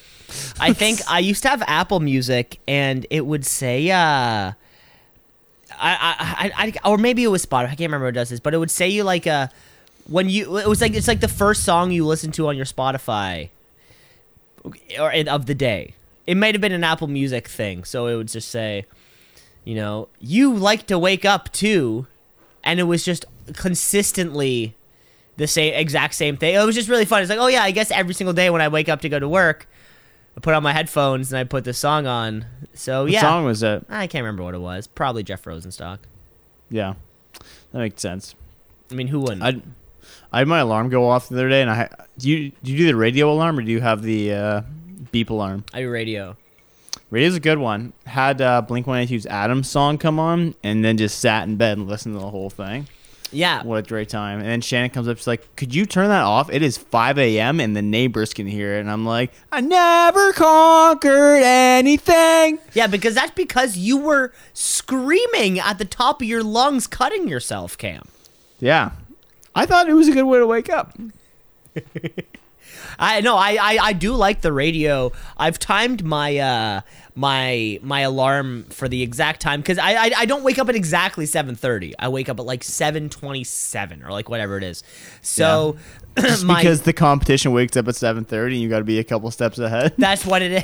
I 0.59 0.73
think 0.73 0.99
I 1.09 1.19
used 1.19 1.41
to 1.43 1.49
have 1.49 1.63
Apple 1.63 1.99
Music, 1.99 2.59
and 2.67 3.05
it 3.09 3.25
would 3.25 3.45
say, 3.45 3.89
uh, 3.89 3.95
I, 3.95 4.53
I, 5.79 6.51
I, 6.55 6.73
I, 6.83 6.89
or 6.89 6.97
maybe 6.97 7.23
it 7.23 7.29
was 7.29 7.45
Spotify. 7.45 7.65
I 7.65 7.67
can't 7.69 7.79
remember 7.81 8.05
what 8.05 8.13
does 8.13 8.29
this, 8.29 8.39
but 8.39 8.53
it 8.53 8.57
would 8.57 8.71
say 8.71 8.89
you 8.89 9.03
like 9.03 9.25
uh 9.25 9.47
when 10.07 10.29
you. 10.29 10.57
It 10.57 10.67
was 10.67 10.81
like 10.81 10.93
it's 10.93 11.07
like 11.07 11.19
the 11.19 11.27
first 11.27 11.63
song 11.63 11.91
you 11.91 12.05
listen 12.05 12.31
to 12.33 12.47
on 12.47 12.55
your 12.55 12.65
Spotify, 12.65 13.49
or 14.99 15.11
of 15.11 15.45
the 15.45 15.55
day. 15.55 15.95
It 16.25 16.35
might 16.35 16.53
have 16.55 16.61
been 16.61 16.71
an 16.71 16.83
Apple 16.83 17.07
Music 17.07 17.47
thing, 17.47 17.83
so 17.83 18.07
it 18.07 18.15
would 18.15 18.29
just 18.29 18.49
say, 18.49 18.85
you 19.63 19.75
know, 19.75 20.07
you 20.19 20.53
like 20.53 20.87
to 20.87 20.97
wake 20.97 21.25
up 21.25 21.51
too, 21.51 22.07
and 22.63 22.79
it 22.79 22.83
was 22.83 23.03
just 23.03 23.25
consistently 23.53 24.75
the 25.35 25.47
same 25.47 25.73
exact 25.73 26.13
same 26.13 26.37
thing. 26.37 26.55
It 26.55 26.65
was 26.65 26.75
just 26.75 26.89
really 26.89 27.05
fun. 27.05 27.21
It's 27.21 27.29
like, 27.29 27.39
oh 27.39 27.47
yeah, 27.47 27.63
I 27.63 27.71
guess 27.71 27.91
every 27.91 28.13
single 28.13 28.33
day 28.33 28.49
when 28.49 28.61
I 28.61 28.67
wake 28.67 28.89
up 28.89 29.01
to 29.01 29.09
go 29.09 29.19
to 29.19 29.27
work, 29.27 29.67
I 30.37 30.39
put 30.39 30.53
on 30.53 30.63
my 30.63 30.73
headphones 30.73 31.31
and 31.31 31.39
I 31.39 31.43
put 31.43 31.63
this 31.63 31.77
song 31.77 32.07
on. 32.07 32.45
So 32.73 32.91
yeah. 32.91 33.01
What 33.01 33.11
yeah, 33.11 33.21
song 33.21 33.45
was 33.45 33.63
it? 33.63 33.85
I 33.89 34.07
can't 34.07 34.23
remember 34.23 34.43
what 34.43 34.53
it 34.53 34.61
was. 34.61 34.87
Probably 34.87 35.23
Jeff 35.23 35.43
Rosenstock. 35.43 35.99
Yeah, 36.69 36.93
that 37.71 37.79
makes 37.79 38.01
sense. 38.01 38.35
I 38.91 38.95
mean, 38.95 39.07
who 39.07 39.19
wouldn't? 39.19 39.43
I, 39.43 39.61
I 40.33 40.39
had 40.39 40.47
my 40.47 40.59
alarm 40.59 40.89
go 40.89 41.07
off 41.07 41.29
the 41.29 41.35
other 41.35 41.47
day, 41.49 41.61
and 41.61 41.69
I 41.69 41.89
do 42.17 42.29
you 42.29 42.51
do 42.63 42.71
you 42.71 42.77
do 42.79 42.85
the 42.87 42.95
radio 42.95 43.31
alarm 43.31 43.59
or 43.59 43.61
do 43.61 43.71
you 43.71 43.79
have 43.81 44.01
the 44.01 44.33
uh, 44.33 44.61
beep 45.11 45.29
alarm? 45.29 45.63
I 45.73 45.81
do 45.81 45.89
radio. 45.89 46.35
Radio's 47.11 47.35
a 47.35 47.39
good 47.39 47.59
one. 47.59 47.93
Had 48.07 48.41
uh, 48.41 48.61
Blink 48.63 48.87
182's 48.87 49.27
Adams 49.27 49.69
song 49.69 49.99
come 49.99 50.19
on, 50.19 50.55
and 50.63 50.83
then 50.83 50.97
just 50.97 51.19
sat 51.19 51.47
in 51.47 51.57
bed 51.57 51.77
and 51.77 51.87
listened 51.87 52.15
to 52.15 52.19
the 52.19 52.29
whole 52.31 52.49
thing. 52.49 52.87
Yeah, 53.31 53.63
What 53.63 53.77
a 53.77 53.81
great 53.81 54.09
time. 54.09 54.39
And 54.39 54.47
then 54.47 54.61
Shannon 54.61 54.91
comes 54.91 55.07
up, 55.07 55.17
she's 55.17 55.25
like, 55.25 55.55
Could 55.55 55.73
you 55.73 55.87
turn 55.87 56.09
that 56.09 56.23
off? 56.23 56.51
It 56.51 56.61
is 56.61 56.77
5 56.77 57.17
a.m. 57.17 57.59
and 57.59 57.75
the 57.75 57.81
neighbors 57.81 58.31
can 58.33 58.45
hear 58.45 58.75
it. 58.77 58.81
And 58.81 58.91
I'm 58.91 59.05
like, 59.05 59.31
I 59.51 59.59
never 59.61 60.33
conquered 60.33 61.41
anything. 61.43 62.59
yeah, 62.73 62.85
because 62.85 63.15
that's 63.15 63.31
because 63.31 63.75
you 63.75 63.97
were 63.97 64.33
screaming 64.53 65.59
at 65.59 65.79
the 65.79 65.85
top 65.85 66.21
of 66.21 66.27
your 66.27 66.43
lungs, 66.43 66.85
cutting 66.85 67.27
yourself, 67.27 67.75
Cam. 67.77 68.07
Yeah. 68.59 68.91
I 69.55 69.65
thought 69.65 69.87
it 69.89 69.93
was 69.93 70.07
a 70.07 70.13
good 70.13 70.23
way 70.23 70.39
to 70.39 70.47
wake 70.47 70.69
up. 70.69 70.97
I 72.99 73.21
no, 73.21 73.35
I, 73.35 73.57
I 73.59 73.77
I 73.81 73.93
do 73.93 74.13
like 74.13 74.41
the 74.41 74.51
radio. 74.53 75.11
I've 75.37 75.57
timed 75.59 76.03
my 76.03 76.37
uh 76.37 76.81
my 77.15 77.79
my 77.81 78.01
alarm 78.01 78.65
for 78.65 78.87
the 78.87 79.01
exact 79.01 79.41
time 79.41 79.61
because 79.61 79.77
I, 79.77 79.93
I 79.93 80.11
I 80.17 80.25
don't 80.25 80.43
wake 80.43 80.59
up 80.59 80.69
at 80.69 80.75
exactly 80.75 81.25
seven 81.25 81.55
thirty. 81.55 81.93
I 81.97 82.09
wake 82.09 82.29
up 82.29 82.39
at 82.39 82.45
like 82.45 82.63
seven 82.63 83.09
twenty 83.09 83.43
seven 83.43 84.03
or 84.03 84.11
like 84.11 84.29
whatever 84.29 84.57
it 84.57 84.63
is. 84.63 84.83
So 85.21 85.77
Just 86.17 86.45
my 86.45 86.61
because 86.61 86.81
the 86.83 86.93
competition 86.93 87.51
wakes 87.53 87.75
up 87.75 87.87
at 87.87 87.95
7:30 87.95 88.59
you 88.59 88.69
got 88.69 88.79
to 88.79 88.83
be 88.83 88.99
a 88.99 89.03
couple 89.03 89.31
steps 89.31 89.57
ahead. 89.57 89.93
that's 89.97 90.25
what 90.25 90.41
it 90.41 90.63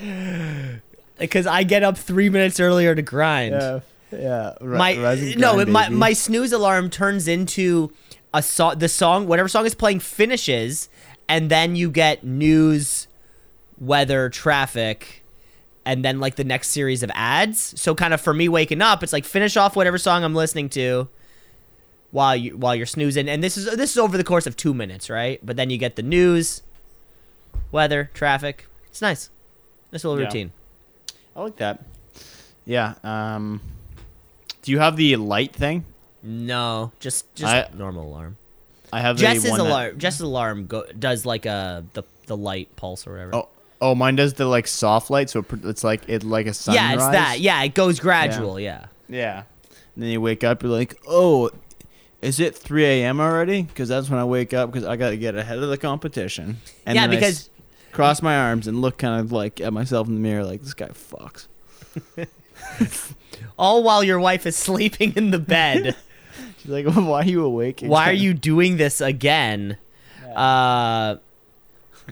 Because 1.16 1.46
I 1.46 1.62
get 1.62 1.84
up 1.84 1.96
three 1.96 2.28
minutes 2.28 2.58
earlier 2.58 2.94
to 2.94 3.00
grind. 3.00 3.54
yeah. 3.54 3.80
Yeah. 4.20 4.54
Ri- 4.60 4.78
my 4.78 5.34
no, 5.36 5.60
it- 5.60 5.68
my 5.68 5.88
my 5.88 6.12
snooze 6.12 6.52
alarm 6.52 6.90
turns 6.90 7.28
into 7.28 7.92
a 8.32 8.42
song. 8.42 8.78
The 8.78 8.88
song, 8.88 9.26
whatever 9.26 9.48
song 9.48 9.66
is 9.66 9.74
playing, 9.74 10.00
finishes, 10.00 10.88
and 11.28 11.50
then 11.50 11.76
you 11.76 11.90
get 11.90 12.24
news, 12.24 13.06
weather, 13.78 14.28
traffic, 14.30 15.24
and 15.84 16.04
then 16.04 16.20
like 16.20 16.36
the 16.36 16.44
next 16.44 16.68
series 16.68 17.02
of 17.02 17.10
ads. 17.14 17.80
So 17.80 17.94
kind 17.94 18.12
of 18.14 18.20
for 18.20 18.34
me 18.34 18.48
waking 18.48 18.82
up, 18.82 19.02
it's 19.02 19.12
like 19.12 19.24
finish 19.24 19.56
off 19.56 19.76
whatever 19.76 19.98
song 19.98 20.24
I'm 20.24 20.34
listening 20.34 20.68
to. 20.70 21.08
While 22.10 22.36
you 22.36 22.56
while 22.56 22.76
you're 22.76 22.86
snoozing, 22.86 23.28
and 23.28 23.42
this 23.42 23.56
is 23.56 23.64
this 23.76 23.90
is 23.90 23.98
over 23.98 24.16
the 24.16 24.22
course 24.22 24.46
of 24.46 24.56
two 24.56 24.72
minutes, 24.72 25.10
right? 25.10 25.40
But 25.44 25.56
then 25.56 25.68
you 25.70 25.78
get 25.78 25.96
the 25.96 26.02
news, 26.02 26.62
weather, 27.72 28.10
traffic. 28.14 28.66
It's 28.88 29.02
nice. 29.02 29.30
Nice 29.90 30.04
little 30.04 30.20
Yeah. 30.20 30.26
routine. 30.26 30.52
I 31.34 31.42
like 31.42 31.56
that. 31.56 31.82
Yeah. 32.64 32.94
Um, 33.02 33.60
do 34.64 34.72
you 34.72 34.78
have 34.80 34.96
the 34.96 35.14
light 35.16 35.54
thing? 35.54 35.84
No, 36.22 36.90
just 37.00 37.32
just 37.34 37.52
I- 37.54 37.68
normal 37.76 38.08
alarm. 38.08 38.36
I 38.92 39.00
have 39.00 39.16
Jess's 39.16 39.44
the 39.44 39.50
one 39.50 39.58
that- 39.60 39.66
alarm. 39.66 39.98
Jess's 39.98 40.20
alarm 40.22 40.66
go, 40.66 40.84
does 40.98 41.24
like 41.26 41.46
a 41.46 41.84
the 41.94 42.02
the 42.26 42.36
light 42.36 42.74
pulse 42.76 43.06
or 43.06 43.12
whatever. 43.12 43.34
Oh, 43.34 43.48
oh, 43.80 43.94
mine 43.94 44.16
does 44.16 44.34
the 44.34 44.46
like 44.46 44.66
soft 44.66 45.10
light, 45.10 45.28
so 45.30 45.44
it's 45.64 45.84
like 45.84 46.02
it 46.08 46.24
like 46.24 46.46
a 46.46 46.54
sunrise. 46.54 46.80
yeah, 46.82 46.92
it's 46.94 47.06
that. 47.08 47.40
Yeah, 47.40 47.62
it 47.62 47.74
goes 47.74 48.00
gradual. 48.00 48.58
Yeah. 48.58 48.86
Yeah. 49.08 49.42
And 49.94 50.02
then 50.02 50.10
you 50.10 50.20
wake 50.20 50.42
up, 50.44 50.62
you're 50.62 50.72
like, 50.72 50.96
oh, 51.06 51.50
is 52.22 52.40
it 52.40 52.56
3 52.56 52.84
a.m. 52.84 53.20
already? 53.20 53.62
Because 53.62 53.88
that's 53.88 54.08
when 54.10 54.18
I 54.18 54.24
wake 54.24 54.52
up 54.54 54.72
because 54.72 54.88
I 54.88 54.96
got 54.96 55.10
to 55.10 55.16
get 55.16 55.36
ahead 55.36 55.58
of 55.58 55.68
the 55.68 55.76
competition. 55.78 56.56
And 56.86 56.96
Yeah, 56.96 57.06
then 57.06 57.10
I 57.10 57.20
because- 57.20 57.50
cross 57.92 58.22
my 58.22 58.36
arms 58.36 58.66
and 58.66 58.80
look 58.80 58.98
kind 58.98 59.20
of 59.20 59.30
like 59.30 59.60
at 59.60 59.72
myself 59.72 60.08
in 60.08 60.14
the 60.14 60.20
mirror, 60.20 60.44
like 60.44 60.62
this 60.62 60.74
guy 60.74 60.88
fucks. 60.88 61.46
All 63.58 63.82
while 63.82 64.02
your 64.02 64.18
wife 64.20 64.46
is 64.46 64.56
sleeping 64.56 65.12
in 65.16 65.30
the 65.30 65.38
bed. 65.38 65.96
She's 66.58 66.70
like, 66.70 66.86
why 66.86 67.20
are 67.20 67.24
you 67.24 67.44
awake? 67.44 67.80
Why 67.82 68.08
are 68.08 68.12
you 68.14 68.34
doing 68.34 68.76
this 68.76 69.00
again? 69.00 69.76
Uh. 70.34 71.16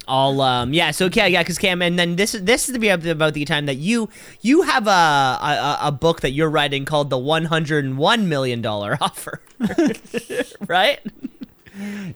I'll 0.08 0.40
um 0.40 0.72
yeah 0.72 0.90
so 0.90 1.04
okay 1.06 1.28
yeah 1.28 1.42
because 1.42 1.58
Cam 1.58 1.82
and 1.82 1.98
then 1.98 2.16
this 2.16 2.34
is 2.34 2.44
this 2.44 2.66
is 2.66 2.72
to 2.72 2.78
be 2.80 2.88
about 2.88 3.34
the 3.34 3.44
time 3.44 3.66
that 3.66 3.74
you 3.74 4.08
you 4.40 4.62
have 4.62 4.86
a, 4.86 4.90
a 4.90 5.78
a 5.82 5.92
book 5.92 6.22
that 6.22 6.30
you're 6.30 6.48
writing 6.48 6.86
called 6.86 7.10
the 7.10 7.18
101 7.18 8.26
million 8.26 8.62
dollar 8.62 8.96
offer 9.02 9.42
right 10.66 10.98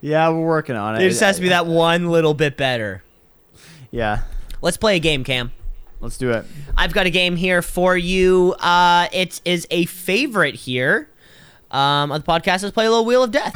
Yeah, 0.01 0.29
we're 0.29 0.43
working 0.43 0.75
on 0.75 0.95
it. 0.95 1.03
it 1.03 1.09
just 1.09 1.19
has 1.21 1.35
to 1.35 1.41
be 1.43 1.49
that 1.49 1.67
one 1.67 2.09
little 2.09 2.33
bit 2.33 2.57
better 2.57 3.03
Yeah, 3.91 4.23
let's 4.63 4.77
play 4.77 4.95
a 4.95 4.99
game 4.99 5.23
Cam 5.23 5.51
let's 5.99 6.17
do 6.17 6.31
it. 6.31 6.45
I've 6.75 6.93
got 6.93 7.05
a 7.05 7.09
game 7.09 7.35
here 7.35 7.61
for 7.61 7.97
you. 7.97 8.53
Uh, 8.59 9.07
it 9.11 9.41
is 9.45 9.67
a 9.71 9.85
favorite 9.85 10.55
here 10.55 11.09
um, 11.71 12.11
on 12.11 12.21
the 12.21 12.25
podcast. 12.25 12.63
Let's 12.63 12.71
play 12.71 12.85
a 12.85 12.89
little 12.89 13.05
Wheel 13.05 13.23
of 13.23 13.31
Death. 13.31 13.53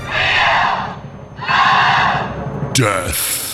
Death. 2.74 3.52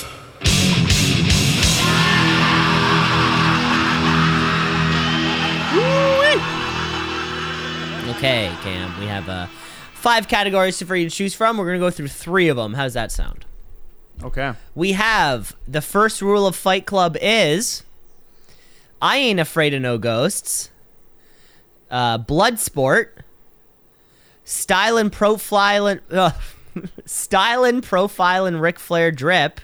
Okay, 8.17 8.51
Cam. 8.63 8.99
We 8.99 9.05
have 9.05 9.29
uh, 9.29 9.45
five 9.93 10.27
categories 10.27 10.81
for 10.81 10.95
you 10.95 11.07
to 11.07 11.15
choose 11.15 11.35
from. 11.35 11.57
We're 11.57 11.65
going 11.65 11.79
to 11.79 11.85
go 11.85 11.91
through 11.91 12.07
three 12.07 12.47
of 12.47 12.57
them. 12.57 12.73
How's 12.73 12.95
that 12.95 13.11
sound? 13.11 13.45
Okay. 14.23 14.53
We 14.73 14.93
have 14.93 15.55
the 15.67 15.81
first 15.81 16.21
rule 16.23 16.47
of 16.47 16.55
Fight 16.55 16.87
Club 16.87 17.15
is 17.21 17.83
I 19.01 19.17
ain't 19.17 19.39
afraid 19.39 19.73
of 19.73 19.81
no 19.81 19.97
ghosts. 19.97 20.71
Uh, 21.89 22.17
blood 22.17 22.59
sport. 22.59 23.17
Style 24.43 24.97
and 24.97 25.11
profile 25.11 25.87
and 25.87 26.01
uh, 26.09 26.31
style 27.05 27.63
and 27.63 27.83
profile 27.83 28.45
and 28.45 28.61
Ric 28.61 28.79
Flair 28.79 29.11
drip, 29.11 29.59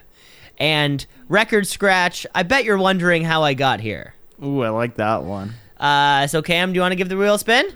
and 0.58 1.06
record 1.30 1.68
scratch. 1.68 2.28
I 2.36 2.44
bet 2.44 2.66
you're 2.66 2.78
wondering 2.78 3.24
how 3.24 3.44
I 3.44 3.54
got 3.54 3.80
here. 3.80 4.14
Ooh, 4.44 4.62
I 4.62 4.70
like 4.70 4.96
that 4.96 5.24
one. 5.24 5.54
Uh, 5.80 6.28
so 6.28 6.42
Cam, 6.42 6.74
do 6.74 6.76
you 6.76 6.82
want 6.82 6.92
to 6.92 6.98
give 6.98 7.10
the 7.10 7.18
wheel 7.18 7.36
a 7.36 7.40
spin? 7.40 7.68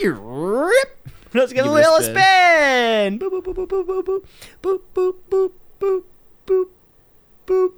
Rip. 0.00 1.08
Let's 1.34 1.52
give, 1.52 1.64
Give 1.64 1.66
the 1.66 1.70
a 1.70 1.74
wheel 1.74 1.96
a 1.96 2.02
spin. 2.02 3.18
Boop 3.18 3.30
boop 3.30 3.44
boop 3.44 3.68
boop 3.68 3.86
boop 3.86 4.24
boop 4.62 4.80
boop 4.94 5.14
boop 5.30 5.50
boop 5.80 6.02
boop 6.46 6.66
boop 7.46 7.72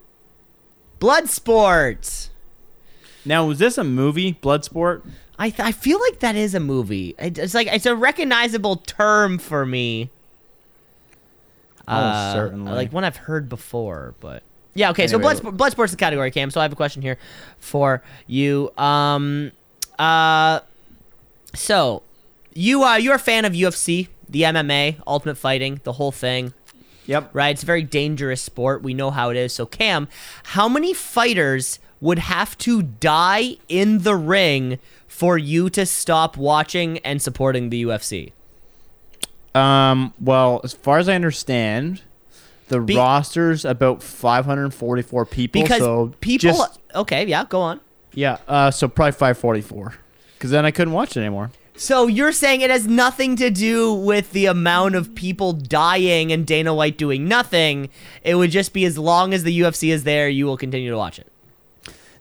boop. 1.00 2.33
Blood 3.24 3.26
sport. 3.26 3.28
Now, 3.28 3.46
was 3.46 3.58
this 3.58 3.78
a 3.78 3.84
movie, 3.84 4.34
Bloodsport? 4.34 5.02
I 5.38 5.50
th- 5.50 5.60
I 5.66 5.72
feel 5.72 5.98
like 6.00 6.20
that 6.20 6.36
is 6.36 6.54
a 6.54 6.60
movie. 6.60 7.14
It's 7.18 7.54
like 7.54 7.66
it's 7.66 7.86
a 7.86 7.96
recognizable 7.96 8.76
term 8.76 9.38
for 9.38 9.66
me. 9.66 10.10
Oh, 11.86 12.32
certainly. 12.32 12.72
Like 12.72 12.92
one 12.92 13.04
I've 13.04 13.16
heard 13.16 13.48
before, 13.48 14.14
but 14.20 14.42
yeah. 14.74 14.90
Okay, 14.90 15.06
so 15.06 15.18
Anyway. 15.18 15.40
blood 15.40 15.58
bloodsport's 15.58 15.90
the 15.90 15.96
category, 15.96 16.30
Cam. 16.30 16.50
So 16.50 16.60
I 16.60 16.62
have 16.62 16.72
a 16.72 16.76
question 16.76 17.02
here 17.02 17.18
for 17.58 18.02
you. 18.26 18.70
Um, 18.78 19.52
uh, 19.98 20.60
so 21.54 22.02
you 22.54 22.84
uh 22.84 22.96
you're 22.96 23.16
a 23.16 23.18
fan 23.18 23.44
of 23.44 23.52
UFC, 23.52 24.08
the 24.28 24.42
MMA, 24.42 24.96
Ultimate 25.06 25.36
Fighting, 25.36 25.80
the 25.84 25.92
whole 25.92 26.12
thing 26.12 26.54
Yep. 27.06 27.30
right? 27.34 27.50
It's 27.50 27.62
a 27.62 27.66
very 27.66 27.82
dangerous 27.82 28.40
sport. 28.40 28.82
We 28.82 28.94
know 28.94 29.10
how 29.10 29.28
it 29.28 29.36
is. 29.36 29.52
So, 29.52 29.66
Cam, 29.66 30.08
how 30.44 30.70
many 30.70 30.94
fighters 30.94 31.78
would 32.04 32.18
have 32.18 32.56
to 32.58 32.82
die 32.82 33.56
in 33.66 34.02
the 34.02 34.14
ring 34.14 34.78
for 35.08 35.38
you 35.38 35.70
to 35.70 35.86
stop 35.86 36.36
watching 36.36 36.98
and 36.98 37.20
supporting 37.20 37.70
the 37.70 37.82
UFC? 37.82 38.32
Um. 39.54 40.12
Well, 40.20 40.60
as 40.64 40.74
far 40.74 40.98
as 40.98 41.08
I 41.08 41.14
understand, 41.14 42.02
the 42.68 42.80
Be- 42.80 42.96
roster's 42.96 43.64
about 43.64 44.02
544 44.02 45.24
people. 45.24 45.62
Because 45.62 45.78
so 45.78 46.12
people. 46.20 46.50
just- 46.50 46.78
okay, 46.94 47.26
yeah, 47.26 47.44
go 47.48 47.60
on. 47.60 47.80
yeah. 48.12 48.38
Uh. 48.46 48.70
So 48.70 48.86
probably 48.86 49.12
544. 49.12 49.94
Because 50.36 50.50
then 50.50 50.66
I 50.66 50.70
couldn't 50.72 50.92
watch 50.92 51.16
it 51.16 51.20
anymore. 51.20 51.52
So 51.76 52.06
you're 52.06 52.32
saying 52.32 52.60
it 52.60 52.70
has 52.70 52.86
nothing 52.86 53.34
to 53.36 53.50
do 53.50 53.92
with 53.94 54.32
the 54.32 54.46
amount 54.46 54.94
of 54.94 55.14
people 55.14 55.52
dying 55.52 56.30
and 56.32 56.46
Dana 56.46 56.74
White 56.74 56.98
doing 56.98 57.26
nothing. 57.26 57.88
It 58.22 58.34
would 58.34 58.50
just 58.50 58.72
be 58.72 58.84
as 58.84 58.98
long 58.98 59.32
as 59.32 59.42
the 59.42 59.60
UFC 59.60 59.90
is 59.90 60.04
there, 60.04 60.28
you 60.28 60.46
will 60.46 60.56
continue 60.56 60.90
to 60.90 60.96
watch 60.96 61.18
it. 61.18 61.26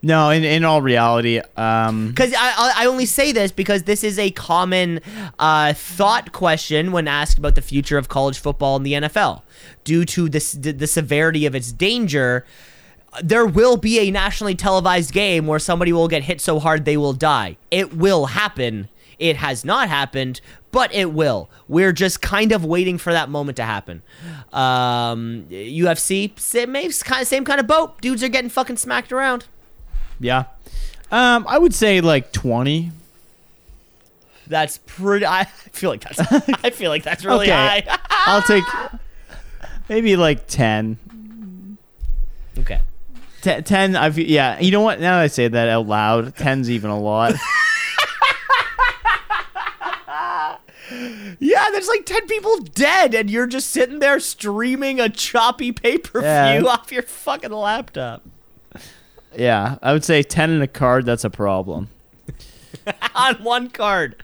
No. 0.03 0.29
In 0.29 0.43
in 0.43 0.65
all 0.65 0.81
reality, 0.81 1.41
um. 1.55 2.09
Because 2.09 2.33
I, 2.33 2.53
I 2.57 2.73
I 2.83 2.85
only 2.85 3.05
say 3.05 3.31
this 3.31 3.51
because 3.51 3.83
this 3.83 4.03
is 4.03 4.19
a 4.19 4.29
common 4.31 4.99
uh, 5.39 5.73
thought 5.73 6.33
question 6.33 6.91
when 6.91 7.07
asked 7.07 7.37
about 7.37 7.55
the 7.55 7.61
future 7.61 7.97
of 7.97 8.09
college 8.09 8.37
football 8.37 8.75
and 8.75 8.85
the 8.85 8.93
NFL. 8.93 9.41
Due 9.85 10.05
to 10.05 10.29
this, 10.29 10.51
the, 10.51 10.87
severity 10.87 11.45
of 11.45 11.55
its 11.55 11.71
danger, 11.71 12.45
there 13.21 13.45
will 13.45 13.77
be 13.77 13.99
a 13.99 14.11
nationally 14.11 14.55
televised 14.55 15.13
game 15.13 15.47
where 15.47 15.59
somebody 15.59 15.93
will 15.93 16.07
get 16.07 16.23
hit 16.23 16.41
so 16.41 16.59
hard 16.59 16.85
they 16.85 16.97
will 16.97 17.13
die. 17.13 17.57
It 17.71 17.95
will 17.95 18.27
happen. 18.27 18.89
It 19.19 19.37
has 19.37 19.63
not 19.63 19.87
happened, 19.87 20.41
but 20.71 20.93
it 20.93 21.13
will. 21.13 21.49
We're 21.67 21.93
just 21.93 22.21
kind 22.21 22.51
of 22.51 22.65
waiting 22.65 22.97
for 22.97 23.13
that 23.13 23.29
moment 23.29 23.55
to 23.57 23.63
happen. 23.63 24.01
Um, 24.51 25.45
UFC, 25.49 26.37
same, 26.37 26.91
same 26.91 27.45
kind 27.45 27.59
of 27.59 27.67
boat. 27.67 28.01
Dudes 28.01 28.23
are 28.23 28.27
getting 28.27 28.49
fucking 28.49 28.77
smacked 28.77 29.11
around. 29.13 29.45
Yeah. 30.19 30.45
Um. 31.11 31.45
I 31.47 31.57
would 31.57 31.73
say 31.73 32.01
like 32.01 32.31
20. 32.31 32.91
That's 34.47 34.79
pretty. 34.85 35.25
I 35.25 35.45
feel 35.45 35.89
like 35.89 36.01
that's. 36.01 36.19
I 36.63 36.69
feel 36.69 36.89
like 36.89 37.03
that's 37.03 37.23
really 37.25 37.45
Okay. 37.51 37.81
high. 37.87 37.99
I'll 38.09 38.41
take 38.41 38.63
maybe 39.89 40.15
like 40.15 40.47
10. 40.47 41.77
okay. 42.59 42.79
T- 43.41 43.61
10 43.61 43.95
I've 43.97 44.17
yeah 44.17 44.57
you 44.61 44.71
know 44.71 44.79
what 44.79 45.01
now 45.01 45.17
that 45.17 45.23
i 45.23 45.27
say 45.27 45.49
that 45.49 45.67
out 45.67 45.85
loud 45.85 46.33
10's 46.35 46.69
even 46.69 46.89
a 46.89 46.97
lot 46.97 47.33
Yeah, 51.39 51.69
there's 51.71 51.87
like 51.87 52.05
ten 52.05 52.25
people 52.27 52.57
dead, 52.59 53.15
and 53.15 53.29
you're 53.29 53.47
just 53.47 53.71
sitting 53.71 53.99
there 53.99 54.19
streaming 54.19 54.99
a 54.99 55.09
choppy 55.09 55.71
pay 55.71 55.97
per 55.97 56.19
view 56.21 56.29
Yeah. 56.29 56.63
off 56.65 56.91
your 56.91 57.01
fucking 57.03 57.51
laptop 57.51 58.21
yeah 59.35 59.77
i 59.81 59.91
would 59.93 60.03
say 60.03 60.21
10 60.23 60.49
in 60.51 60.61
a 60.61 60.67
card 60.67 61.05
that's 61.05 61.23
a 61.23 61.29
problem 61.29 61.89
on 63.15 63.35
one 63.43 63.69
card. 63.69 64.15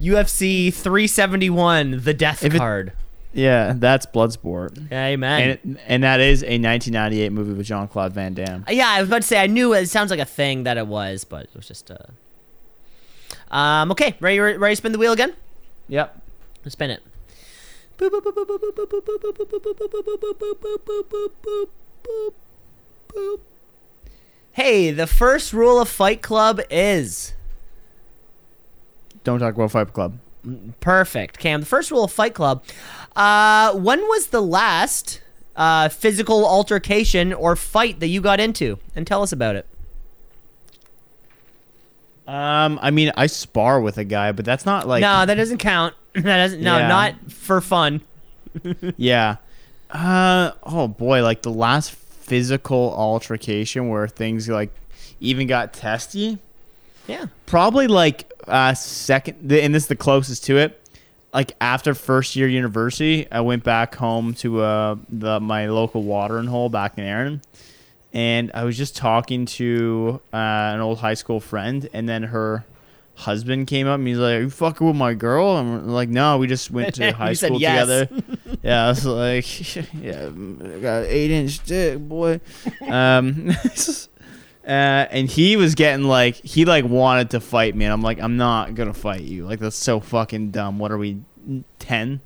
UFC 0.00 0.72
371, 0.72 2.00
the 2.02 2.12
death 2.14 2.42
If 2.44 2.54
it- 2.54 2.58
card. 2.58 2.92
Yeah, 3.32 3.74
that's 3.76 4.06
Bloodsport. 4.06 4.90
Amen. 4.90 5.40
And, 5.62 5.76
it, 5.76 5.82
and 5.86 6.02
that 6.02 6.20
is 6.20 6.42
a 6.42 6.58
1998 6.58 7.30
movie 7.32 7.52
with 7.52 7.64
Jean 7.66 7.86
Claude 7.86 8.12
Van 8.12 8.34
Damme. 8.34 8.64
yeah, 8.68 8.88
I 8.88 9.00
was 9.00 9.08
about 9.08 9.22
to 9.22 9.28
say 9.28 9.40
I 9.40 9.46
knew 9.46 9.72
it 9.72 9.86
sounds 9.86 10.10
like 10.10 10.18
a 10.20 10.24
thing 10.24 10.64
that 10.64 10.76
it 10.78 10.86
was, 10.88 11.24
but 11.24 11.44
it 11.44 11.54
was 11.54 11.68
just 11.68 11.90
uh. 11.90 13.54
Um. 13.54 13.90
Okay. 13.92 14.16
Ready? 14.20 14.38
Ready 14.40 14.72
to 14.72 14.76
spin 14.76 14.92
the 14.92 14.98
wheel 14.98 15.12
again? 15.12 15.32
Yep. 15.88 16.20
Let's 16.64 16.72
spin 16.72 16.90
it. 16.90 17.02
Hey, 24.52 24.90
the 24.90 25.06
first 25.06 25.52
rule 25.52 25.80
of 25.80 25.88
Fight 25.88 26.22
Club 26.22 26.60
is 26.70 27.34
Don't 29.24 29.38
talk 29.40 29.54
about 29.54 29.70
Fight 29.70 29.92
Club. 29.92 30.18
perfect. 30.80 31.38
Cam, 31.38 31.60
the 31.60 31.66
first 31.66 31.90
rule 31.90 32.04
of 32.04 32.12
Fight 32.12 32.34
Club. 32.34 32.62
Uh, 33.16 33.72
when 33.74 34.00
was 34.00 34.28
the 34.28 34.40
last 34.42 35.20
uh, 35.56 35.88
physical 35.88 36.46
altercation 36.46 37.32
or 37.32 37.56
fight 37.56 38.00
that 38.00 38.08
you 38.08 38.20
got 38.20 38.40
into? 38.40 38.78
And 38.96 39.06
tell 39.06 39.22
us 39.22 39.32
about 39.32 39.56
it. 39.56 39.66
Um, 42.26 42.78
I 42.80 42.90
mean, 42.90 43.12
I 43.16 43.26
spar 43.26 43.80
with 43.80 43.98
a 43.98 44.04
guy, 44.04 44.30
but 44.32 44.44
that's 44.44 44.64
not 44.64 44.86
like 44.86 45.00
no, 45.00 45.26
that 45.26 45.34
doesn't 45.34 45.58
count. 45.58 45.94
that 46.14 46.22
doesn't. 46.24 46.60
No, 46.60 46.78
Yeah. 46.78 46.88
not 46.88 47.32
for 47.32 47.60
fun. 47.60 48.02
yeah. 48.96 49.36
Uh 49.90 50.52
oh 50.62 50.86
boy, 50.86 51.22
like 51.24 51.42
the 51.42 51.50
last 51.50 51.90
physical 52.30 52.94
altercation 52.96 53.88
where 53.88 54.06
things 54.06 54.48
like 54.48 54.70
even 55.18 55.48
got 55.48 55.72
testy. 55.72 56.38
Yeah. 57.08 57.26
Probably 57.44 57.88
like 57.88 58.32
uh 58.46 58.72
second, 58.74 59.50
and 59.52 59.74
this 59.74 59.82
is 59.82 59.88
the 59.88 59.96
closest 59.96 60.44
to 60.44 60.56
it. 60.56 60.80
Like 61.34 61.56
after 61.60 61.92
first 61.92 62.36
year 62.36 62.46
university, 62.46 63.26
I 63.32 63.40
went 63.40 63.64
back 63.64 63.96
home 63.96 64.34
to 64.34 64.60
uh 64.60 64.96
the 65.08 65.40
my 65.40 65.66
local 65.66 66.04
watering 66.04 66.46
hole 66.46 66.68
back 66.68 66.98
in 66.98 67.04
Erin, 67.04 67.42
and 68.12 68.52
I 68.54 68.62
was 68.62 68.76
just 68.76 68.96
talking 68.96 69.46
to 69.46 70.20
uh, 70.32 70.36
an 70.36 70.80
old 70.80 70.98
high 71.00 71.14
school 71.14 71.40
friend, 71.40 71.88
and 71.92 72.08
then 72.08 72.22
her 72.22 72.64
husband 73.20 73.66
came 73.66 73.86
up 73.86 73.98
and 73.98 74.08
he's 74.08 74.18
like, 74.18 74.36
"Are 74.36 74.40
you 74.40 74.50
fucking 74.50 74.86
with 74.86 74.96
my 74.96 75.14
girl?" 75.14 75.58
And 75.58 75.86
we're 75.86 75.92
like, 75.92 76.08
"No, 76.08 76.38
we 76.38 76.46
just 76.46 76.70
went 76.70 76.94
to 76.96 77.12
high 77.24 77.34
school 77.34 77.60
yes. 77.60 77.80
together." 77.80 78.22
yeah, 78.62 78.86
I 78.86 78.88
was 78.88 79.06
like, 79.06 79.74
"Yeah, 79.94 80.26
I 80.26 80.78
got 80.80 81.02
an 81.02 81.06
eight 81.08 81.30
inch 81.30 81.64
dick, 81.64 81.98
boy." 81.98 82.40
um, 82.88 83.50
uh, 84.66 85.06
and 85.10 85.28
he 85.28 85.56
was 85.56 85.74
getting 85.74 86.04
like 86.04 86.34
he 86.36 86.64
like 86.64 86.84
wanted 86.84 87.30
to 87.30 87.40
fight 87.40 87.74
me, 87.74 87.84
and 87.84 87.92
I'm 87.92 88.02
like, 88.02 88.20
"I'm 88.20 88.36
not 88.36 88.74
gonna 88.74 88.94
fight 88.94 89.22
you. 89.22 89.46
Like 89.46 89.60
that's 89.60 89.76
so 89.76 90.00
fucking 90.00 90.50
dumb. 90.50 90.78
What 90.78 90.90
are 90.90 90.98
we, 90.98 91.20
ten?" 91.78 92.20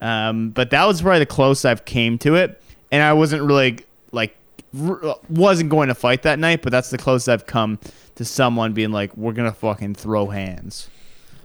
Um, 0.00 0.50
but 0.50 0.70
that 0.70 0.86
was 0.86 1.02
probably 1.02 1.18
the 1.20 1.26
closest 1.26 1.66
I've 1.66 1.84
came 1.84 2.18
to 2.18 2.36
it, 2.36 2.62
and 2.92 3.02
I 3.02 3.12
wasn't 3.12 3.42
really 3.42 3.80
like 4.12 4.36
r- 4.78 5.16
wasn't 5.28 5.70
going 5.70 5.88
to 5.88 5.94
fight 5.94 6.22
that 6.22 6.38
night, 6.38 6.62
but 6.62 6.70
that's 6.70 6.90
the 6.90 6.98
closest 6.98 7.28
I've 7.28 7.46
come 7.46 7.78
to 8.18 8.24
someone 8.24 8.72
being 8.74 8.92
like, 8.92 9.16
"We're 9.16 9.32
gonna 9.32 9.52
fucking 9.52 9.94
throw 9.94 10.26
hands." 10.26 10.88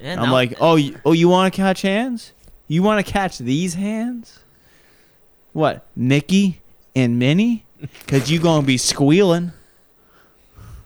And 0.02 0.20
I'm 0.20 0.28
that- 0.28 0.32
like, 0.34 0.54
"Oh, 0.60 0.76
you, 0.76 1.00
oh, 1.06 1.14
you 1.14 1.30
want 1.30 1.54
to 1.54 1.56
catch 1.58 1.82
hands? 1.82 2.34
You 2.68 2.84
want 2.84 3.04
to 3.06 3.10
catch 3.12 3.38
these 3.38 3.74
hands? 3.76 4.40
What, 5.54 5.86
Mickey 5.96 6.62
and 6.96 7.18
Minnie? 7.20 7.66
Cause 8.08 8.30
you 8.30 8.40
gonna 8.40 8.66
be 8.66 8.78
squealing." 8.78 9.52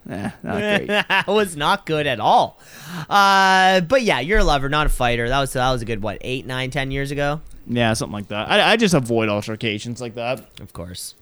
Not 0.06 0.34
great. 0.42 0.86
that 0.88 1.26
was 1.28 1.58
not 1.58 1.86
good 1.86 2.08
at 2.08 2.20
all. 2.22 2.60
Uh, 3.10 3.82
but 3.82 4.04
yeah, 4.04 4.20
you're 4.22 4.40
a 4.40 4.44
lover, 4.44 4.70
not 4.70 4.86
a 4.86 4.90
fighter. 4.90 5.28
That 5.28 5.40
was 5.40 5.54
that 5.54 5.72
was 5.72 5.82
a 5.82 5.86
good 5.86 6.02
what 6.02 6.18
eight, 6.22 6.46
nine, 6.46 6.72
ten 6.72 6.92
years 6.92 7.12
ago. 7.12 7.42
yeah, 7.68 7.92
something 7.94 8.14
like 8.14 8.28
that. 8.30 8.50
I, 8.50 8.72
I 8.72 8.78
just 8.78 8.94
avoid 8.94 9.28
altercations 9.30 10.00
like 10.00 10.16
that. 10.16 10.40
Of 10.62 10.72
course. 10.74 11.14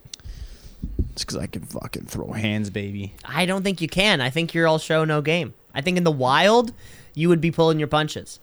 It's 1.16 1.24
because 1.24 1.38
I 1.38 1.46
can 1.46 1.62
fucking 1.62 2.04
throw 2.04 2.32
hands, 2.32 2.68
baby. 2.68 3.14
I 3.24 3.46
don't 3.46 3.62
think 3.62 3.80
you 3.80 3.88
can. 3.88 4.20
I 4.20 4.28
think 4.28 4.52
you're 4.52 4.66
all 4.68 4.78
show 4.78 5.02
no 5.06 5.22
game. 5.22 5.54
I 5.74 5.80
think 5.80 5.96
in 5.96 6.04
the 6.04 6.12
wild, 6.12 6.74
you 7.14 7.30
would 7.30 7.40
be 7.40 7.50
pulling 7.50 7.78
your 7.78 7.88
punches. 7.88 8.38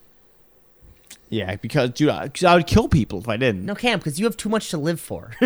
Yeah, 1.30 1.56
because 1.56 1.92
dude, 1.92 2.10
I, 2.10 2.30
'cause 2.30 2.44
I 2.44 2.56
would 2.56 2.66
kill 2.66 2.88
people 2.88 3.20
if 3.20 3.30
I 3.30 3.38
didn't. 3.38 3.64
No, 3.66 3.76
Cam, 3.76 4.00
because 4.00 4.20
you 4.20 4.26
have 4.26 4.36
too 4.38 4.50
much 4.50 4.70
to 4.72 4.78
live 4.80 5.00
for. 5.00 5.34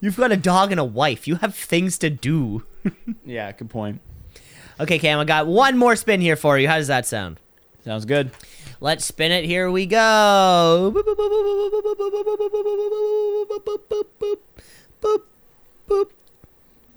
You've 0.00 0.16
got 0.18 0.30
a 0.30 0.36
dog 0.36 0.70
and 0.72 0.78
a 0.80 0.84
wife. 0.84 1.26
You 1.26 1.36
have 1.36 1.54
things 1.54 1.96
to 1.98 2.10
do. 2.10 2.64
Yeah, 3.24 3.50
good 3.52 3.70
point. 3.70 4.02
Okay, 4.78 4.98
Cam, 4.98 5.18
I 5.18 5.24
got 5.24 5.46
one 5.46 5.78
more 5.78 5.96
spin 5.96 6.20
here 6.20 6.36
for 6.36 6.58
you. 6.58 6.68
How 6.68 6.76
does 6.76 6.88
that 6.88 7.06
sound? 7.06 7.40
Sounds 7.82 8.04
good. 8.04 8.30
Let's 8.80 9.06
spin 9.06 9.32
it. 9.32 9.46
Here 9.46 9.70
we 9.70 9.86
go. 9.86 10.92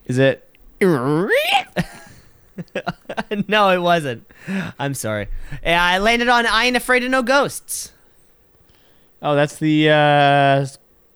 Is 0.05 0.17
it? 0.17 0.43
no, 3.47 3.69
it 3.69 3.81
wasn't. 3.81 4.25
I'm 4.79 4.93
sorry. 4.93 5.27
I 5.65 5.97
landed 5.99 6.29
on 6.29 6.45
I 6.45 6.65
Ain't 6.65 6.77
Afraid 6.77 7.03
of 7.03 7.11
No 7.11 7.23
Ghosts. 7.23 7.91
Oh, 9.21 9.35
that's 9.35 9.57
the 9.57 9.89
uh, 9.89 10.65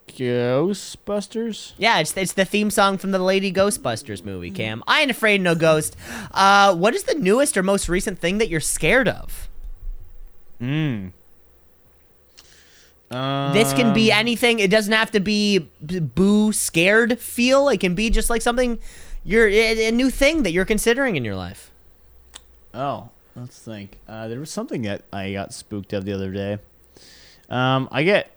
Ghostbusters. 0.08 1.74
Yeah, 1.78 2.00
it's 2.00 2.16
it's 2.18 2.34
the 2.34 2.46
theme 2.46 2.70
song 2.70 2.98
from 2.98 3.12
the 3.12 3.20
Lady 3.20 3.52
Ghostbusters 3.54 4.26
movie, 4.26 4.52
Cam. 4.52 4.84
I 4.88 5.02
Ain't 5.02 5.12
Afraid 5.12 5.36
of 5.36 5.42
No 5.42 5.56
Ghost. 5.56 5.96
Uh, 6.32 6.76
what 6.76 6.94
is 6.96 7.04
the 7.04 7.16
newest 7.16 7.56
or 7.58 7.64
most 7.64 7.88
recent 7.88 8.20
thing 8.20 8.38
that 8.40 8.50
you're 8.50 8.60
scared 8.60 9.08
of? 9.08 9.48
Mm. 10.62 11.12
This 13.54 13.74
can 13.74 13.94
be 13.94 14.12
Um, 14.12 14.20
anything. 14.20 14.60
It 14.60 14.72
doesn't 14.72 14.94
have 14.94 15.12
to 15.12 15.20
be 15.20 15.68
boo 15.82 16.54
scared 16.54 17.20
feel. 17.20 17.68
It 17.70 17.80
can 17.80 17.94
be 17.94 18.10
just 18.10 18.30
like 18.30 18.42
something 18.42 18.80
you're 19.24 19.48
a 19.48 19.92
new 19.92 20.10
thing 20.10 20.44
that 20.44 20.52
you're 20.52 20.66
considering 20.66 21.16
in 21.16 21.26
your 21.26 21.36
life. 21.36 21.72
Oh, 22.74 23.10
let's 23.36 23.60
think. 23.60 23.98
Uh, 24.08 24.28
there 24.28 24.40
was 24.40 24.50
something 24.50 24.84
that 24.84 25.04
I 25.12 25.34
got 25.34 25.54
spooked 25.54 25.94
of 25.94 26.06
the 26.06 26.14
other 26.14 26.32
day. 26.32 26.58
Um, 27.50 27.90
I 27.92 28.04
get. 28.04 28.32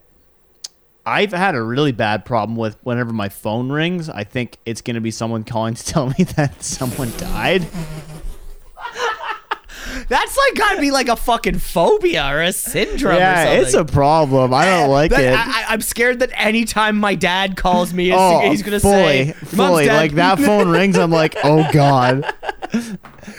I've 1.07 1.33
had 1.33 1.55
a 1.55 1.63
really 1.63 1.93
bad 1.93 2.25
problem 2.25 2.57
with 2.57 2.77
whenever 2.83 3.13
my 3.13 3.29
phone 3.29 3.71
rings. 3.71 4.09
I 4.09 4.25
think 4.25 4.57
it's 4.67 4.81
gonna 4.81 5.01
be 5.03 5.11
someone 5.11 5.45
calling 5.45 5.75
to 5.75 5.85
tell 5.85 6.09
me 6.09 6.25
that 6.37 6.63
someone 6.65 7.13
died. 7.19 7.67
That's 10.09 10.37
like 10.37 10.55
gotta 10.57 10.81
be 10.81 10.91
like 10.91 11.09
a 11.09 11.17
fucking 11.17 11.59
phobia 11.59 12.27
or 12.31 12.43
a 12.43 12.53
syndrome. 12.53 13.17
or 13.17 13.19
yeah, 13.19 13.45
something. 13.45 13.63
it's 13.63 13.75
a 13.75 13.85
problem. 13.85 14.53
I 14.55 14.67
don't 14.67 14.91
like 14.91 15.11
But 15.11 15.21
it. 15.21 15.33
I, 15.35 15.65
I'm 15.69 15.81
scared 15.81 16.19
that 16.21 16.31
anytime 16.35 16.97
my 16.97 17.15
dad 17.15 17.57
calls 17.57 17.93
me, 17.95 18.13
oh, 18.15 18.41
he's 18.51 18.63
gonna 18.63 18.81
fully, 18.81 19.27
say, 19.27 19.33
fully. 19.33 19.87
Like 19.87 20.13
that 20.13 20.39
phone 20.39 20.69
rings, 20.69 20.99
I'm 20.99 21.11
like, 21.11 21.37
oh 21.45 21.67
god. 21.73 22.25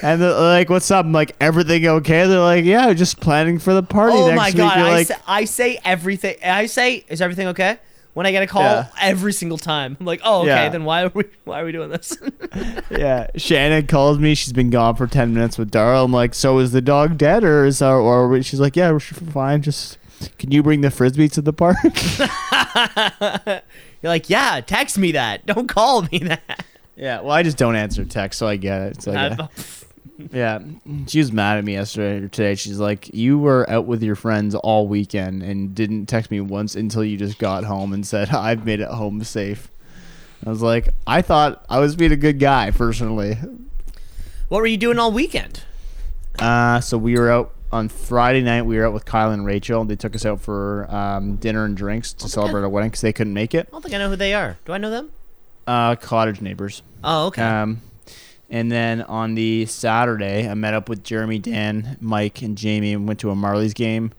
And 0.02 0.22
like, 0.22 0.70
what's 0.70 0.90
up? 0.92 1.06
I'm 1.06 1.12
like, 1.12 1.36
everything 1.40 1.86
okay? 1.88 2.28
They're 2.28 2.40
like, 2.40 2.66
yeah, 2.66 2.92
just 2.94 3.20
planning 3.20 3.60
for 3.60 3.74
the 3.74 3.84
party 3.84 4.16
Oh 4.18 4.28
next 4.28 4.38
my 4.38 4.48
week. 4.48 4.58
god! 4.58 4.78
You're 4.78 4.88
I, 4.88 4.92
like, 4.92 5.08
say, 5.08 5.16
I 5.28 5.46
say 5.46 5.80
everything. 5.86 6.36
I 6.44 6.66
say, 6.66 7.06
"Is 7.08 7.22
everything 7.22 7.48
okay?" 7.50 7.78
When 8.16 8.26
I 8.26 8.32
get 8.32 8.42
a 8.44 8.48
call, 8.48 8.64
Yeah. 8.64 8.88
every 9.02 9.32
single 9.34 9.58
time, 9.58 9.96
I'm 10.00 10.06
like, 10.06 10.22
"Oh, 10.24 10.40
okay. 10.42 10.48
Yeah. 10.48 10.70
Then 10.70 10.84
why 10.86 11.04
are 11.04 11.12
we 11.14 11.26
why 11.44 11.62
are 11.62 11.66
we 11.66 11.72
doing 11.72 11.90
this?" 11.90 12.18
yeah. 12.90 13.28
Shannon 13.36 13.86
calls 13.88 14.18
me. 14.20 14.34
She's 14.36 14.54
been 14.54 14.70
gone 14.72 14.96
for 14.96 15.06
ten 15.06 15.34
minutes 15.34 15.58
with 15.58 15.70
Dara. 15.70 16.02
I'm 16.04 16.12
like, 16.14 16.34
so 16.34 16.58
is 16.60 16.72
the 16.72 16.82
dog 16.82 17.18
dead 17.18 17.44
or 17.44 17.66
is 17.66 17.82
our, 17.82 18.00
or 18.00 18.28
we-" 18.30 18.42
she's 18.42 18.60
like, 18.60 18.76
yeah, 18.76 18.90
we're 18.92 19.00
fine. 19.00 19.62
Just 19.62 19.98
can 20.40 20.50
you 20.52 20.64
bring 20.64 20.80
the 20.82 20.90
frisbee 20.92 21.28
to 21.30 21.42
the 21.42 21.52
park? 21.54 21.76
You're 24.02 24.12
like, 24.12 24.30
"Yeah, 24.30 24.62
text 24.62 24.98
me 24.98 25.12
that. 25.14 25.46
Don't 25.46 25.68
call 25.68 26.04
me 26.04 26.20
that." 26.20 26.66
yeah. 26.96 27.22
Well, 27.22 27.32
I 27.32 27.44
just 27.44 27.58
don't 27.58 27.76
answer 27.76 28.06
text, 28.06 28.40
so 28.40 28.48
I 28.48 28.56
get 28.56 28.82
it. 28.82 28.98
It's 28.98 29.08
like, 29.08 29.40
Uh, 29.40 29.48
yeah. 30.32 30.60
She 31.08 31.20
was 31.20 31.32
mad 31.32 31.58
at 31.58 31.64
me 31.64 31.74
yesterday 31.74 32.26
or 32.26 32.28
today. 32.28 32.56
She's 32.56 32.80
like, 32.80 33.14
you 33.14 33.38
were 33.38 33.70
out 33.70 33.86
with 33.86 34.04
your 34.04 34.16
friends 34.16 34.56
all 34.56 34.88
weekend 34.88 35.44
and 35.44 35.76
didn't 35.76 36.08
text 36.08 36.32
me 36.32 36.42
once 36.42 36.76
until 36.76 37.04
you 37.04 37.18
just 37.18 37.38
got 37.38 37.64
home 37.64 37.94
and 37.94 38.06
said 38.06 38.30
I've 38.34 38.66
made 38.66 38.80
it 38.80 38.90
home 38.90 39.24
safe. 39.24 39.70
I 40.46 40.50
was 40.50 40.62
like, 40.62 40.90
I 41.08 41.22
thought 41.22 41.66
I 41.70 41.80
was 41.80 41.96
being 41.96 42.12
a 42.12 42.18
good 42.18 42.40
guy 42.40 42.72
personally. 42.72 43.38
what 44.50 44.60
were 44.60 44.68
you 44.68 44.78
doing 44.78 45.00
all 45.00 45.12
weekend? 45.12 45.64
Uh, 46.38 46.82
so 46.82 46.98
we 46.98 47.18
were 47.18 47.32
out 47.32 47.54
on 47.72 47.90
Friday 47.90 48.42
night. 48.42 48.64
We 48.64 48.78
were 48.78 48.86
out 48.86 48.94
with 48.94 49.06
Kyle 49.06 49.32
and 49.32 49.46
Rachel. 49.46 49.84
They 49.86 49.96
took 49.96 50.16
us 50.16 50.26
out 50.26 50.42
for 50.42 50.88
um, 50.94 51.38
dinner 51.38 51.66
and 51.66 51.76
drinks 51.76 52.14
to 52.14 52.30
celebrate 52.30 52.62
our 52.62 52.70
wedding 52.70 52.90
because 52.90 53.02
they 53.02 53.14
couldn't 53.14 53.34
make 53.34 53.56
it. 53.56 53.68
I 53.68 53.72
don't 53.72 53.82
think 53.82 53.96
I 53.96 53.98
know 53.98 54.10
who 54.10 54.16
they 54.16 54.34
are. 54.34 54.58
Do 54.66 54.74
I 54.74 54.78
know 54.78 54.90
them? 54.90 55.12
Uh, 55.66 55.96
cottage 55.96 56.42
neighbors. 56.42 56.84
Oh, 57.04 57.28
okay. 57.28 57.42
Um, 57.42 57.82
and 58.50 58.72
then 58.72 59.02
on 59.02 59.36
the 59.36 59.66
Saturday, 59.66 60.48
I 60.48 60.54
met 60.54 60.74
up 60.74 60.90
with 60.90 61.04
Jeremy, 61.04 61.40
Dan, 61.40 61.98
Mike, 62.00 62.42
and 62.42 62.58
Jamie 62.58 62.94
and 62.94 63.08
went 63.08 63.20
to 63.22 63.32
a 63.32 63.36
Marlies 63.36 63.74
game, 63.74 64.12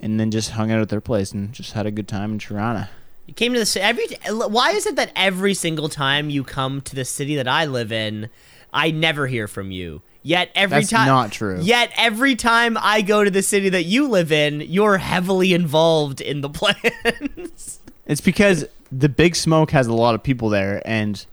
and 0.00 0.18
then 0.18 0.30
just 0.30 0.50
hung 0.50 0.70
out 0.70 0.80
at 0.80 0.88
their 0.88 1.00
place 1.00 1.32
and 1.32 1.52
just 1.52 1.72
had 1.72 1.86
a 1.86 1.90
good 1.90 2.08
time 2.08 2.32
in 2.32 2.38
Toronto. 2.38 2.88
You 3.26 3.34
came 3.34 3.52
to 3.54 3.58
the 3.58 3.82
every. 3.82 4.06
Why 4.28 4.70
is 4.70 4.86
it 4.86 4.96
that 4.96 5.10
every 5.16 5.54
single 5.54 5.88
time 5.88 6.30
you 6.30 6.44
come 6.44 6.80
to 6.82 6.94
the 6.94 7.04
city 7.04 7.36
that 7.36 7.48
I 7.48 7.66
live 7.66 7.90
in, 7.90 8.30
I 8.72 8.90
never 8.92 9.26
hear 9.26 9.48
from 9.48 9.70
you? 9.70 10.02
Yet 10.22 10.50
every 10.54 10.78
That's 10.78 10.90
time 10.90 11.06
not 11.06 11.32
true. 11.32 11.60
Yet 11.60 11.92
every 11.96 12.34
time 12.34 12.76
I 12.80 13.02
go 13.02 13.22
to 13.22 13.30
the 13.30 13.42
city 13.42 13.68
that 13.68 13.84
you 13.84 14.08
live 14.08 14.32
in, 14.32 14.60
you're 14.60 14.98
heavily 14.98 15.54
involved 15.54 16.20
in 16.20 16.40
the 16.40 16.48
plans. 16.50 17.78
It's 18.06 18.20
because 18.20 18.64
the 18.90 19.08
Big 19.08 19.36
Smoke 19.36 19.70
has 19.70 19.86
a 19.86 19.92
lot 19.92 20.14
of 20.14 20.22
people 20.22 20.48
there, 20.48 20.82
and 20.84 21.24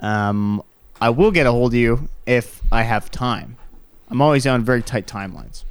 um, 0.00 0.62
I 1.00 1.10
will 1.10 1.30
get 1.30 1.46
a 1.46 1.52
hold 1.52 1.72
of 1.72 1.78
you 1.78 2.08
if 2.26 2.60
I 2.70 2.82
have 2.82 3.10
time. 3.10 3.56
I'm 4.08 4.20
always 4.20 4.46
on 4.46 4.64
very 4.64 4.82
tight 4.82 5.06
timelines. 5.06 5.64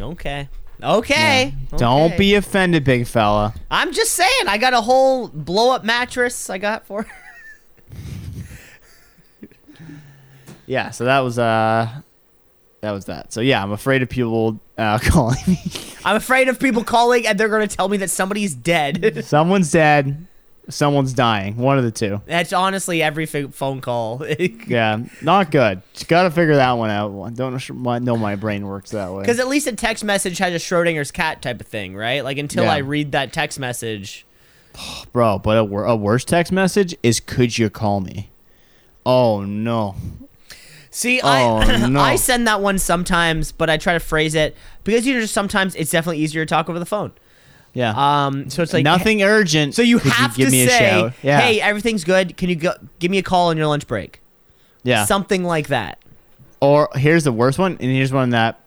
okay. 0.00 0.48
Okay. 0.82 1.54
Don't 1.76 2.12
okay. 2.12 2.18
be 2.18 2.34
offended, 2.34 2.84
big 2.84 3.06
fella. 3.06 3.54
I'm 3.70 3.92
just 3.92 4.12
saying, 4.12 4.46
I 4.46 4.58
got 4.58 4.74
a 4.74 4.80
whole 4.82 5.28
blow 5.28 5.74
up 5.74 5.84
mattress 5.84 6.50
I 6.50 6.58
got 6.58 6.86
for 6.86 7.06
Yeah, 10.66 10.90
so 10.90 11.04
that 11.04 11.20
was 11.20 11.38
uh, 11.38 11.88
that 12.80 12.90
was 12.90 13.06
that. 13.06 13.32
So 13.32 13.40
yeah, 13.40 13.62
I'm 13.62 13.72
afraid 13.72 14.02
of 14.02 14.08
people 14.08 14.60
uh, 14.76 14.98
calling 15.02 15.38
me. 15.46 15.58
I'm 16.04 16.16
afraid 16.16 16.48
of 16.48 16.58
people 16.60 16.84
calling 16.84 17.26
and 17.26 17.38
they're 17.38 17.48
going 17.48 17.66
to 17.66 17.74
tell 17.74 17.88
me 17.88 17.96
that 17.98 18.10
somebody's 18.10 18.54
dead. 18.54 19.24
someone's 19.24 19.70
dead, 19.70 20.26
someone's 20.68 21.12
dying. 21.12 21.56
One 21.56 21.78
of 21.78 21.84
the 21.84 21.90
two. 21.90 22.20
That's 22.26 22.52
honestly 22.52 23.02
every 23.02 23.24
f- 23.24 23.54
phone 23.54 23.80
call. 23.80 24.24
Yeah, 24.66 25.04
not 25.22 25.50
good. 25.50 25.82
Got 26.08 26.24
to 26.24 26.30
figure 26.30 26.56
that 26.56 26.72
one 26.72 26.90
out. 26.90 27.34
Don't 27.34 27.70
know 27.82 27.98
know 27.98 28.16
my 28.16 28.34
brain 28.36 28.66
works 28.66 28.90
that 28.90 29.12
way. 29.12 29.20
Because 29.22 29.38
at 29.38 29.48
least 29.48 29.66
a 29.66 29.72
text 29.76 30.02
message 30.04 30.38
has 30.38 30.52
a 30.54 30.56
Schrodinger's 30.58 31.10
cat 31.12 31.40
type 31.42 31.60
of 31.60 31.66
thing, 31.66 31.94
right? 31.94 32.24
Like 32.24 32.38
until 32.38 32.64
Yeah. 32.64 32.72
I 32.72 32.78
read 32.78 33.12
that 33.12 33.32
text 33.32 33.58
message. 33.60 34.26
Bro, 35.12 35.38
but 35.40 35.56
a, 35.56 35.64
wor- 35.64 35.84
a 35.84 35.94
worse 35.96 36.24
text 36.24 36.52
message 36.52 36.94
is 37.02 37.20
could 37.20 37.56
you 37.58 37.70
call 37.70 38.00
me? 38.00 38.30
Oh 39.04 39.42
no. 39.44 39.94
See, 40.90 41.20
Oh, 41.22 41.58
I 41.58 41.86
no. 41.88 42.00
I 42.00 42.16
send 42.16 42.46
that 42.48 42.60
one 42.60 42.78
sometimes, 42.78 43.52
but 43.52 43.68
I 43.70 43.76
try 43.76 43.92
to 43.92 44.00
phrase 44.00 44.34
it 44.34 44.56
because 44.82 45.06
you 45.06 45.14
know 45.14 45.20
just 45.20 45.34
sometimes 45.34 45.74
it's 45.76 45.90
definitely 45.90 46.18
easier 46.18 46.44
to 46.44 46.48
talk 46.48 46.68
over 46.68 46.78
the 46.78 46.86
phone. 46.86 47.12
Yeah. 47.76 47.92
Um, 48.26 48.48
so 48.48 48.62
it's 48.62 48.72
like 48.72 48.84
Nothing 48.84 49.22
urgent. 49.22 49.74
So 49.74 49.82
you 49.82 49.98
Could 49.98 50.12
have 50.12 50.34
give 50.34 50.46
to 50.48 50.52
me 50.52 50.64
a 50.64 50.68
say, 50.68 50.78
shout? 50.78 51.12
Yeah. 51.22 51.40
"Hey, 51.40 51.60
everything's 51.60 52.04
good. 52.04 52.36
Can 52.38 52.48
you 52.48 52.56
go 52.56 52.72
give 53.00 53.10
me 53.10 53.18
a 53.18 53.22
call 53.22 53.48
on 53.50 53.56
your 53.58 53.66
lunch 53.66 53.86
break?" 53.86 54.20
yeah. 54.82 55.04
Something 55.04 55.44
like 55.44 55.68
that. 55.68 55.98
or 56.60 56.88
here's 56.94 57.24
the 57.24 57.32
worst 57.32 57.58
one, 57.58 57.72
and 57.72 57.90
here's 57.90 58.12
one 58.12 58.30
that 58.30 58.58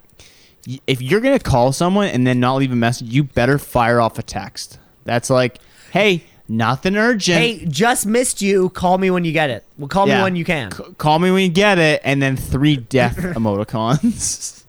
y- 0.67 0.79
if 0.85 1.01
you're 1.01 1.21
gonna 1.21 1.39
call 1.39 1.71
someone 1.73 2.07
and 2.09 2.27
then 2.27 2.39
not 2.39 2.55
leave 2.57 2.71
a 2.71 2.75
message, 2.75 3.07
you 3.09 3.23
better 3.23 3.57
fire 3.57 3.99
off 3.99 4.19
a 4.19 4.21
text. 4.23 4.77
That's 5.05 5.31
like, 5.31 5.57
hey, 5.91 6.23
nothing 6.47 6.95
urgent. 6.95 7.39
Hey, 7.39 7.65
just 7.65 8.05
missed 8.05 8.43
you. 8.43 8.69
Call 8.69 8.99
me 8.99 9.09
when 9.09 9.25
you 9.25 9.31
get 9.31 9.49
it. 9.49 9.63
Well, 9.79 9.87
call 9.87 10.05
me 10.05 10.11
Yeah. 10.11 10.21
when 10.23 10.35
you 10.35 10.45
can. 10.45 10.71
C- 10.71 10.83
call 10.99 11.17
me 11.17 11.31
when 11.31 11.41
you 11.41 11.49
get 11.49 11.79
it, 11.79 11.99
and 12.03 12.21
then 12.21 12.37
three 12.37 12.77
death 12.77 13.17
emoticons. 13.73 14.55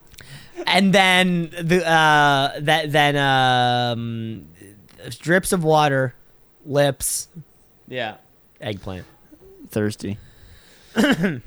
and 0.67 0.93
then 0.93 1.49
the 1.61 1.85
uh 1.87 2.59
that 2.61 2.91
then 2.91 3.17
um 3.17 4.47
drips 5.19 5.51
of 5.51 5.63
water, 5.63 6.13
lips, 6.65 7.27
yeah. 7.87 8.17
eggplant. 8.59 9.05
Thirsty. 9.69 10.17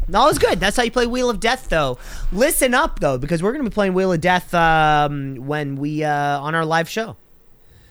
No, 0.08 0.28
it's 0.28 0.38
good. 0.38 0.58
That's 0.58 0.76
how 0.76 0.82
you 0.84 0.90
play 0.90 1.06
Wheel 1.06 1.28
of 1.28 1.38
Death, 1.38 1.68
though. 1.68 1.98
Listen 2.32 2.72
up, 2.72 3.00
though, 3.00 3.18
because 3.18 3.42
we're 3.42 3.52
gonna 3.52 3.64
be 3.64 3.70
playing 3.70 3.92
Wheel 3.92 4.12
of 4.12 4.20
Death 4.22 4.54
um, 4.54 5.36
when 5.46 5.76
we 5.76 6.02
uh, 6.02 6.40
on 6.40 6.54
our 6.54 6.64
live 6.64 6.88
show. 6.88 7.16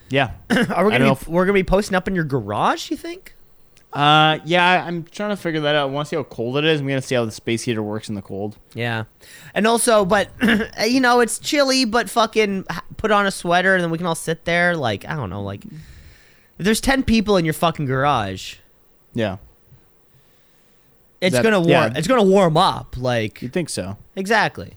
Yeah. 0.09 0.31
Are 0.49 0.83
we 0.85 0.91
gonna 0.91 1.05
be, 1.05 1.11
if- 1.11 1.27
we're 1.27 1.45
gonna 1.45 1.53
be 1.53 1.63
posting 1.63 1.95
up 1.95 2.07
in 2.07 2.15
your 2.15 2.23
garage? 2.23 2.89
You 2.89 2.97
think? 2.97 3.35
Uh, 3.93 4.39
yeah. 4.45 4.83
I'm 4.85 5.03
trying 5.03 5.29
to 5.29 5.35
figure 5.37 5.61
that 5.61 5.75
out. 5.75 5.83
I 5.83 5.85
want 5.91 6.07
to 6.07 6.09
see 6.09 6.15
how 6.15 6.23
cold 6.23 6.57
it 6.57 6.65
is. 6.65 6.81
I'm 6.81 6.87
gonna 6.87 7.01
see 7.01 7.15
how 7.15 7.25
the 7.25 7.31
space 7.31 7.61
heater 7.63 7.83
works 7.83 8.09
in 8.09 8.15
the 8.15 8.21
cold. 8.21 8.57
Yeah, 8.73 9.03
and 9.53 9.67
also, 9.67 10.03
but 10.05 10.29
you 10.87 10.99
know, 10.99 11.19
it's 11.19 11.37
chilly, 11.39 11.85
but 11.85 12.09
fucking 12.09 12.65
put 12.97 13.11
on 13.11 13.25
a 13.25 13.31
sweater, 13.31 13.75
and 13.75 13.83
then 13.83 13.91
we 13.91 13.97
can 13.99 14.07
all 14.07 14.15
sit 14.15 14.45
there. 14.45 14.75
Like 14.75 15.05
I 15.07 15.15
don't 15.15 15.29
know, 15.29 15.43
like 15.43 15.63
if 15.65 15.71
there's 16.65 16.81
ten 16.81 17.03
people 17.03 17.37
in 17.37 17.45
your 17.45 17.53
fucking 17.53 17.85
garage, 17.85 18.55
Yeah. 19.13 19.37
it's 21.21 21.33
That- 21.35 21.43
gonna 21.43 21.59
warm. 21.59 21.69
yeah. 21.69 21.93
It's 21.95 22.07
gonna 22.07 22.23
warm 22.23 22.57
up. 22.57 22.95
Like 22.97 23.41
You'd 23.41 23.53
think 23.53 23.69
so. 23.69 23.97
exactly. 24.15 24.73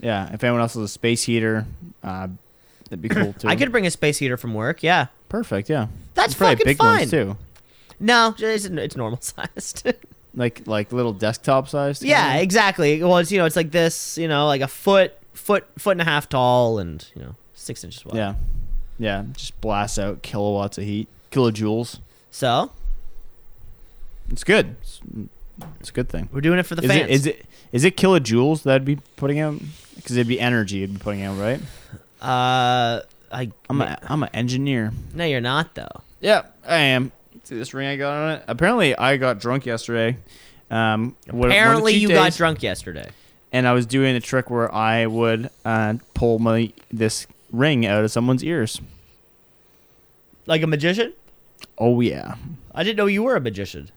Yeah. 0.00 0.32
If 0.32 0.44
anyone 0.44 0.60
else 0.60 0.74
has 0.74 0.82
a 0.82 0.88
space 0.88 1.24
heater, 1.24 1.66
uh, 2.02 2.28
that'd 2.84 3.02
be 3.02 3.08
cool 3.08 3.32
too. 3.38 3.48
I 3.48 3.56
could 3.56 3.70
bring 3.72 3.86
a 3.86 3.90
space 3.90 4.18
heater 4.18 4.36
from 4.36 4.54
work. 4.54 4.82
Yeah, 4.82 5.06
Perfect. 5.28 5.68
Yeah. 5.68 5.88
That's 6.14 6.34
fucking 6.34 6.64
big 6.64 6.76
fine. 6.78 6.98
ones 7.00 7.10
too. 7.10 7.36
No, 8.00 8.34
it's, 8.38 8.64
it's 8.64 8.96
normal 8.96 9.20
sized. 9.22 9.92
Like 10.34 10.62
like 10.66 10.92
little 10.92 11.12
desktop 11.12 11.68
sized. 11.68 12.02
yeah, 12.02 12.36
exactly. 12.36 13.02
Well, 13.02 13.18
it's 13.18 13.30
you 13.30 13.38
know, 13.38 13.44
it's 13.44 13.56
like 13.56 13.70
this. 13.70 14.18
You 14.18 14.26
know, 14.28 14.46
like 14.46 14.60
a 14.62 14.68
foot, 14.68 15.14
foot, 15.32 15.64
foot 15.78 15.92
and 15.92 16.00
a 16.00 16.04
half 16.04 16.28
tall, 16.28 16.78
and 16.80 17.06
you 17.14 17.22
know, 17.22 17.34
six 17.54 17.84
inches 17.84 18.04
wide. 18.04 18.16
Yeah. 18.16 18.34
Yeah. 18.98 19.24
Just 19.36 19.60
blasts 19.60 19.98
out 19.98 20.22
kilowatts 20.22 20.78
of 20.78 20.84
heat, 20.84 21.08
kilojoules. 21.30 21.98
So 22.30 22.70
It's 24.30 24.42
good. 24.44 24.76
It's, 24.82 25.00
it's 25.80 25.90
a 25.90 25.92
good 25.92 26.08
thing. 26.08 26.28
we're 26.32 26.40
doing 26.40 26.58
it 26.58 26.64
for 26.66 26.74
the 26.74 26.82
Is 26.82 26.88
fans. 26.90 27.02
it 27.02 27.10
is 27.10 27.26
it 27.26 27.46
is 27.72 27.84
it 27.84 27.96
kilojoules 27.96 28.62
that'd 28.64 28.84
be 28.84 28.96
putting 29.16 29.38
out? 29.40 29.60
Because 29.96 30.16
it'd 30.16 30.26
be 30.28 30.40
energy 30.40 30.82
it'd 30.82 30.94
be 30.98 31.00
putting 31.00 31.22
out, 31.22 31.38
right? 31.38 31.60
Uh, 32.20 33.02
I. 33.30 33.50
I'm 33.70 33.80
a 33.80 33.98
I'm 34.02 34.22
an 34.24 34.30
engineer. 34.34 34.92
no, 35.14 35.24
you're 35.24 35.40
not 35.40 35.74
though. 35.76 36.02
Yeah, 36.20 36.42
I 36.66 36.76
am. 36.78 37.12
See 37.44 37.56
this 37.56 37.74
ring 37.74 37.86
I 37.88 37.96
got 37.96 38.12
on 38.16 38.30
it? 38.32 38.44
Apparently, 38.48 38.96
I 38.96 39.16
got 39.16 39.38
drunk 39.38 39.66
yesterday. 39.66 40.16
Um, 40.70 41.14
one- 41.26 41.38
one 41.38 41.50
of 41.50 41.50
the 41.52 41.58
Apparently, 41.58 41.92
cheat 41.92 42.02
you 42.02 42.08
got 42.08 42.24
days, 42.24 42.36
drunk 42.38 42.62
yesterday. 42.62 43.08
and 43.52 43.68
I 43.68 43.72
was 43.72 43.84
doing 43.86 44.16
a 44.16 44.20
trick 44.20 44.48
where 44.50 44.72
I 44.74 45.06
would 45.06 45.50
uh, 45.64 45.94
pull 46.14 46.38
my 46.38 46.72
this 46.90 47.26
ring 47.52 47.84
out 47.86 48.02
of 48.02 48.10
someone's 48.10 48.42
ears. 48.42 48.80
Like 50.46 50.62
a 50.62 50.66
magician? 50.66 51.12
Oh 51.78 52.00
yeah, 52.00 52.36
I 52.74 52.82
didn't 52.82 52.96
know 52.96 53.06
you 53.06 53.22
were 53.22 53.36
a 53.36 53.40
magician. 53.40 53.90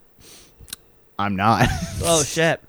I'm 1.20 1.36
not. 1.36 1.68
Oh 2.04 2.24
shit, 2.28 2.62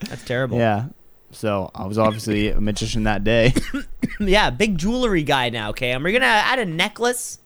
that's 0.00 0.24
terrible. 0.24 0.58
yeah, 0.58 0.86
so 1.30 1.70
I 1.74 1.86
was 1.86 1.98
obviously 1.98 2.48
a 2.50 2.60
magician 2.60 3.04
that 3.04 3.22
day. 3.24 3.54
yeah, 4.20 4.50
big 4.50 4.76
jewelry 4.78 5.22
guy 5.22 5.50
now. 5.50 5.72
Cam, 5.72 6.04
are 6.04 6.08
you 6.08 6.18
gonna 6.18 6.26
add 6.30 6.58
a 6.58 6.64
necklace? 6.66 7.38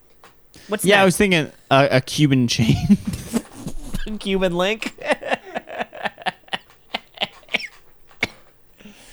What's 0.68 0.84
yeah, 0.84 1.02
I 1.02 1.04
was 1.04 1.16
thinking 1.16 1.50
a, 1.70 1.88
a 1.92 2.00
Cuban 2.00 2.46
chain. 2.48 2.76
Cuban 4.18 4.54
link. 4.56 4.94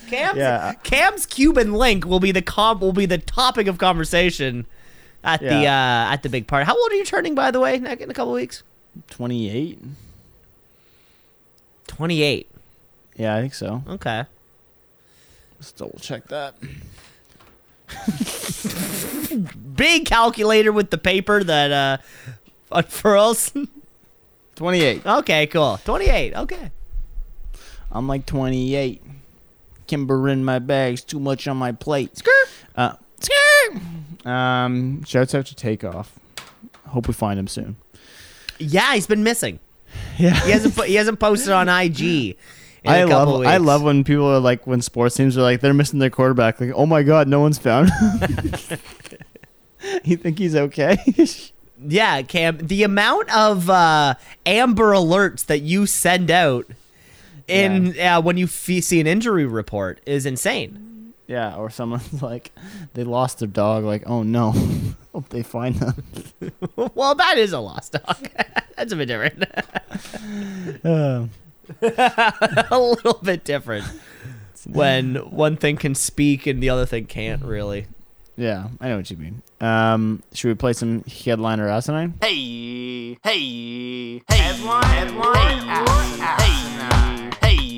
Cam's, 0.09 0.37
Yeah. 0.37 0.73
Cam's 0.83 1.25
Cuban 1.25 1.73
link 1.73 2.05
will 2.05 2.19
be 2.19 2.31
the 2.31 2.41
com- 2.41 2.79
will 2.79 2.93
be 2.93 3.05
the 3.05 3.17
topic 3.17 3.67
of 3.67 3.77
conversation 3.77 4.65
at 5.23 5.39
the 5.41 5.65
uh, 5.65 6.13
at 6.13 6.23
the 6.23 6.29
big 6.29 6.47
party. 6.47 6.65
How 6.65 6.75
old 6.79 6.91
are 6.91 6.95
you 6.95 7.05
turning, 7.05 7.35
by 7.35 7.51
the 7.51 7.59
way? 7.59 7.75
In 7.75 7.85
a 7.85 7.93
in 7.93 8.09
a 8.09 8.13
couple 8.13 8.33
weeks. 8.33 8.63
Twenty 9.09 9.49
eight. 9.49 9.79
Twenty 11.87 12.21
eight. 12.23 12.49
Yeah, 13.17 13.35
I 13.35 13.41
think 13.41 13.53
so. 13.53 13.83
Okay. 13.87 14.23
Let's 15.59 15.71
double 15.71 15.99
check 15.99 16.27
that. 16.27 16.55
Big 19.77 20.05
calculator 20.05 20.71
with 20.73 20.89
the 20.89 20.97
paper 20.97 21.43
that 21.43 21.71
uh 21.71 21.97
unfurls. 22.71 23.53
Twenty 24.55 24.81
eight. 24.81 25.05
okay, 25.05 25.47
cool. 25.47 25.79
Twenty 25.85 26.07
eight. 26.07 26.33
Okay. 26.35 26.71
I'm 27.91 28.05
like 28.07 28.25
28. 28.25 29.01
Kimber 29.87 30.27
in 30.27 30.43
my 30.43 30.59
bags, 30.59 31.01
too 31.01 31.19
much 31.21 31.47
on 31.47 31.55
my 31.55 31.71
plate. 31.71 32.17
Skirt. 32.17 32.49
Uh, 32.75 32.93
skirt. 33.19 34.27
Um, 34.27 35.03
shouts 35.05 35.33
out 35.33 35.45
to 35.45 35.55
Takeoff. 35.55 36.19
Hope 36.87 37.07
we 37.07 37.13
find 37.13 37.39
him 37.39 37.47
soon. 37.47 37.77
Yeah, 38.59 38.93
he's 38.93 39.07
been 39.07 39.23
missing. 39.23 39.59
Yeah, 40.17 40.33
He 40.43 40.51
hasn't 40.51 40.83
he 40.83 40.95
hasn't 40.95 41.19
posted 41.19 41.53
on 41.53 41.69
IG. 41.69 42.01
In 42.01 42.35
I 42.85 43.03
love. 43.05 43.45
I 43.45 43.57
love 43.57 43.83
when 43.83 44.03
people 44.03 44.25
are 44.27 44.39
like 44.39 44.67
when 44.67 44.81
sports 44.81 45.15
teams 45.15 45.37
are 45.37 45.41
like 45.41 45.61
they're 45.61 45.73
missing 45.73 45.99
their 45.99 46.09
quarterback. 46.09 46.59
Like, 46.59 46.71
oh 46.75 46.85
my 46.85 47.03
god, 47.03 47.27
no 47.27 47.39
one's 47.39 47.57
found. 47.57 47.89
him." 49.97 50.01
you 50.11 50.17
think 50.17 50.39
he's 50.39 50.55
okay? 50.55 50.97
Yeah, 51.79 52.23
Cam, 52.23 52.57
the 52.57 52.81
amount 52.81 53.29
of 53.35 53.69
uh, 53.69 54.15
Amber 54.47 54.93
Alerts 54.93 55.45
that 55.45 55.59
you 55.59 55.85
send 55.85 56.31
out 56.31 56.65
in 57.47 57.99
uh, 57.99 58.19
when 58.19 58.35
you 58.37 58.45
f- 58.45 58.83
see 58.83 58.99
an 58.99 59.05
injury 59.05 59.45
report 59.45 60.01
is 60.07 60.25
insane. 60.25 61.13
yeah, 61.27 61.55
or 61.55 61.69
someone's 61.69 62.19
like 62.23 62.51
they 62.95 63.03
lost 63.03 63.37
their 63.37 63.47
dog. 63.47 63.83
Like, 63.83 64.09
oh 64.09 64.23
no, 64.23 64.55
hope 65.13 65.29
they 65.29 65.43
find 65.43 65.75
them. 65.75 66.03
well, 66.95 67.13
that 67.13 67.37
is 67.37 67.53
a 67.53 67.59
lost 67.59 67.91
dog. 67.91 68.27
That's 68.75 68.91
a 68.91 68.95
bit 68.95 69.05
different. 69.05 69.43
Uh, 70.83 71.27
a 72.71 72.79
little 72.79 73.19
bit 73.21 73.43
different. 73.43 73.85
When 74.65 75.15
one 75.17 75.57
thing 75.57 75.77
can 75.77 75.93
speak 75.93 76.47
and 76.47 76.61
the 76.61 76.69
other 76.69 76.87
thing 76.87 77.05
can't 77.05 77.43
really. 77.43 77.85
Yeah, 78.37 78.67
I 78.79 78.89
know 78.89 78.97
what 78.97 79.09
you 79.09 79.17
mean. 79.17 79.41
Um, 79.59 80.21
should 80.31 80.49
we 80.49 80.53
play 80.53 80.73
some 80.73 81.03
headliner 81.05 81.67
asinine? 81.67 82.13
Hey, 82.21 83.17
hey, 83.23 84.19
hey, 84.19 84.21
headline, 84.29 84.83
headline, 84.85 85.67
hey, 86.37 86.53
hey, 87.41 87.77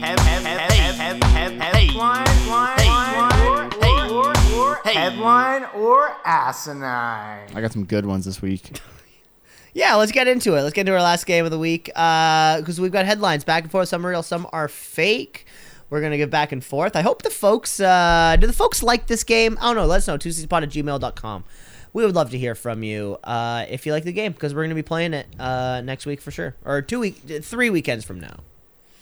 hey, 4.84 4.94
headline 4.94 5.64
or 5.76 6.16
asinine. 6.26 7.48
I 7.56 7.62
got 7.62 7.72
some 7.72 7.86
good 7.86 8.06
ones 8.06 8.26
this 8.26 8.42
week. 8.42 8.80
Yeah, 9.72 9.96
let's 9.96 10.12
get 10.12 10.28
into 10.28 10.56
it. 10.56 10.64
Let's 10.64 10.74
get 10.74 10.82
into 10.82 10.94
our 10.94 11.02
last 11.02 11.28
game 11.28 11.46
of 11.46 11.52
the 11.52 11.60
week 11.60 11.86
because 11.86 12.80
uh, 12.80 12.82
we've 12.82 12.92
got 12.92 13.06
headlines 13.06 13.44
back 13.44 13.62
and 13.64 13.72
forth. 13.72 13.88
Some 13.88 14.04
are 14.04 14.10
real, 14.10 14.24
some 14.24 14.48
are 14.52 14.68
fake. 14.68 15.46
We're 15.90 16.02
gonna 16.02 16.18
give 16.18 16.30
back 16.30 16.52
and 16.52 16.64
forth. 16.64 16.96
I 16.96 17.02
hope 17.02 17.24
the 17.24 17.30
folks 17.30 17.80
uh, 17.80 18.36
do 18.40 18.46
the 18.48 18.54
folks 18.54 18.84
like 18.84 19.08
this 19.08 19.24
game. 19.24 19.58
I 19.60 19.68
don't 19.68 19.76
know. 19.76 19.86
Let 19.86 19.98
us 19.98 20.08
know. 20.08 20.18
Tuesdayspot 20.18 20.64
at 20.64 20.70
gmail.com. 20.70 21.44
We 21.94 22.06
would 22.06 22.14
love 22.14 22.30
to 22.32 22.38
hear 22.38 22.54
from 22.54 22.84
you 22.84 23.18
uh, 23.24 23.66
if 23.68 23.86
you 23.88 23.92
like 23.92 24.04
the 24.04 24.12
game 24.14 24.32
because 24.34 24.54
we're 24.54 24.64
gonna 24.64 24.76
be 24.76 24.84
playing 24.84 25.14
it 25.16 25.26
uh, 25.40 25.82
next 25.82 26.06
week 26.06 26.22
for 26.22 26.30
sure, 26.32 26.56
or 26.64 26.82
two 26.84 27.00
week, 27.00 27.16
three 27.44 27.70
weekends 27.72 28.06
from 28.06 28.20
now. 28.20 28.42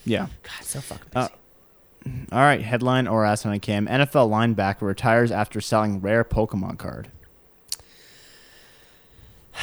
Yeah. 0.05 0.27
God, 0.43 0.63
so 0.63 0.79
fucking 0.79 1.07
Uh, 1.13 1.27
busy. 1.27 2.27
All 2.31 2.39
right. 2.39 2.61
Headline 2.61 3.07
or 3.07 3.25
asinine 3.25 3.59
cam. 3.59 3.85
NFL 3.87 4.29
linebacker 4.29 4.83
retires 4.83 5.29
after 5.29 5.59
selling 5.59 5.99
rare 5.99 6.23
Pokemon 6.23 6.77
card. 6.77 7.09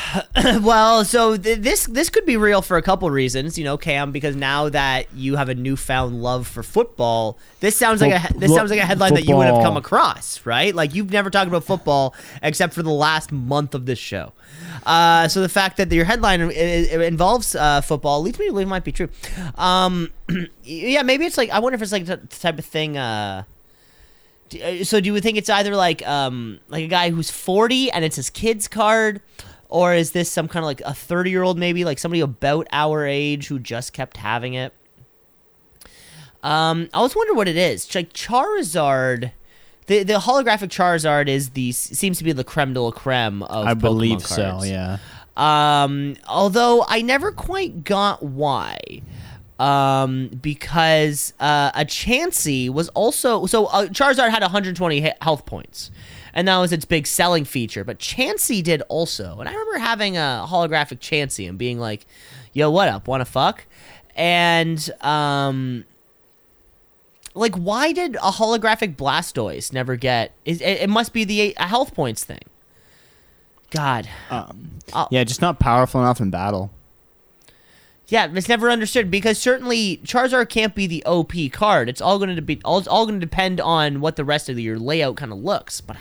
well, 0.63 1.05
so 1.05 1.37
th- 1.37 1.59
this 1.59 1.87
this 1.87 2.09
could 2.11 2.27
be 2.27 2.37
real 2.37 2.63
for 2.63 2.77
a 2.77 2.83
couple 2.83 3.09
reasons, 3.11 3.57
you 3.59 3.65
know, 3.65 3.77
Cam, 3.77 4.11
because 4.13 4.35
now 4.35 4.69
that 4.69 5.13
you 5.15 5.37
have 5.37 5.49
a 5.49 5.55
newfound 5.55 6.23
love 6.23 6.47
for 6.47 6.63
football, 6.63 7.39
this 7.61 7.77
sounds 7.77 8.01
like 8.01 8.13
a 8.31 8.35
this 8.39 8.51
sounds 8.57 8.71
like 8.71 8.81
a 8.81 8.87
headline 8.87 9.15
that 9.15 9.25
you 9.29 9.37
would 9.37 9.47
have 9.47 9.63
come 9.65 9.77
across, 9.77 10.45
right? 10.45 10.75
Like 10.75 10.95
you've 10.95 11.11
never 11.13 11.31
talked 11.31 11.49
about 11.49 11.65
football 11.65 12.15
except 12.43 12.75
for 12.75 12.83
the 12.83 12.91
last 12.91 13.31
month 13.33 13.75
of 13.75 13.87
this 13.87 13.99
show. 13.99 14.33
Uh, 14.85 15.29
so 15.29 15.41
the 15.41 15.49
fact 15.49 15.77
that 15.77 15.91
your 15.93 16.05
headline 16.05 16.43
i- 16.43 16.47
i- 16.47 17.05
involves 17.05 17.55
uh, 17.55 17.81
football 17.81 18.21
leads 18.21 18.39
me 18.39 18.47
to 18.47 18.53
believe 18.53 18.67
it 18.67 18.71
might 18.71 18.85
be 18.85 18.93
true. 18.93 19.09
Um, 19.57 20.11
yeah, 20.65 21.03
maybe 21.03 21.25
it's 21.25 21.39
like 21.39 21.51
I 21.51 21.61
wonder 21.61 21.75
if 21.77 21.83
it's 21.83 21.93
like 21.93 22.07
the 22.07 22.17
type 22.17 22.59
of 22.59 22.65
thing. 22.65 22.97
Uh, 22.97 23.45
uh, 24.63 24.85
so 24.85 25.01
do 25.01 25.13
you 25.13 25.21
think 25.21 25.37
it's 25.39 25.51
either 25.51 25.75
like 25.75 26.07
um 26.07 26.61
like 26.69 26.85
a 26.85 26.89
guy 26.89 27.11
who's 27.11 27.31
40 27.31 27.91
and 27.91 28.05
it's 28.05 28.17
his 28.17 28.31
kid's 28.31 28.69
card 28.69 29.21
or 29.75 29.93
is 29.93 30.13
this 30.13 30.31
some 30.31 30.47
kind 30.47 30.63
of 30.63 30.67
like 30.67 30.81
a 30.83 30.95
30 30.95 31.31
year 31.31 31.43
old 31.43 31.59
maybe 31.59 31.85
like 31.85 31.99
somebody 31.99 32.21
about 32.21 32.67
our 32.71 33.05
age 33.05 33.49
who 33.49 33.59
just 33.59 33.93
kept 33.93 34.17
having 34.17 34.55
it 34.55 34.73
um 36.43 36.89
i 36.95 36.99
always 36.99 37.17
wonder 37.17 37.35
what 37.35 37.49
it 37.49 37.57
is 37.57 37.93
like 37.95 38.13
charizard 38.13 39.33
the, 39.87 40.03
the 40.03 40.15
holographic 40.15 40.69
charizard 40.69 41.29
is 41.29 41.51
the 41.51 41.73
seems 41.73 42.19
to 42.19 42.25
be 42.25 42.33
the 42.33 42.45
creme 42.45 42.73
de 42.73 42.81
la 42.81 42.91
creme 42.91 43.43
of 43.43 43.67
I 43.67 43.75
Pokemon 43.75 43.81
believe 43.81 44.23
so. 44.23 44.61
Yeah. 44.63 44.99
Um, 45.37 46.17
although 46.29 46.85
I 46.89 47.03
never 47.03 47.33
quite 47.33 47.85
got 47.85 48.23
why. 48.23 48.79
Um, 49.59 50.29
because 50.43 51.33
uh, 51.39 51.71
a 51.75 51.85
Chansey 51.85 52.69
was 52.69 52.89
also 52.91 53.47
so 53.47 53.67
uh, 53.67 53.87
Charizard 53.87 54.31
had 54.31 54.43
120 54.43 55.01
he- 55.01 55.11
health 55.21 55.47
points, 55.47 55.91
and 56.35 56.47
that 56.49 56.59
was 56.59 56.73
its 56.73 56.85
big 56.85 57.07
selling 57.07 57.47
feature. 57.47 57.85
But 57.85 57.99
Chansey 57.99 58.63
did 58.63 58.83
also, 58.91 59.39
and 59.41 59.49
I 59.49 59.53
remember 59.53 59.79
having 59.79 60.17
a 60.19 60.45
holographic 60.47 60.99
Chansey 60.99 61.49
and 61.49 61.57
being 61.57 61.79
like, 61.79 62.05
"Yo, 62.53 62.71
what 62.71 62.89
up? 62.89 63.09
Want 63.09 63.23
to 63.23 63.25
fuck?" 63.25 63.65
And 64.15 64.91
um, 65.01 65.85
like, 67.35 67.55
why 67.55 67.93
did 67.93 68.17
a 68.17 68.31
holographic 68.33 68.97
Blastoise 68.97 69.73
never 69.73 69.97
get? 69.97 70.33
It, 70.45 70.61
it 70.61 70.83
it 70.83 70.91
must 70.91 71.13
be 71.13 71.25
the 71.25 71.55
health 71.57 71.95
points 71.95 72.25
thing. 72.25 72.43
God. 73.71 74.09
Um, 74.31 74.71
Oh. 74.93 75.09
yeah, 75.11 75.25
just 75.25 75.41
not 75.41 75.59
powerful 75.59 76.01
enough 76.03 76.21
in 76.21 76.31
battle. 76.31 76.71
Yeah, 78.07 78.29
it's 78.35 78.51
never 78.51 78.71
understood 78.71 79.11
because 79.11 79.39
certainly 79.39 79.97
Charizard 80.05 80.51
can't 80.51 80.75
be 80.75 80.87
the 80.87 81.03
OP 81.07 81.33
card. 81.51 81.89
It's 81.89 82.03
all 82.03 82.19
going 82.19 82.37
to 82.37 82.43
be 82.43 82.61
all, 82.65 82.77
it's 82.79 82.87
all 82.87 83.07
going 83.07 83.19
to 83.19 83.27
depend 83.27 83.61
on 83.63 84.01
what 84.03 84.17
the 84.17 84.25
rest 84.27 84.49
of 84.51 84.61
your 84.61 84.79
layout 84.79 85.17
kind 85.17 85.33
of 85.33 85.39
looks. 85.39 85.81
But 85.81 85.97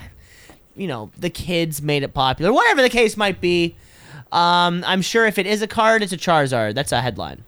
you 0.76 0.88
know, 0.88 1.12
the 1.18 1.30
kids 1.30 1.82
made 1.82 2.04
it 2.04 2.14
popular. 2.14 2.52
Whatever 2.52 2.82
the 2.82 2.90
case 2.90 3.18
might 3.18 3.40
be, 3.42 3.76
um, 4.32 4.84
I'm 4.88 5.02
sure 5.02 5.26
if 5.26 5.38
it 5.38 5.46
is 5.46 5.62
a 5.62 5.68
card, 5.68 6.02
it's 6.02 6.14
a 6.14 6.18
Charizard. 6.18 6.74
That's 6.74 6.92
a 6.92 7.02
headline. 7.02 7.44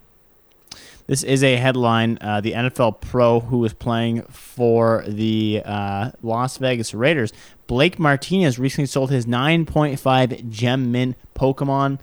This 1.08 1.22
is 1.22 1.44
a 1.44 1.56
headline. 1.56 2.18
Uh, 2.20 2.42
the 2.42 2.54
NFL 2.54 3.00
pro 3.00 3.40
who 3.40 3.60
was 3.60 3.74
playing 3.74 4.24
for 4.24 5.04
the 5.08 5.62
uh, 5.64 6.12
Las 6.24 6.58
Vegas 6.58 6.94
Raiders, 6.94 7.32
Blake 7.68 8.00
Martinez, 8.00 8.58
recently 8.58 8.88
sold 8.88 9.12
his 9.12 9.26
9.5 9.26 10.50
Gem 10.50 10.92
Mint 10.92 11.16
Pokemon 11.36 12.00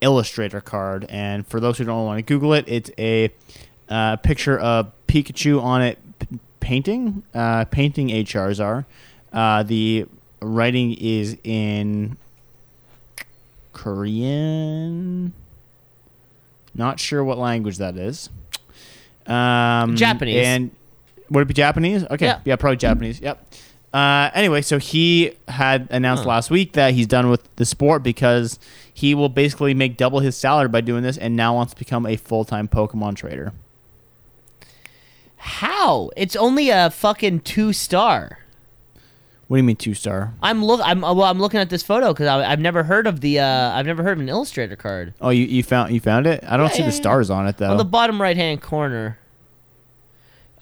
Illustrator 0.00 0.60
card. 0.60 1.06
And 1.08 1.46
for 1.46 1.60
those 1.60 1.78
who 1.78 1.84
don't 1.84 2.04
want 2.06 2.18
to 2.18 2.22
Google 2.22 2.52
it, 2.54 2.64
it's 2.66 2.90
a 2.98 3.30
uh, 3.88 4.16
picture 4.16 4.58
of 4.58 4.92
Pikachu 5.06 5.62
on 5.62 5.82
it 5.82 5.98
p- 6.18 6.38
painting, 6.58 7.22
uh, 7.34 7.66
painting 7.66 8.10
a 8.10 8.24
Charizard. 8.24 8.84
Uh, 9.32 9.62
the 9.62 10.06
writing 10.40 10.94
is 10.94 11.36
in 11.44 12.16
Korean. 13.72 15.32
Not 16.74 17.00
sure 17.00 17.22
what 17.24 17.38
language 17.38 17.78
that 17.78 17.96
is. 17.96 18.30
Um, 19.26 19.96
Japanese. 19.96 20.46
And 20.46 20.70
would 21.30 21.42
it 21.42 21.48
be 21.48 21.54
Japanese? 21.54 22.04
Okay. 22.10 22.26
Yeah. 22.26 22.40
Yeah, 22.44 22.56
probably 22.56 22.76
Japanese. 22.76 23.20
Yep. 23.20 23.44
Uh, 23.92 24.30
anyway, 24.34 24.62
so 24.62 24.78
he 24.78 25.32
had 25.48 25.88
announced 25.90 26.22
Huh. 26.22 26.28
last 26.30 26.50
week 26.50 26.72
that 26.74 26.94
he's 26.94 27.06
done 27.08 27.28
with 27.28 27.54
the 27.56 27.64
sport 27.64 28.02
because 28.04 28.58
he 28.92 29.14
will 29.14 29.28
basically 29.28 29.74
make 29.74 29.96
double 29.96 30.20
his 30.20 30.36
salary 30.36 30.68
by 30.68 30.80
doing 30.80 31.02
this 31.02 31.16
and 31.16 31.34
now 31.36 31.54
wants 31.54 31.72
to 31.72 31.78
become 31.78 32.06
a 32.06 32.16
full 32.16 32.44
time 32.44 32.68
Pokemon 32.68 33.16
trader. 33.16 33.52
How? 35.36 36.10
It's 36.16 36.36
only 36.36 36.68
a 36.70 36.90
fucking 36.90 37.40
two 37.40 37.72
star. 37.72 38.39
What 39.50 39.56
do 39.56 39.62
you 39.62 39.64
mean 39.66 39.74
two 39.74 39.94
star? 39.94 40.32
I'm 40.40 40.64
look. 40.64 40.80
I'm 40.84 41.00
well. 41.00 41.24
I'm 41.24 41.40
looking 41.40 41.58
at 41.58 41.70
this 41.70 41.82
photo 41.82 42.12
because 42.12 42.28
I've 42.28 42.60
never 42.60 42.84
heard 42.84 43.08
of 43.08 43.20
the. 43.20 43.40
Uh, 43.40 43.72
I've 43.72 43.84
never 43.84 44.04
heard 44.04 44.12
of 44.12 44.20
an 44.20 44.28
Illustrator 44.28 44.76
card 44.76 45.12
Oh, 45.20 45.30
you, 45.30 45.44
you 45.44 45.64
found 45.64 45.92
you 45.92 45.98
found 45.98 46.28
it? 46.28 46.44
I 46.46 46.56
don't 46.56 46.66
Yeah, 46.66 46.72
see 46.72 46.78
yeah, 46.82 46.86
the 46.90 46.94
yeah. 46.94 47.00
stars 47.00 47.30
on 47.30 47.48
it 47.48 47.56
though. 47.56 47.72
on 47.72 47.76
the 47.76 47.84
bottom 47.84 48.22
right 48.22 48.36
hand 48.36 48.62
corner. 48.62 49.18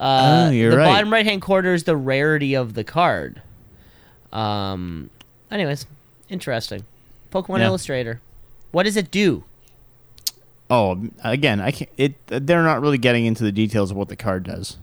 Uh, 0.01 0.47
Oh, 0.49 0.51
you're 0.53 0.71
the 0.71 0.79
right. 0.79 0.87
bottom 0.87 1.13
right 1.13 1.27
hand 1.27 1.43
corner 1.43 1.75
is 1.75 1.85
the 1.85 1.99
rarity 1.99 2.55
of 2.55 2.73
the 2.73 2.83
card. 2.83 3.43
Um. 4.33 5.11
Anyways, 5.51 5.85
interesting. 6.31 6.85
Pokemon 7.31 7.59
Yeah. 7.59 7.67
Illustrator. 7.67 8.23
What 8.71 8.85
does 8.85 8.97
it 8.97 9.11
do? 9.11 9.45
Oh, 10.71 10.99
again, 11.23 11.61
I 11.61 11.73
can't. 11.73 11.91
It 11.99 12.15
they're 12.27 12.63
not 12.63 12.81
really 12.81 12.97
getting 12.97 13.27
into 13.27 13.45
the 13.45 13.53
details 13.53 13.91
of 13.91 13.99
what 13.99 14.09
the 14.09 14.17
card 14.17 14.45
does. 14.45 14.79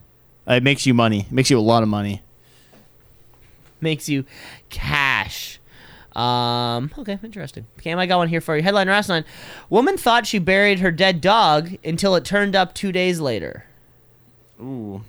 Uh, 0.48 0.54
it 0.54 0.62
makes 0.64 0.86
you 0.86 0.94
money. 0.94 1.22
It 1.22 1.32
makes 1.32 1.50
you 1.50 1.58
a 1.58 1.62
lot 1.62 1.82
of 1.82 1.90
money. 1.90 2.22
Makes 3.86 4.10
you 4.10 4.26
cash. 4.72 5.60
Um. 6.16 6.90
Okay, 6.98 7.20
interesting. 7.24 7.68
Cam, 7.82 8.00
I 8.00 8.08
got 8.08 8.18
one 8.18 8.30
here 8.30 8.42
for 8.42 8.58
you. 8.58 8.64
Headline 8.64 8.88
last 8.88 9.10
line: 9.10 9.26
Woman 9.70 9.96
thought 9.96 10.26
she 10.26 10.40
buried 10.40 10.80
her 10.80 10.90
dead 10.90 11.22
dog 11.22 11.78
until 11.86 12.16
it 12.16 12.26
turned 12.26 12.56
up 12.56 12.74
two 12.74 12.92
days 12.92 13.20
later. 13.20 13.66
Ooh. 14.60 15.04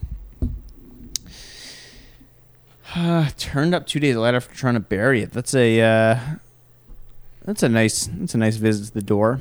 Turned 3.38 3.74
up 3.74 3.86
two 3.86 3.98
days 3.98 4.16
later 4.16 4.36
after 4.36 4.54
trying 4.54 4.74
to 4.74 4.80
bury 4.80 5.22
it. 5.22 5.32
That's 5.32 5.54
a 5.54 5.80
uh, 5.80 6.18
that's 7.46 7.62
a 7.62 7.68
nice 7.70 8.10
that's 8.12 8.34
a 8.34 8.38
nice 8.38 8.56
visit 8.56 8.88
to 8.88 8.92
the 8.92 9.02
door. 9.02 9.40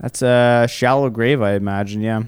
That's 0.00 0.22
a 0.22 0.68
shallow 0.70 1.10
grave, 1.10 1.42
I 1.42 1.54
imagine. 1.54 2.02
Yeah, 2.02 2.22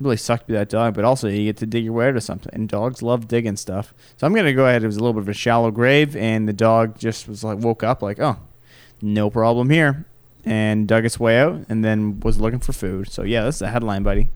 really 0.00 0.16
sucked 0.16 0.44
to 0.44 0.46
be 0.48 0.52
that 0.54 0.68
dog, 0.68 0.94
but 0.94 1.04
also 1.04 1.28
you 1.28 1.44
get 1.44 1.56
to 1.58 1.66
dig 1.66 1.84
your 1.84 1.92
way 1.92 2.08
out 2.08 2.16
of 2.16 2.22
something, 2.22 2.50
and 2.52 2.68
dogs 2.68 3.02
love 3.02 3.28
digging 3.28 3.56
stuff. 3.56 3.94
So 4.16 4.26
I'm 4.26 4.34
gonna 4.34 4.52
go 4.52 4.66
ahead. 4.66 4.82
It 4.82 4.86
was 4.86 4.96
a 4.96 5.00
little 5.00 5.14
bit 5.14 5.22
of 5.22 5.28
a 5.28 5.34
shallow 5.34 5.70
grave, 5.70 6.16
and 6.16 6.48
the 6.48 6.52
dog 6.52 6.98
just 6.98 7.28
was 7.28 7.42
like 7.44 7.58
woke 7.58 7.82
up 7.82 8.02
like, 8.02 8.18
oh, 8.20 8.38
no 9.00 9.30
problem 9.30 9.70
here, 9.70 10.06
and 10.44 10.86
dug 10.86 11.04
its 11.04 11.18
way 11.18 11.38
out, 11.38 11.66
and 11.68 11.84
then 11.84 12.20
was 12.20 12.40
looking 12.40 12.60
for 12.60 12.72
food. 12.72 13.10
So 13.10 13.22
yeah, 13.22 13.44
that's 13.44 13.58
the 13.58 13.68
headline, 13.68 14.02
buddy. 14.02 14.30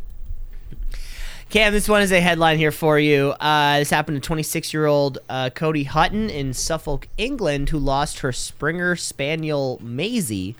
Cam, 1.51 1.73
this 1.73 1.89
one 1.89 2.01
is 2.01 2.13
a 2.13 2.21
headline 2.21 2.59
here 2.59 2.71
for 2.71 2.97
you. 2.97 3.31
Uh, 3.41 3.81
this 3.81 3.91
happened 3.91 4.23
to 4.23 4.25
26 4.25 4.73
year 4.73 4.87
old 4.87 5.19
uh, 5.29 5.51
Cody 5.51 5.83
Hutton 5.83 6.31
in 6.31 6.55
Suffolk, 6.55 7.09
England, 7.19 7.71
who 7.71 7.79
lost 7.79 8.21
her 8.21 8.31
Springer 8.31 8.95
Spaniel 8.95 9.81
Maisie 9.83 10.55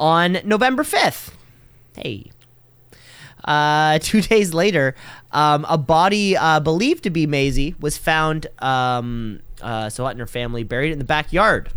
on 0.00 0.38
November 0.44 0.82
5th. 0.82 1.30
Hey. 1.96 2.32
Uh, 3.44 3.98
two 3.98 4.20
days 4.32 4.54
later, 4.54 4.94
um, 5.32 5.66
a 5.68 5.78
body 5.78 6.36
uh, 6.36 6.60
believed 6.60 7.04
to 7.04 7.10
be 7.10 7.26
Maisie 7.26 7.74
was 7.80 7.96
found. 7.96 8.46
Um, 8.58 9.40
uh, 9.60 9.90
and 9.96 10.18
her 10.18 10.26
family 10.26 10.64
buried 10.64 10.92
in 10.92 10.98
the 10.98 11.04
backyard. 11.04 11.70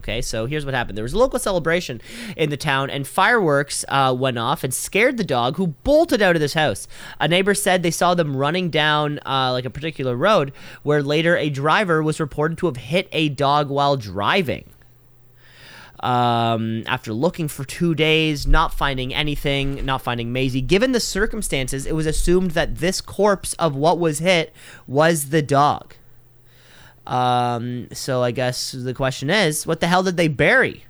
Okay, 0.00 0.22
so 0.22 0.46
here's 0.46 0.64
what 0.64 0.72
happened. 0.72 0.96
There 0.96 1.02
was 1.02 1.12
a 1.12 1.18
local 1.18 1.38
celebration 1.38 2.00
in 2.34 2.48
the 2.48 2.56
town, 2.56 2.88
and 2.88 3.06
fireworks 3.06 3.84
uh, 3.88 4.16
went 4.18 4.38
off 4.38 4.64
and 4.64 4.72
scared 4.72 5.18
the 5.18 5.24
dog, 5.24 5.56
who 5.56 5.68
bolted 5.84 6.22
out 6.22 6.34
of 6.36 6.40
this 6.40 6.54
house. 6.54 6.88
A 7.20 7.28
neighbor 7.28 7.52
said 7.52 7.82
they 7.82 7.90
saw 7.90 8.14
them 8.14 8.34
running 8.34 8.70
down 8.70 9.20
uh, 9.26 9.52
like 9.52 9.66
a 9.66 9.70
particular 9.70 10.16
road, 10.16 10.52
where 10.82 11.02
later 11.02 11.36
a 11.36 11.50
driver 11.50 12.02
was 12.02 12.18
reported 12.18 12.56
to 12.58 12.66
have 12.66 12.78
hit 12.78 13.10
a 13.12 13.28
dog 13.28 13.68
while 13.68 13.98
driving. 13.98 14.70
Um, 16.00 16.82
after 16.86 17.12
looking 17.12 17.46
for 17.46 17.64
two 17.64 17.94
days, 17.94 18.46
not 18.46 18.72
finding 18.72 19.12
anything, 19.12 19.84
not 19.84 20.00
finding 20.00 20.32
Maisie, 20.32 20.62
given 20.62 20.92
the 20.92 21.00
circumstances, 21.00 21.84
it 21.84 21.94
was 21.94 22.06
assumed 22.06 22.52
that 22.52 22.76
this 22.76 23.00
corpse 23.02 23.52
of 23.54 23.76
what 23.76 23.98
was 23.98 24.18
hit 24.18 24.54
was 24.86 25.28
the 25.28 25.42
dog. 25.42 25.94
Um, 27.06 27.88
so 27.92 28.22
I 28.22 28.30
guess 28.30 28.72
the 28.72 28.94
question 28.94 29.28
is, 29.28 29.66
what 29.66 29.80
the 29.80 29.88
hell 29.88 30.02
did 30.02 30.16
they 30.16 30.28
bury? 30.28 30.84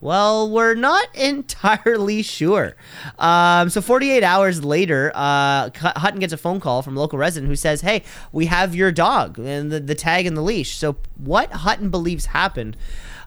Well, 0.00 0.50
we're 0.50 0.74
not 0.74 1.06
entirely 1.14 2.22
sure. 2.22 2.74
Um, 3.18 3.70
so 3.70 3.80
48 3.80 4.24
hours 4.24 4.64
later, 4.64 5.12
uh, 5.14 5.70
Hutton 5.76 6.18
gets 6.18 6.32
a 6.32 6.36
phone 6.36 6.60
call 6.60 6.82
from 6.82 6.96
a 6.96 7.00
local 7.00 7.18
resident 7.18 7.48
who 7.48 7.56
says, 7.56 7.82
"Hey, 7.82 8.02
we 8.32 8.46
have 8.46 8.74
your 8.74 8.90
dog 8.90 9.38
and 9.38 9.70
the, 9.70 9.78
the 9.78 9.94
tag 9.94 10.26
and 10.26 10.36
the 10.36 10.42
leash." 10.42 10.76
So 10.76 10.96
what 11.16 11.52
Hutton 11.52 11.88
believes 11.88 12.26
happened 12.26 12.76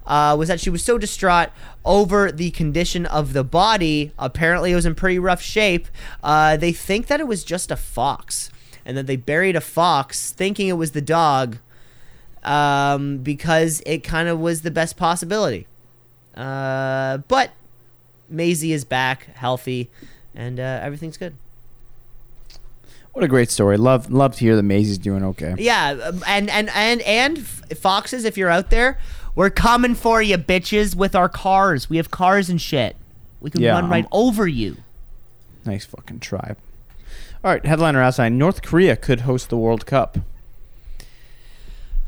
uh, 0.08 0.36
was 0.38 0.48
that 0.48 0.60
she 0.60 0.70
was 0.70 0.84
so 0.84 0.98
distraught 0.98 1.50
over 1.84 2.32
the 2.32 2.52
condition 2.52 3.06
of 3.06 3.34
the 3.34 3.44
body. 3.44 4.12
Apparently, 4.18 4.72
it 4.72 4.76
was 4.76 4.86
in 4.86 4.96
pretty 4.96 5.20
rough 5.20 5.42
shape. 5.42 5.88
Uh, 6.24 6.58
they 6.58 6.72
think 6.72 7.08
that 7.08 7.20
it 7.20 7.28
was 7.28 7.44
just 7.44 7.72
a 7.72 7.76
fox, 7.76 8.52
and 8.86 8.96
that 8.98 9.08
they 9.08 9.16
buried 9.16 9.56
a 9.56 9.62
fox, 9.62 10.32
thinking 10.32 10.68
it 10.68 10.74
was 10.74 10.92
the 10.92 11.02
dog, 11.02 11.58
um, 12.44 13.18
because 13.18 13.82
it 13.86 14.04
kind 14.04 14.28
of 14.28 14.40
was 14.40 14.62
the 14.62 14.72
best 14.72 14.98
possibility. 14.98 15.68
Uh, 16.36 17.18
but 17.18 17.52
Maisie 18.30 18.74
is 18.74 18.86
back, 18.86 19.28
healthy, 19.36 19.90
and 20.34 20.60
uh, 20.60 20.80
everything's 20.82 21.18
good. 21.18 21.36
What 23.14 23.24
a 23.24 23.30
great 23.30 23.50
story. 23.50 23.78
Love 23.78 24.12
love 24.12 24.34
to 24.34 24.40
hear 24.42 24.58
that 24.58 24.64
Maisie's 24.64 24.98
doing 24.98 25.24
okay. 25.24 25.56
Yeah, 25.58 25.92
um, 25.92 26.22
and 26.28 26.50
and 26.50 26.70
and 26.76 27.00
and 27.04 27.48
foxes, 27.48 28.26
if 28.26 28.38
you're 28.38 28.50
out 28.50 28.72
there, 28.72 29.00
we're 29.36 29.50
coming 29.50 29.96
for 29.96 30.22
you, 30.22 30.38
bitches, 30.38 30.96
with 30.96 31.16
our 31.16 31.30
cars. 31.30 31.90
We 31.90 31.98
have 31.98 32.10
cars 32.10 32.50
and 32.50 32.62
shit. 32.62 32.96
We 33.42 33.50
can 33.52 33.62
Yeah, 33.62 33.74
run 33.74 33.90
right 33.90 34.06
um, 34.06 34.10
over 34.12 34.48
you. 34.48 34.78
Nice 35.66 35.86
fucking 35.86 36.20
tribe. 36.20 36.58
All 37.44 37.52
right, 37.52 37.66
headliner 37.66 38.02
outside. 38.02 38.32
North 38.34 38.62
Korea 38.62 38.96
could 38.96 39.22
host 39.22 39.50
the 39.50 39.58
World 39.58 39.86
Cup. 39.86 40.18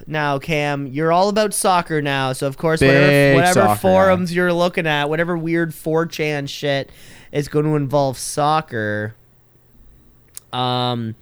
Now, 0.06 0.38
Cam, 0.38 0.86
you're 0.88 1.12
all 1.12 1.28
about 1.28 1.56
soccer 1.56 2.02
now, 2.04 2.32
so 2.32 2.46
of 2.48 2.56
course, 2.56 2.80
Big 2.80 3.36
whatever, 3.36 3.62
whatever 3.62 3.76
forums 3.76 4.34
you're 4.34 4.54
looking 4.54 4.86
at, 4.86 5.10
whatever 5.10 5.36
weird 5.36 5.72
4chan 5.72 6.48
shit 6.48 6.92
is 7.32 7.48
going 7.50 7.66
to 7.66 7.76
involve 7.76 8.18
soccer. 8.18 9.16
Um, 10.54 11.16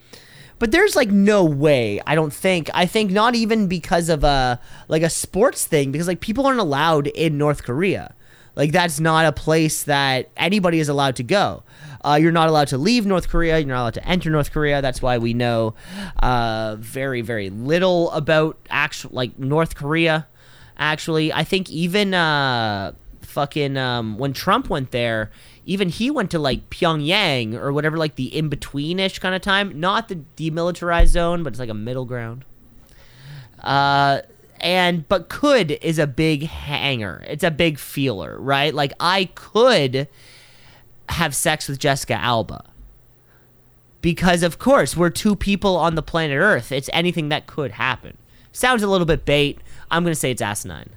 but 0.59 0.71
there's 0.71 0.95
like 0.95 1.09
no 1.09 1.43
way. 1.43 2.01
I 2.05 2.15
don't 2.15 2.33
think. 2.33 2.69
I 2.73 2.85
think 2.85 3.11
not 3.11 3.35
even 3.35 3.67
because 3.67 4.09
of 4.09 4.23
a 4.23 4.59
like 4.87 5.03
a 5.03 5.09
sports 5.09 5.65
thing, 5.65 5.91
because 5.91 6.07
like 6.07 6.19
people 6.19 6.45
aren't 6.45 6.59
allowed 6.59 7.07
in 7.07 7.37
North 7.37 7.63
Korea. 7.63 8.13
Like 8.55 8.71
that's 8.71 8.99
not 8.99 9.25
a 9.25 9.31
place 9.33 9.83
that 9.83 10.29
anybody 10.37 10.79
is 10.79 10.87
allowed 10.87 11.17
to 11.17 11.23
go. 11.23 11.63
Uh, 12.03 12.17
you're 12.21 12.31
not 12.31 12.47
allowed 12.47 12.69
to 12.69 12.77
leave 12.77 13.05
North 13.05 13.27
Korea. 13.27 13.57
You're 13.57 13.67
not 13.67 13.81
allowed 13.81 13.95
to 13.95 14.07
enter 14.07 14.29
North 14.29 14.51
Korea. 14.51 14.81
That's 14.81 15.01
why 15.01 15.17
we 15.17 15.33
know 15.33 15.75
uh, 16.19 16.77
very 16.79 17.21
very 17.21 17.49
little 17.49 18.11
about 18.11 18.57
actual 18.69 19.11
like 19.13 19.37
North 19.37 19.75
Korea. 19.75 20.27
Actually, 20.77 21.33
I 21.33 21.43
think 21.43 21.69
even 21.69 22.13
uh, 22.13 22.93
fucking 23.21 23.75
um, 23.77 24.17
when 24.17 24.33
Trump 24.33 24.69
went 24.69 24.91
there, 24.91 25.31
even 25.65 25.89
he 25.89 26.11
went 26.11 26.31
to 26.31 26.39
like 26.39 26.69
Pyongyang 26.69 27.55
or 27.55 27.73
whatever, 27.73 27.97
like 27.97 28.15
the 28.15 28.35
in 28.35 28.49
betweenish 28.49 29.19
kind 29.19 29.35
of 29.35 29.41
time. 29.41 29.79
Not 29.79 30.07
the 30.07 30.21
demilitarized 30.37 31.07
zone, 31.07 31.43
but 31.43 31.53
it's 31.53 31.59
like 31.59 31.69
a 31.69 31.73
middle 31.73 32.05
ground. 32.05 32.45
Uh, 33.61 34.21
and 34.59 35.07
but 35.09 35.27
could 35.27 35.71
is 35.71 35.97
a 35.97 36.07
big 36.07 36.43
hanger. 36.43 37.23
It's 37.27 37.43
a 37.43 37.51
big 37.51 37.79
feeler, 37.79 38.39
right? 38.39 38.73
Like 38.73 38.93
I 38.99 39.25
could 39.35 40.07
have 41.09 41.35
sex 41.35 41.67
with 41.67 41.79
Jessica 41.79 42.15
Alba. 42.15 42.65
Because 44.01 44.43
of 44.43 44.59
course, 44.59 44.95
we're 44.95 45.09
two 45.09 45.35
people 45.35 45.75
on 45.77 45.95
the 45.95 46.03
planet 46.03 46.37
Earth. 46.37 46.71
It's 46.71 46.91
anything 46.93 47.29
that 47.29 47.47
could 47.47 47.71
happen. 47.71 48.17
Sounds 48.51 48.83
a 48.83 48.87
little 48.87 49.07
bit 49.07 49.25
bait. 49.25 49.59
I'm 49.89 50.03
going 50.03 50.13
to 50.13 50.19
say 50.19 50.31
it's 50.31 50.41
asinine. 50.41 50.89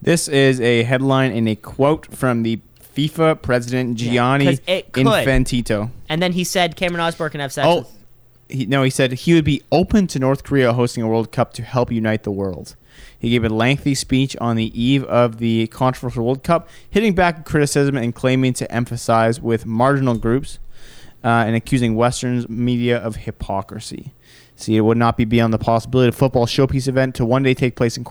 This 0.00 0.28
is 0.28 0.60
a 0.60 0.84
headline 0.84 1.32
and 1.32 1.48
a 1.48 1.56
quote 1.56 2.14
from 2.14 2.42
the 2.42 2.60
FIFA 2.98 3.40
president 3.42 3.96
Gianni 3.96 4.58
it 4.66 4.92
could. 4.92 5.06
Infantino. 5.06 5.90
And 6.08 6.20
then 6.20 6.32
he 6.32 6.44
said 6.44 6.76
Cameron 6.76 7.00
Osborne 7.00 7.30
can 7.30 7.40
have 7.40 7.52
sex 7.52 7.66
Oh, 7.66 7.78
with 7.78 7.98
he, 8.48 8.66
no, 8.66 8.82
he 8.82 8.90
said 8.90 9.12
he 9.12 9.34
would 9.34 9.44
be 9.44 9.62
open 9.70 10.06
to 10.08 10.18
North 10.18 10.42
Korea 10.42 10.72
hosting 10.72 11.02
a 11.02 11.08
World 11.08 11.32
Cup 11.32 11.52
to 11.54 11.62
help 11.62 11.92
unite 11.92 12.22
the 12.22 12.30
world. 12.30 12.76
He 13.18 13.30
gave 13.30 13.44
a 13.44 13.48
lengthy 13.48 13.94
speech 13.94 14.36
on 14.40 14.56
the 14.56 14.80
eve 14.80 15.04
of 15.04 15.38
the 15.38 15.66
controversial 15.68 16.24
World 16.24 16.42
Cup, 16.42 16.68
hitting 16.88 17.14
back 17.14 17.38
at 17.38 17.44
criticism 17.44 17.96
and 17.96 18.14
claiming 18.14 18.52
to 18.54 18.70
emphasize 18.72 19.40
with 19.40 19.66
marginal 19.66 20.16
groups 20.16 20.58
uh, 21.22 21.44
and 21.46 21.54
accusing 21.54 21.94
Western 21.94 22.46
media 22.48 22.98
of 22.98 23.16
hypocrisy. 23.16 24.14
See, 24.58 24.76
it 24.76 24.80
would 24.80 24.98
not 24.98 25.16
be 25.16 25.24
beyond 25.24 25.54
the 25.54 25.58
possibility 25.58 26.08
of 26.08 26.16
a 26.16 26.18
football 26.18 26.44
showpiece 26.44 26.88
event 26.88 27.14
to 27.14 27.24
one 27.24 27.44
day 27.44 27.54
take 27.54 27.76
place 27.76 27.96
in 27.96 28.04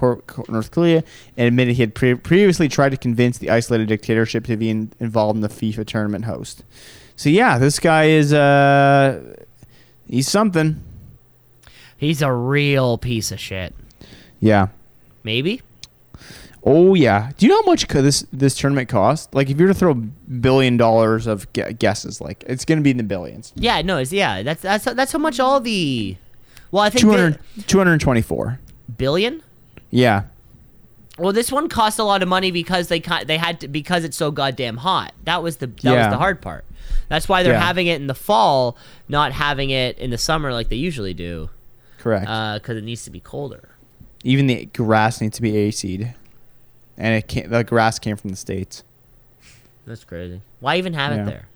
North 0.48 0.72
Korea, 0.72 1.04
and 1.36 1.46
admitted 1.46 1.76
he 1.76 1.82
had 1.82 1.94
pre- 1.94 2.16
previously 2.16 2.70
tried 2.70 2.92
to 2.92 2.98
convince 2.98 3.38
the 3.38 3.50
isolated 3.50 3.90
dictatorship 3.90 4.46
to 4.46 4.56
be 4.56 4.70
in- 4.70 4.94
involved 5.02 5.36
in 5.36 5.42
the 5.42 5.50
FIFA 5.50 5.86
tournament 5.86 6.24
host. 6.24 6.64
So 7.18 7.28
yeah, 7.28 7.58
this 7.58 7.80
guy 7.82 8.06
is 8.06 8.32
uh, 8.32 9.36
he's 10.08 10.30
something. 10.30 10.82
He's 11.98 12.22
a 12.22 12.32
real 12.32 12.98
piece 12.98 13.34
of 13.34 13.42
shit. 13.42 13.76
Yeah. 14.40 14.68
Maybe? 15.24 15.62
Oh 16.64 16.94
yeah. 16.94 17.32
Do 17.38 17.46
you 17.46 17.52
know 17.52 17.62
how 17.62 17.72
much 17.72 17.86
this 17.90 18.26
this 18.32 18.56
tournament 18.56 18.88
cost? 18.88 19.36
Like, 19.36 19.50
if 19.50 19.60
you 19.60 19.66
were 19.66 19.74
to 19.74 19.78
throw 19.78 19.92
a 19.92 19.96
billion 19.96 20.78
dollars 20.78 21.28
of 21.28 21.52
guesses, 21.52 22.22
like 22.22 22.46
it's 22.48 22.64
going 22.64 22.78
to 22.78 22.84
be 22.84 22.92
in 22.92 22.98
the 22.98 23.04
billions. 23.04 23.52
Yeah, 23.56 23.82
no, 23.82 23.98
it's 23.98 24.14
yeah, 24.14 24.44
that's 24.44 24.62
that's 24.62 24.86
that's 24.86 25.12
how 25.12 25.20
much 25.20 25.42
all 25.42 25.60
the 25.60 26.16
Well, 26.72 26.84
I 26.84 26.90
think 26.90 27.02
200, 27.02 27.40
224. 27.68 28.60
the- 28.88 28.92
billion? 28.94 29.42
Yeah. 29.92 30.24
Well, 31.18 31.34
this 31.34 31.52
one 31.52 31.68
cost 31.70 31.98
a 31.98 32.04
lot 32.04 32.22
of 32.22 32.28
money 32.30 32.52
because 32.52 32.90
they 32.90 33.00
they 33.26 33.38
had 33.38 33.62
to 33.62 33.68
because 33.68 34.04
it's 34.04 34.16
so 34.18 34.30
goddamn 34.30 34.78
hot. 34.78 35.14
That 35.24 35.42
was 35.42 35.58
the 35.58 35.68
that 35.68 35.96
was 35.96 36.12
the 36.12 36.18
hard 36.18 36.42
part. 36.42 36.64
That's 37.10 37.28
why 37.28 37.42
they're 37.42 37.54
Yeah. 37.54 37.60
having 37.66 37.88
it 37.88 38.00
in 38.00 38.08
the 38.08 38.14
fall, 38.14 38.78
not 39.10 39.32
having 39.32 39.70
it 39.72 39.98
in 39.98 40.12
the 40.12 40.18
summer 40.18 40.54
like 40.54 40.70
they 40.70 40.76
usually 40.76 41.14
do, 41.16 41.50
Correct. 41.98 42.26
because 42.26 42.78
it 42.78 42.84
needs 42.84 43.04
to 43.06 43.10
be 43.10 43.20
colder. 43.20 43.70
Even 44.24 44.46
the 44.48 44.66
grass 44.66 45.20
needs 45.22 45.38
to 45.38 45.42
be 45.42 45.56
AC'd, 45.58 46.14
and 46.98 47.16
it 47.16 47.28
came, 47.28 47.50
the 47.50 47.64
grass 47.64 47.98
came 47.98 48.16
from 48.18 48.30
the 48.30 48.36
states. 48.36 48.84
That's 49.88 50.04
crazy. 50.04 50.42
Why 50.60 50.76
even 50.78 50.94
have 50.94 51.14
Yeah. 51.16 51.22
it 51.24 51.26
there? 51.26 51.48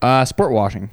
Uh, 0.00 0.24
sport 0.24 0.52
washing. 0.52 0.90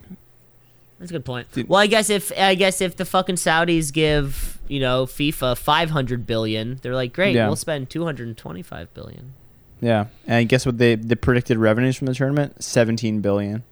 That's 1.04 1.12
a 1.12 1.16
good 1.16 1.26
point. 1.26 1.52
Did- 1.52 1.68
well, 1.68 1.82
I 1.82 1.88
guess 1.88 2.10
if 2.10 2.32
I 2.38 2.56
guess 2.56 2.80
if 2.80 2.96
the 2.96 3.04
fucking 3.04 3.36
Saudis 3.36 3.92
give 3.92 4.58
you 4.70 4.80
know 4.80 5.06
FIFA 5.06 5.58
five 5.58 5.90
hundred 5.90 6.26
billion, 6.26 6.80
they're 6.82 6.96
like, 6.96 7.12
great, 7.12 7.36
Yeah. 7.36 7.48
we'll 7.48 7.58
spend 7.58 7.90
two 7.90 8.06
hundred 8.06 8.30
and 8.30 8.38
twenty 8.38 8.62
five 8.62 8.94
billion. 8.94 9.34
Yeah, 9.82 10.06
and 10.26 10.48
guess 10.48 10.66
what? 10.66 10.78
They 10.78 10.96
the 10.96 11.18
predicted 11.18 11.58
revenues 11.58 11.98
from 11.98 12.08
the 12.08 12.14
tournament 12.14 12.64
seventeen 12.64 13.20
billion. 13.20 13.64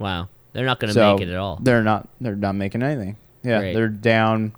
Wow, 0.00 0.28
they're 0.54 0.66
not 0.66 0.80
going 0.80 0.88
to 0.88 0.94
so 0.94 1.14
make 1.14 1.28
it 1.28 1.30
at 1.30 1.38
all. 1.38 1.60
They're 1.62 1.84
not. 1.84 2.08
They're 2.20 2.34
not 2.34 2.56
making 2.56 2.82
anything. 2.82 3.16
Yeah, 3.44 3.60
Great. 3.60 3.74
they're 3.74 3.86
down. 3.86 4.52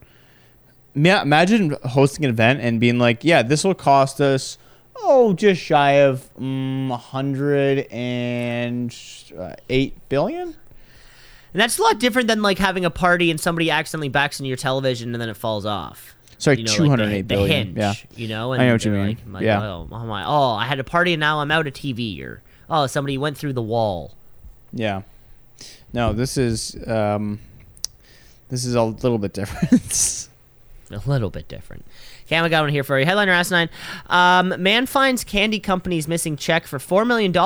Yeah, 0.95 1.21
imagine 1.21 1.77
hosting 1.85 2.25
an 2.25 2.31
event 2.31 2.61
and 2.63 2.81
being 2.81 2.99
like, 2.99 3.23
"Yeah, 3.23 3.43
this 3.43 3.65
will 3.65 3.75
cost 3.75 4.19
us 4.23 4.57
oh 4.97 5.35
just 5.35 5.61
shy 5.61 6.01
of 6.01 6.27
mm, 6.41 6.91
hundred 6.99 7.87
and 7.91 8.97
uh, 9.39 9.57
eight 9.69 10.09
billion. 10.09 10.55
And 11.53 11.61
that's 11.61 11.79
a 11.79 11.83
lot 11.83 11.99
different 11.99 12.29
than 12.29 12.43
like 12.43 12.59
having 12.59 12.85
a 12.85 12.91
party 12.91 13.31
and 13.31 13.41
somebody 13.41 13.71
accidentally 13.71 14.09
backs 14.11 14.39
into 14.39 14.49
your 14.49 14.57
television 14.57 15.15
and 15.15 15.21
then 15.21 15.29
it 15.29 15.37
falls 15.37 15.65
off. 15.67 16.15
Sorry, 16.39 16.59
You 16.59 16.65
know, 16.65 16.71
like 16.71 16.77
two 16.77 16.89
hundred 16.89 17.09
eight 17.11 17.23
the 17.23 17.35
billion. 17.35 17.67
hinge, 17.69 17.79
Yeah, 17.79 17.95
you 18.15 18.29
know. 18.29 18.53
And 18.53 18.63
I 18.63 18.67
know 18.67 18.75
what 18.75 18.85
you 18.85 18.93
mean. 18.93 19.07
Like, 19.07 19.27
my- 19.27 19.41
Yeah. 19.41 19.63
Oh, 19.63 19.89
oh 19.91 20.07
my, 20.07 20.25
oh, 20.25 20.53
I 20.53 20.67
had 20.67 20.79
a 20.79 20.85
party 20.85 21.15
and 21.15 21.21
now 21.21 21.41
I'm 21.41 21.51
out 21.51 21.67
of 21.67 21.73
TV. 21.73 22.23
Or 22.23 22.43
oh, 22.71 22.87
somebody 22.87 23.19
went 23.19 23.37
through 23.39 23.55
the 23.55 23.63
wall. 23.63 24.13
yeah. 24.73 25.03
No, 25.93 26.13
this 26.13 26.37
is 26.37 26.77
um, 26.87 27.41
this 28.51 28.65
is 28.65 28.75
a 28.75 28.83
little 28.83 29.19
bit 29.19 29.33
different. 29.33 30.29
A 30.91 31.03
little 31.07 31.29
bit 31.29 31.49
different. 31.49 31.85
Cam, 32.29 32.45
I 32.45 32.49
got 32.49 32.63
one 32.63 32.71
here 32.71 32.83
for 32.83 32.99
you. 32.99 33.05
Headliner 33.05 33.33
Asinine. 33.33 33.69
Um, 34.07 34.55
man 34.63 34.87
finds 34.87 35.23
candy 35.23 35.61
company's 35.61 36.09
missing 36.09 36.35
check 36.35 36.67
for 36.67 36.79
$4 36.79 37.07
million 37.07 37.37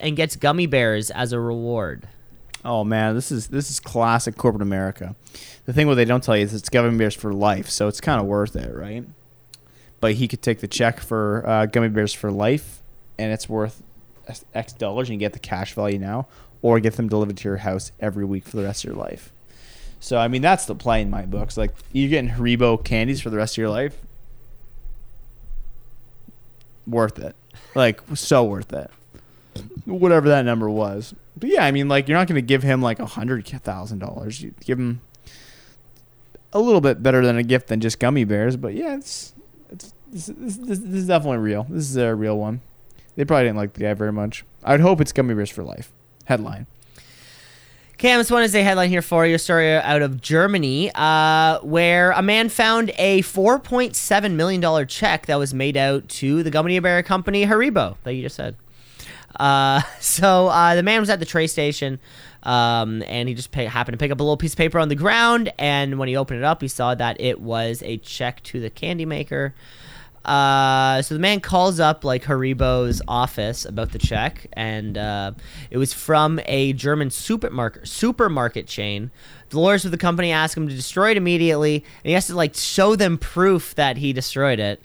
and 0.00 0.16
gets 0.16 0.34
gummy 0.36 0.64
bears 0.66 1.10
as 1.10 1.34
a 1.34 1.38
reward. 1.38 2.08
Oh 2.66 2.82
man, 2.82 3.14
this 3.14 3.30
is 3.30 3.46
this 3.46 3.70
is 3.70 3.78
classic 3.78 4.36
corporate 4.36 4.60
America. 4.60 5.14
The 5.66 5.72
thing 5.72 5.86
what 5.86 5.94
they 5.94 6.04
don't 6.04 6.22
tell 6.22 6.36
you 6.36 6.42
is 6.42 6.52
it's 6.52 6.68
gummy 6.68 6.98
bears 6.98 7.14
for 7.14 7.32
life, 7.32 7.70
so 7.70 7.86
it's 7.86 8.00
kind 8.00 8.20
of 8.20 8.26
worth 8.26 8.56
it, 8.56 8.74
right? 8.74 9.04
But 10.00 10.14
he 10.14 10.26
could 10.26 10.42
take 10.42 10.58
the 10.58 10.66
check 10.66 10.98
for 10.98 11.44
uh, 11.46 11.66
gummy 11.66 11.88
bears 11.88 12.12
for 12.12 12.32
life, 12.32 12.80
and 13.20 13.32
it's 13.32 13.48
worth 13.48 13.84
X 14.52 14.72
dollars, 14.72 15.08
and 15.08 15.14
you 15.14 15.20
get 15.20 15.32
the 15.32 15.38
cash 15.38 15.74
value 15.74 16.00
now, 16.00 16.26
or 16.60 16.80
get 16.80 16.94
them 16.94 17.08
delivered 17.08 17.36
to 17.36 17.48
your 17.48 17.58
house 17.58 17.92
every 18.00 18.24
week 18.24 18.44
for 18.44 18.56
the 18.56 18.64
rest 18.64 18.82
of 18.82 18.88
your 18.90 19.00
life. 19.00 19.30
So 20.00 20.18
I 20.18 20.26
mean, 20.26 20.42
that's 20.42 20.66
the 20.66 20.74
play 20.74 21.02
in 21.02 21.08
my 21.08 21.22
books. 21.22 21.56
Like 21.56 21.70
you're 21.92 22.10
getting 22.10 22.30
Haribo 22.30 22.82
candies 22.82 23.20
for 23.20 23.30
the 23.30 23.36
rest 23.36 23.54
of 23.54 23.58
your 23.58 23.70
life, 23.70 23.96
worth 26.84 27.20
it. 27.20 27.36
Like 27.76 28.00
so 28.14 28.42
worth 28.42 28.72
it. 28.72 28.90
Whatever 29.84 30.28
that 30.30 30.44
number 30.44 30.68
was. 30.68 31.14
But 31.36 31.50
yeah, 31.50 31.64
I 31.64 31.70
mean, 31.70 31.88
like 31.88 32.08
you're 32.08 32.16
not 32.16 32.28
going 32.28 32.36
to 32.36 32.42
give 32.42 32.62
him 32.62 32.80
like 32.80 32.98
a 32.98 33.06
hundred 33.06 33.46
thousand 33.46 33.98
dollars. 33.98 34.42
You 34.42 34.54
give 34.64 34.78
him 34.78 35.00
a 36.52 36.60
little 36.60 36.80
bit 36.80 37.02
better 37.02 37.24
than 37.24 37.36
a 37.36 37.42
gift 37.42 37.68
than 37.68 37.80
just 37.80 37.98
gummy 37.98 38.24
bears. 38.24 38.56
But 38.56 38.74
yeah, 38.74 38.96
it's 38.96 39.34
it's 39.70 39.92
this, 40.10 40.26
this, 40.26 40.56
this, 40.56 40.78
this 40.78 40.94
is 40.94 41.06
definitely 41.06 41.38
real. 41.38 41.66
This 41.68 41.90
is 41.90 41.96
a 41.96 42.14
real 42.14 42.38
one. 42.38 42.62
They 43.16 43.24
probably 43.24 43.44
didn't 43.44 43.56
like 43.56 43.74
the 43.74 43.80
guy 43.80 43.94
very 43.94 44.12
much. 44.12 44.44
I'd 44.64 44.80
hope 44.80 45.00
it's 45.00 45.12
gummy 45.12 45.34
bears 45.34 45.50
for 45.50 45.62
life. 45.62 45.92
Headline. 46.24 46.66
Cam, 47.98 48.18
this 48.18 48.30
one 48.30 48.42
is 48.42 48.54
a 48.54 48.62
headline 48.62 48.90
here 48.90 49.00
for 49.00 49.26
you. 49.26 49.38
Story 49.38 49.72
out 49.72 50.02
of 50.02 50.20
Germany, 50.20 50.90
uh, 50.94 51.60
where 51.60 52.10
a 52.10 52.20
man 52.20 52.50
found 52.50 52.92
a 52.98 53.22
$4.7 53.22 54.32
million 54.32 54.86
check 54.86 55.24
that 55.26 55.36
was 55.36 55.54
made 55.54 55.78
out 55.78 56.06
to 56.10 56.42
the 56.42 56.50
gummy 56.50 56.78
bear 56.78 57.02
company 57.02 57.46
Haribo 57.46 57.96
that 58.04 58.12
you 58.12 58.20
just 58.20 58.36
said. 58.36 58.54
Uh, 59.36 59.82
so 60.00 60.48
uh, 60.48 60.74
the 60.74 60.82
man 60.82 61.00
was 61.00 61.10
at 61.10 61.20
the 61.20 61.26
train 61.26 61.48
station, 61.48 61.98
um, 62.42 63.02
and 63.06 63.28
he 63.28 63.34
just 63.34 63.50
pay, 63.50 63.64
happened 63.66 63.94
to 63.94 64.02
pick 64.02 64.10
up 64.10 64.20
a 64.20 64.22
little 64.22 64.36
piece 64.36 64.52
of 64.52 64.58
paper 64.58 64.78
on 64.78 64.88
the 64.88 64.94
ground. 64.94 65.52
And 65.58 65.98
when 65.98 66.08
he 66.08 66.16
opened 66.16 66.38
it 66.38 66.44
up, 66.44 66.62
he 66.62 66.68
saw 66.68 66.94
that 66.94 67.20
it 67.20 67.40
was 67.40 67.82
a 67.84 67.98
check 67.98 68.42
to 68.44 68.60
the 68.60 68.70
candy 68.70 69.04
maker. 69.04 69.54
Uh, 70.26 71.02
so 71.02 71.14
the 71.14 71.20
man 71.20 71.38
calls 71.38 71.78
up 71.78 72.02
like 72.02 72.24
Haribo's 72.24 73.00
office 73.06 73.64
about 73.64 73.92
the 73.92 73.98
check, 73.98 74.48
and 74.54 74.98
uh, 74.98 75.30
it 75.70 75.78
was 75.78 75.92
from 75.92 76.40
a 76.46 76.72
German 76.72 77.10
supermarket 77.10 77.86
supermarket 77.86 78.66
chain. 78.66 79.12
The 79.50 79.60
lawyers 79.60 79.84
of 79.84 79.92
the 79.92 79.98
company 79.98 80.32
ask 80.32 80.56
him 80.56 80.66
to 80.66 80.74
destroy 80.74 81.12
it 81.12 81.16
immediately, 81.16 81.76
and 81.76 82.08
he 82.08 82.12
has 82.12 82.26
to 82.26 82.34
like 82.34 82.56
show 82.56 82.96
them 82.96 83.18
proof 83.18 83.76
that 83.76 83.98
he 83.98 84.12
destroyed 84.12 84.58
it. 84.58 84.82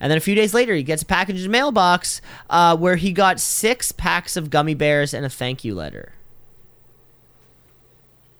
And 0.00 0.10
then 0.10 0.16
a 0.16 0.20
few 0.20 0.34
days 0.34 0.54
later, 0.54 0.74
he 0.74 0.82
gets 0.82 1.02
a 1.02 1.06
package 1.06 1.36
in 1.36 1.42
the 1.42 1.48
mailbox 1.48 2.22
uh, 2.48 2.76
where 2.76 2.96
he 2.96 3.12
got 3.12 3.38
six 3.38 3.92
packs 3.92 4.36
of 4.36 4.48
gummy 4.48 4.74
bears 4.74 5.12
and 5.12 5.26
a 5.26 5.30
thank 5.30 5.62
you 5.62 5.74
letter. 5.74 6.12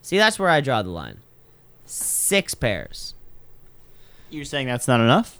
See, 0.00 0.16
that's 0.16 0.38
where 0.38 0.48
I 0.48 0.60
draw 0.60 0.82
the 0.82 0.90
line. 0.90 1.18
Six 1.84 2.54
pairs. 2.54 3.14
You're 4.30 4.44
saying 4.44 4.66
that's 4.66 4.88
not 4.88 5.00
enough? 5.00 5.38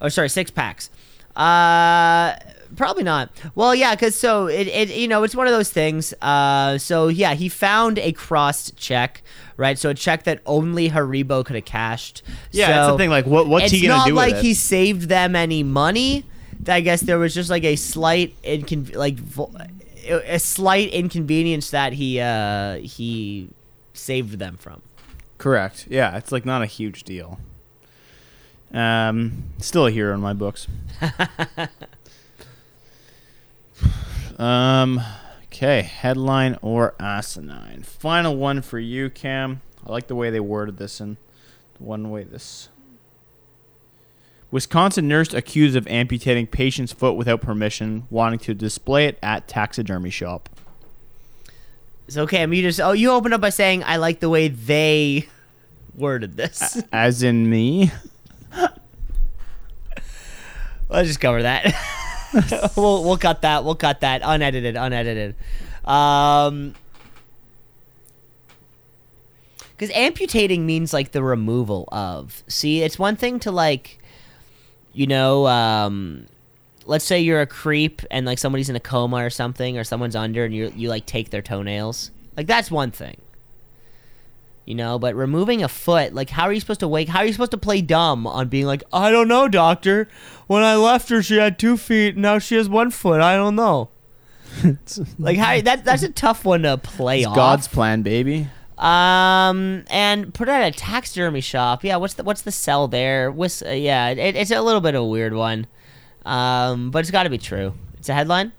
Oh, 0.00 0.08
sorry, 0.08 0.30
six 0.30 0.50
packs. 0.50 0.88
Uh, 1.36 2.36
probably 2.76 3.02
not. 3.02 3.30
Well, 3.54 3.74
yeah, 3.74 3.94
because 3.94 4.14
so 4.14 4.46
it, 4.46 4.66
it, 4.68 4.90
you 4.90 5.08
know, 5.08 5.22
it's 5.22 5.34
one 5.34 5.46
of 5.46 5.52
those 5.52 5.70
things. 5.70 6.12
Uh, 6.22 6.78
so 6.78 7.08
yeah, 7.08 7.34
he 7.34 7.48
found 7.48 7.98
a 7.98 8.12
crossed 8.12 8.76
check, 8.76 9.22
right? 9.56 9.78
So 9.78 9.90
a 9.90 9.94
check 9.94 10.24
that 10.24 10.40
only 10.46 10.90
Haribo 10.90 11.44
could 11.44 11.56
have 11.56 11.64
cashed. 11.64 12.22
Yeah, 12.50 12.66
so 12.66 12.72
it's 12.72 12.92
the 12.94 12.98
thing. 12.98 13.10
Like, 13.10 13.26
what 13.26 13.46
what's 13.46 13.70
he 13.70 13.86
gonna 13.86 14.04
do? 14.04 14.10
It's 14.10 14.16
not 14.16 14.16
like 14.16 14.36
he 14.36 14.54
saved 14.54 15.02
them 15.08 15.36
any 15.36 15.62
money. 15.62 16.24
I 16.68 16.80
guess 16.80 17.00
there 17.00 17.18
was 17.18 17.34
just 17.34 17.50
like 17.50 17.64
a 17.64 17.76
slight 17.76 18.40
incon- 18.42 18.94
like 18.94 19.18
a 20.08 20.38
slight 20.38 20.90
inconvenience 20.90 21.70
that 21.70 21.92
he 21.94 22.20
uh 22.20 22.76
he 22.76 23.48
saved 23.94 24.38
them 24.38 24.56
from. 24.56 24.82
Correct. 25.38 25.86
Yeah, 25.88 26.16
it's 26.16 26.32
like 26.32 26.44
not 26.44 26.62
a 26.62 26.66
huge 26.66 27.04
deal. 27.04 27.38
Um, 28.72 29.44
still 29.58 29.86
a 29.86 29.90
hero 29.90 30.14
in 30.14 30.20
my 30.20 30.32
books. 30.32 30.68
um, 34.38 35.00
okay, 35.46 35.82
headline 35.82 36.58
or 36.62 36.94
asinine. 36.98 37.82
Final 37.82 38.36
one 38.36 38.62
for 38.62 38.78
you, 38.78 39.10
Cam. 39.10 39.60
I 39.86 39.92
like 39.92 40.06
the 40.06 40.14
way 40.14 40.30
they 40.30 40.40
worded 40.40 40.78
this 40.78 41.00
and 41.00 41.16
the 41.78 41.84
one 41.84 42.10
way 42.10 42.24
this. 42.24 42.68
Wisconsin 44.50 45.06
nurse 45.06 45.32
accused 45.32 45.76
of 45.76 45.86
amputating 45.86 46.46
patient's 46.46 46.92
foot 46.92 47.14
without 47.14 47.40
permission, 47.40 48.06
wanting 48.10 48.40
to 48.40 48.54
display 48.54 49.06
it 49.06 49.18
at 49.22 49.46
taxidermy 49.46 50.10
shop. 50.10 50.48
So 52.08 52.26
Cam, 52.26 52.52
you 52.52 52.62
just 52.62 52.80
oh 52.80 52.90
you 52.92 53.12
opened 53.12 53.34
up 53.34 53.40
by 53.40 53.50
saying 53.50 53.84
I 53.84 53.96
like 53.96 54.18
the 54.18 54.28
way 54.28 54.48
they 54.48 55.28
worded 55.94 56.36
this. 56.36 56.82
As 56.92 57.22
in 57.22 57.48
me. 57.48 57.92
Let's 60.88 61.06
just 61.06 61.20
cover 61.20 61.42
that. 61.42 61.72
we'll 62.76 63.04
we'll 63.04 63.18
cut 63.18 63.42
that. 63.42 63.64
We'll 63.64 63.74
cut 63.74 64.00
that. 64.00 64.22
Unedited. 64.24 64.76
Unedited. 64.76 65.34
Um, 65.84 66.74
because 69.76 69.94
amputating 69.96 70.66
means 70.66 70.92
like 70.92 71.12
the 71.12 71.22
removal 71.22 71.88
of. 71.90 72.44
See, 72.48 72.82
it's 72.82 72.98
one 72.98 73.16
thing 73.16 73.40
to 73.40 73.50
like, 73.50 73.98
you 74.92 75.06
know, 75.06 75.46
um, 75.46 76.26
let's 76.84 77.04
say 77.04 77.18
you're 77.18 77.40
a 77.40 77.46
creep 77.46 78.02
and 78.10 78.26
like 78.26 78.38
somebody's 78.38 78.68
in 78.68 78.76
a 78.76 78.80
coma 78.80 79.16
or 79.24 79.30
something, 79.30 79.78
or 79.78 79.84
someone's 79.84 80.14
under, 80.14 80.44
and 80.44 80.54
you 80.54 80.70
you 80.76 80.88
like 80.90 81.06
take 81.06 81.30
their 81.30 81.42
toenails. 81.42 82.10
Like 82.36 82.46
that's 82.46 82.70
one 82.70 82.90
thing. 82.90 83.16
You 84.66 84.74
know, 84.76 84.98
but 84.98 85.16
removing 85.16 85.62
a 85.64 85.68
foot, 85.68 86.14
like, 86.14 86.30
how 86.30 86.44
are 86.44 86.52
you 86.52 86.60
supposed 86.60 86.80
to 86.80 86.88
wake? 86.88 87.08
How 87.08 87.20
are 87.20 87.24
you 87.24 87.32
supposed 87.32 87.50
to 87.50 87.58
play 87.58 87.80
dumb 87.82 88.26
on 88.26 88.48
being 88.48 88.66
like, 88.66 88.84
I 88.92 89.10
don't 89.10 89.26
know, 89.26 89.48
doctor. 89.48 90.08
When 90.46 90.62
I 90.62 90.76
left 90.76 91.08
her, 91.08 91.22
she 91.22 91.38
had 91.38 91.58
two 91.58 91.76
feet. 91.76 92.16
Now 92.16 92.38
she 92.38 92.54
has 92.54 92.68
one 92.68 92.90
foot. 92.90 93.20
I 93.20 93.34
don't 93.36 93.56
know. 93.56 93.88
like, 95.18 95.38
how 95.38 95.60
that 95.62 95.84
that's 95.84 96.02
a 96.02 96.08
tough 96.10 96.44
one 96.44 96.62
to 96.62 96.76
play 96.76 97.20
It's 97.20 97.28
off. 97.28 97.36
God's 97.36 97.68
plan, 97.68 98.02
baby. 98.02 98.48
Um, 98.80 99.84
and 99.90 100.32
put 100.32 100.48
it 100.48 100.52
at 100.52 100.74
a 100.74 100.78
taxidermy 100.78 101.42
shop. 101.42 101.84
Yeah, 101.84 101.96
what's 101.96 102.14
the 102.14 102.24
what's 102.24 102.42
the 102.42 102.52
sell 102.52 102.88
there? 102.88 103.30
Whis- 103.30 103.62
uh, 103.62 103.70
yeah, 103.70 104.08
it, 104.08 104.36
it's 104.36 104.50
a 104.50 104.62
little 104.62 104.80
bit 104.80 104.94
of 104.94 105.02
a 105.02 105.06
weird 105.06 105.34
one. 105.34 105.66
Um, 106.24 106.90
but 106.90 107.00
it's 107.00 107.10
got 107.10 107.24
to 107.24 107.30
be 107.30 107.38
true. 107.38 107.74
It's 107.98 108.08
a 108.08 108.14
headline. 108.14 108.52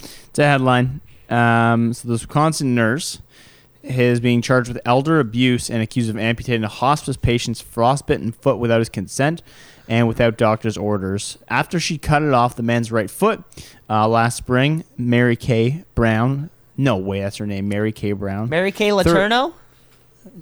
It's 0.00 0.38
a 0.38 0.44
headline. 0.44 1.00
Um, 1.28 1.92
so 1.92 2.08
this 2.08 2.22
Wisconsin 2.22 2.74
nurse 2.76 3.20
is 3.86 4.20
being 4.20 4.42
charged 4.42 4.68
with 4.68 4.78
elder 4.84 5.20
abuse 5.20 5.70
and 5.70 5.82
accused 5.82 6.10
of 6.10 6.16
amputating 6.16 6.64
a 6.64 6.68
hospice 6.68 7.16
patient's 7.16 7.60
frostbitten 7.60 8.32
foot 8.32 8.58
without 8.58 8.80
his 8.80 8.88
consent 8.88 9.42
and 9.88 10.08
without 10.08 10.36
doctor's 10.36 10.76
orders. 10.76 11.38
After 11.48 11.78
she 11.78 11.98
cut 11.98 12.22
it 12.22 12.32
off 12.32 12.56
the 12.56 12.62
man's 12.62 12.90
right 12.90 13.10
foot 13.10 13.42
uh, 13.88 14.08
last 14.08 14.36
spring, 14.36 14.84
Mary 14.96 15.36
Kay 15.36 15.84
Brown. 15.94 16.50
No 16.76 16.96
way, 16.96 17.20
that's 17.20 17.36
her 17.36 17.46
name, 17.46 17.68
Mary 17.68 17.92
Kay 17.92 18.12
Brown. 18.12 18.48
Mary 18.48 18.72
Kay 18.72 18.90
Letourneau. 18.90 19.52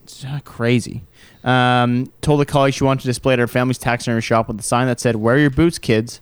It's 0.03 0.24
uh, 0.24 0.40
crazy. 0.45 1.03
Um, 1.45 2.11
told 2.22 2.40
a 2.40 2.47
colleague 2.47 2.72
she 2.74 2.84
wanted 2.84 3.03
to 3.03 3.07
display 3.07 3.34
at 3.34 3.38
her 3.38 3.47
family's 3.47 3.78
taxidermy 3.78 4.22
shop 4.22 4.49
with 4.49 4.59
a 4.59 4.62
sign 4.62 4.86
that 4.86 4.99
said, 4.99 5.16
"Wear 5.16 5.38
your 5.38 5.51
boots, 5.51 5.78
kids." 5.78 6.20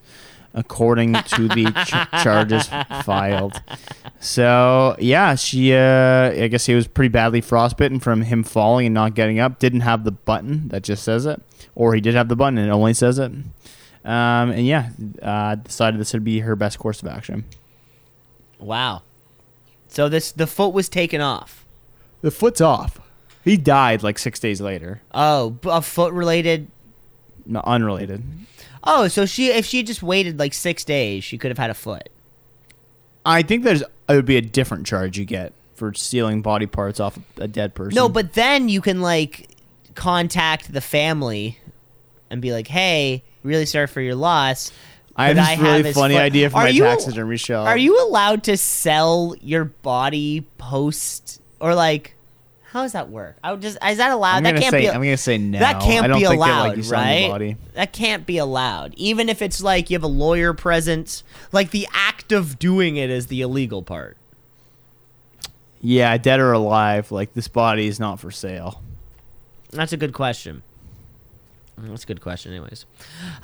According 0.54 1.14
to 1.14 1.48
the 1.48 1.72
ch- 1.86 2.22
charges 2.22 2.68
filed. 3.04 3.62
So 4.20 4.96
yeah, 4.98 5.34
she. 5.34 5.74
Uh, 5.74 6.30
I 6.30 6.48
guess 6.48 6.66
he 6.66 6.74
was 6.74 6.86
pretty 6.86 7.08
badly 7.08 7.40
frostbitten 7.40 8.00
from 8.00 8.22
him 8.22 8.44
falling 8.44 8.86
and 8.86 8.94
not 8.94 9.14
getting 9.14 9.38
up. 9.38 9.58
Didn't 9.58 9.80
have 9.80 10.04
the 10.04 10.12
button 10.12 10.68
that 10.68 10.82
just 10.82 11.04
says 11.04 11.24
it, 11.24 11.40
or 11.74 11.94
he 11.94 12.00
did 12.02 12.14
have 12.14 12.28
the 12.28 12.36
button 12.36 12.58
and 12.58 12.68
it 12.68 12.70
only 12.70 12.92
says 12.92 13.18
it. 13.18 13.32
Um, 14.04 14.50
and 14.50 14.66
yeah, 14.66 14.90
uh, 15.22 15.54
decided 15.54 15.98
this 16.00 16.12
would 16.12 16.24
be 16.24 16.40
her 16.40 16.54
best 16.56 16.78
course 16.78 17.00
of 17.02 17.08
action. 17.08 17.44
Wow. 18.58 19.02
So 19.88 20.08
this 20.08 20.32
the 20.32 20.46
foot 20.46 20.72
was 20.74 20.88
taken 20.88 21.20
off. 21.20 21.64
The 22.20 22.30
foot's 22.30 22.60
off. 22.60 23.00
He 23.44 23.56
died 23.56 24.02
like 24.02 24.18
six 24.18 24.38
days 24.38 24.60
later. 24.60 25.02
Oh, 25.12 25.58
a 25.64 25.82
foot 25.82 26.12
related. 26.12 26.68
No, 27.44 27.60
unrelated. 27.64 28.22
Oh, 28.84 29.08
so 29.08 29.26
she 29.26 29.48
if 29.48 29.64
she 29.66 29.82
just 29.82 30.02
waited 30.02 30.38
like 30.38 30.54
six 30.54 30.84
days, 30.84 31.24
she 31.24 31.38
could 31.38 31.50
have 31.50 31.58
had 31.58 31.70
a 31.70 31.74
foot. 31.74 32.08
I 33.24 33.42
think 33.42 33.62
there's 33.64 33.82
it 33.82 33.88
would 34.08 34.26
be 34.26 34.36
a 34.36 34.40
different 34.42 34.86
charge 34.86 35.16
you 35.18 35.24
get 35.24 35.52
for 35.74 35.94
stealing 35.94 36.42
body 36.42 36.66
parts 36.66 37.00
off 37.00 37.18
a 37.36 37.48
dead 37.48 37.74
person. 37.74 37.94
No, 37.94 38.08
but 38.08 38.32
then 38.34 38.68
you 38.68 38.80
can 38.80 39.00
like 39.00 39.48
contact 39.94 40.72
the 40.72 40.80
family 40.80 41.58
and 42.30 42.42
be 42.42 42.52
like, 42.52 42.66
"Hey, 42.66 43.22
really 43.42 43.66
sorry 43.66 43.86
for 43.86 44.00
your 44.00 44.14
loss." 44.16 44.72
I 45.14 45.28
have 45.28 45.36
this 45.36 45.46
I 45.46 45.54
really 45.62 45.82
his 45.84 45.94
funny 45.96 46.14
foot?" 46.14 46.20
idea 46.22 46.50
for 46.50 46.56
Are 46.56 46.62
my 46.64 46.68
you- 46.70 46.82
taxidermy 46.82 47.36
shop. 47.36 47.68
Are 47.68 47.76
you 47.76 48.02
allowed 48.04 48.44
to 48.44 48.56
sell 48.56 49.34
your 49.40 49.64
body 49.66 50.46
post 50.58 51.40
or 51.60 51.74
like? 51.74 52.14
How 52.72 52.80
does 52.80 52.92
that 52.92 53.10
work? 53.10 53.36
I 53.44 53.52
would 53.52 53.60
just 53.60 53.76
is 53.86 53.98
that 53.98 54.10
allowed? 54.12 54.36
I'm 54.36 54.44
that 54.44 54.52
gonna 54.52 54.62
can't 54.62 54.72
say 54.72 54.80
be. 54.80 54.88
I'm 54.88 55.02
gonna 55.02 55.16
say 55.18 55.36
no. 55.36 55.58
that 55.58 55.82
can't 55.82 56.06
I 56.06 56.08
don't 56.08 56.18
be 56.18 56.24
allowed, 56.24 56.76
they 56.76 56.80
like 56.80 56.90
right? 56.90 57.28
body. 57.28 57.56
That 57.74 57.92
can't 57.92 58.24
be 58.24 58.38
allowed. 58.38 58.94
Even 58.96 59.28
if 59.28 59.42
it's 59.42 59.62
like 59.62 59.90
you 59.90 59.94
have 59.94 60.02
a 60.02 60.06
lawyer 60.06 60.54
present, 60.54 61.22
like 61.52 61.70
the 61.70 61.86
act 61.92 62.32
of 62.32 62.58
doing 62.58 62.96
it 62.96 63.10
is 63.10 63.26
the 63.26 63.42
illegal 63.42 63.82
part. 63.82 64.16
Yeah, 65.82 66.16
dead 66.16 66.40
or 66.40 66.52
alive, 66.52 67.12
like 67.12 67.34
this 67.34 67.46
body 67.46 67.88
is 67.88 68.00
not 68.00 68.18
for 68.18 68.30
sale. 68.30 68.80
That's 69.68 69.92
a 69.92 69.98
good 69.98 70.14
question. 70.14 70.62
That's 71.76 72.04
a 72.04 72.06
good 72.06 72.22
question, 72.22 72.52
anyways. 72.52 72.86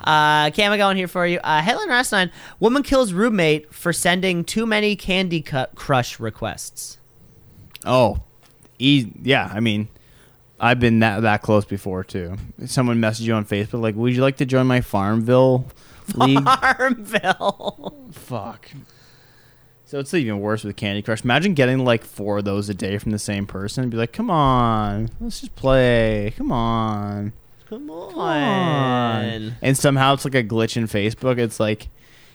Uh, 0.01 0.49
Cam, 0.49 0.71
I 0.71 0.77
got 0.77 0.87
one 0.87 0.97
here 0.97 1.07
for 1.07 1.27
you. 1.27 1.37
Uh, 1.43 1.61
headline 1.61 1.89
last 1.89 2.11
Woman 2.59 2.81
kills 2.81 3.13
roommate 3.13 3.71
for 3.71 3.93
sending 3.93 4.43
too 4.43 4.65
many 4.65 4.95
Candy 4.95 5.43
Cut 5.43 5.75
Crush 5.75 6.19
requests. 6.19 6.97
Oh, 7.85 8.23
e- 8.79 9.11
yeah. 9.21 9.49
I 9.53 9.59
mean, 9.59 9.87
I've 10.59 10.79
been 10.79 10.99
that 10.99 11.21
that 11.21 11.41
close 11.41 11.65
before 11.65 12.03
too. 12.03 12.35
Someone 12.65 12.99
messaged 12.99 13.21
you 13.21 13.33
on 13.33 13.45
Facebook 13.45 13.81
like, 13.81 13.95
"Would 13.95 14.15
you 14.15 14.21
like 14.21 14.37
to 14.37 14.45
join 14.45 14.67
my 14.67 14.81
Farmville 14.81 15.65
league?" 16.15 16.43
Farmville. 16.43 17.93
Fuck. 18.11 18.69
So 19.85 19.99
it's 19.99 20.13
even 20.13 20.39
worse 20.39 20.63
with 20.63 20.75
Candy 20.75 21.01
Crush. 21.01 21.23
Imagine 21.23 21.53
getting 21.55 21.83
like 21.83 22.03
four 22.03 22.39
of 22.39 22.45
those 22.45 22.69
a 22.69 22.73
day 22.73 22.97
from 22.99 23.11
the 23.11 23.19
same 23.19 23.47
person 23.47 23.83
and 23.83 23.91
be 23.91 23.97
like, 23.97 24.13
"Come 24.13 24.29
on, 24.29 25.09
let's 25.19 25.41
just 25.41 25.55
play. 25.55 26.33
Come 26.37 26.51
on." 26.51 27.33
Come 27.69 27.89
on. 27.91 29.55
And 29.61 29.77
somehow 29.77 30.13
it's 30.15 30.25
like 30.25 30.33
a 30.33 30.43
glitch 30.43 30.75
in 30.75 30.85
Facebook. 30.87 31.37
It's 31.37 31.59
like 31.59 31.87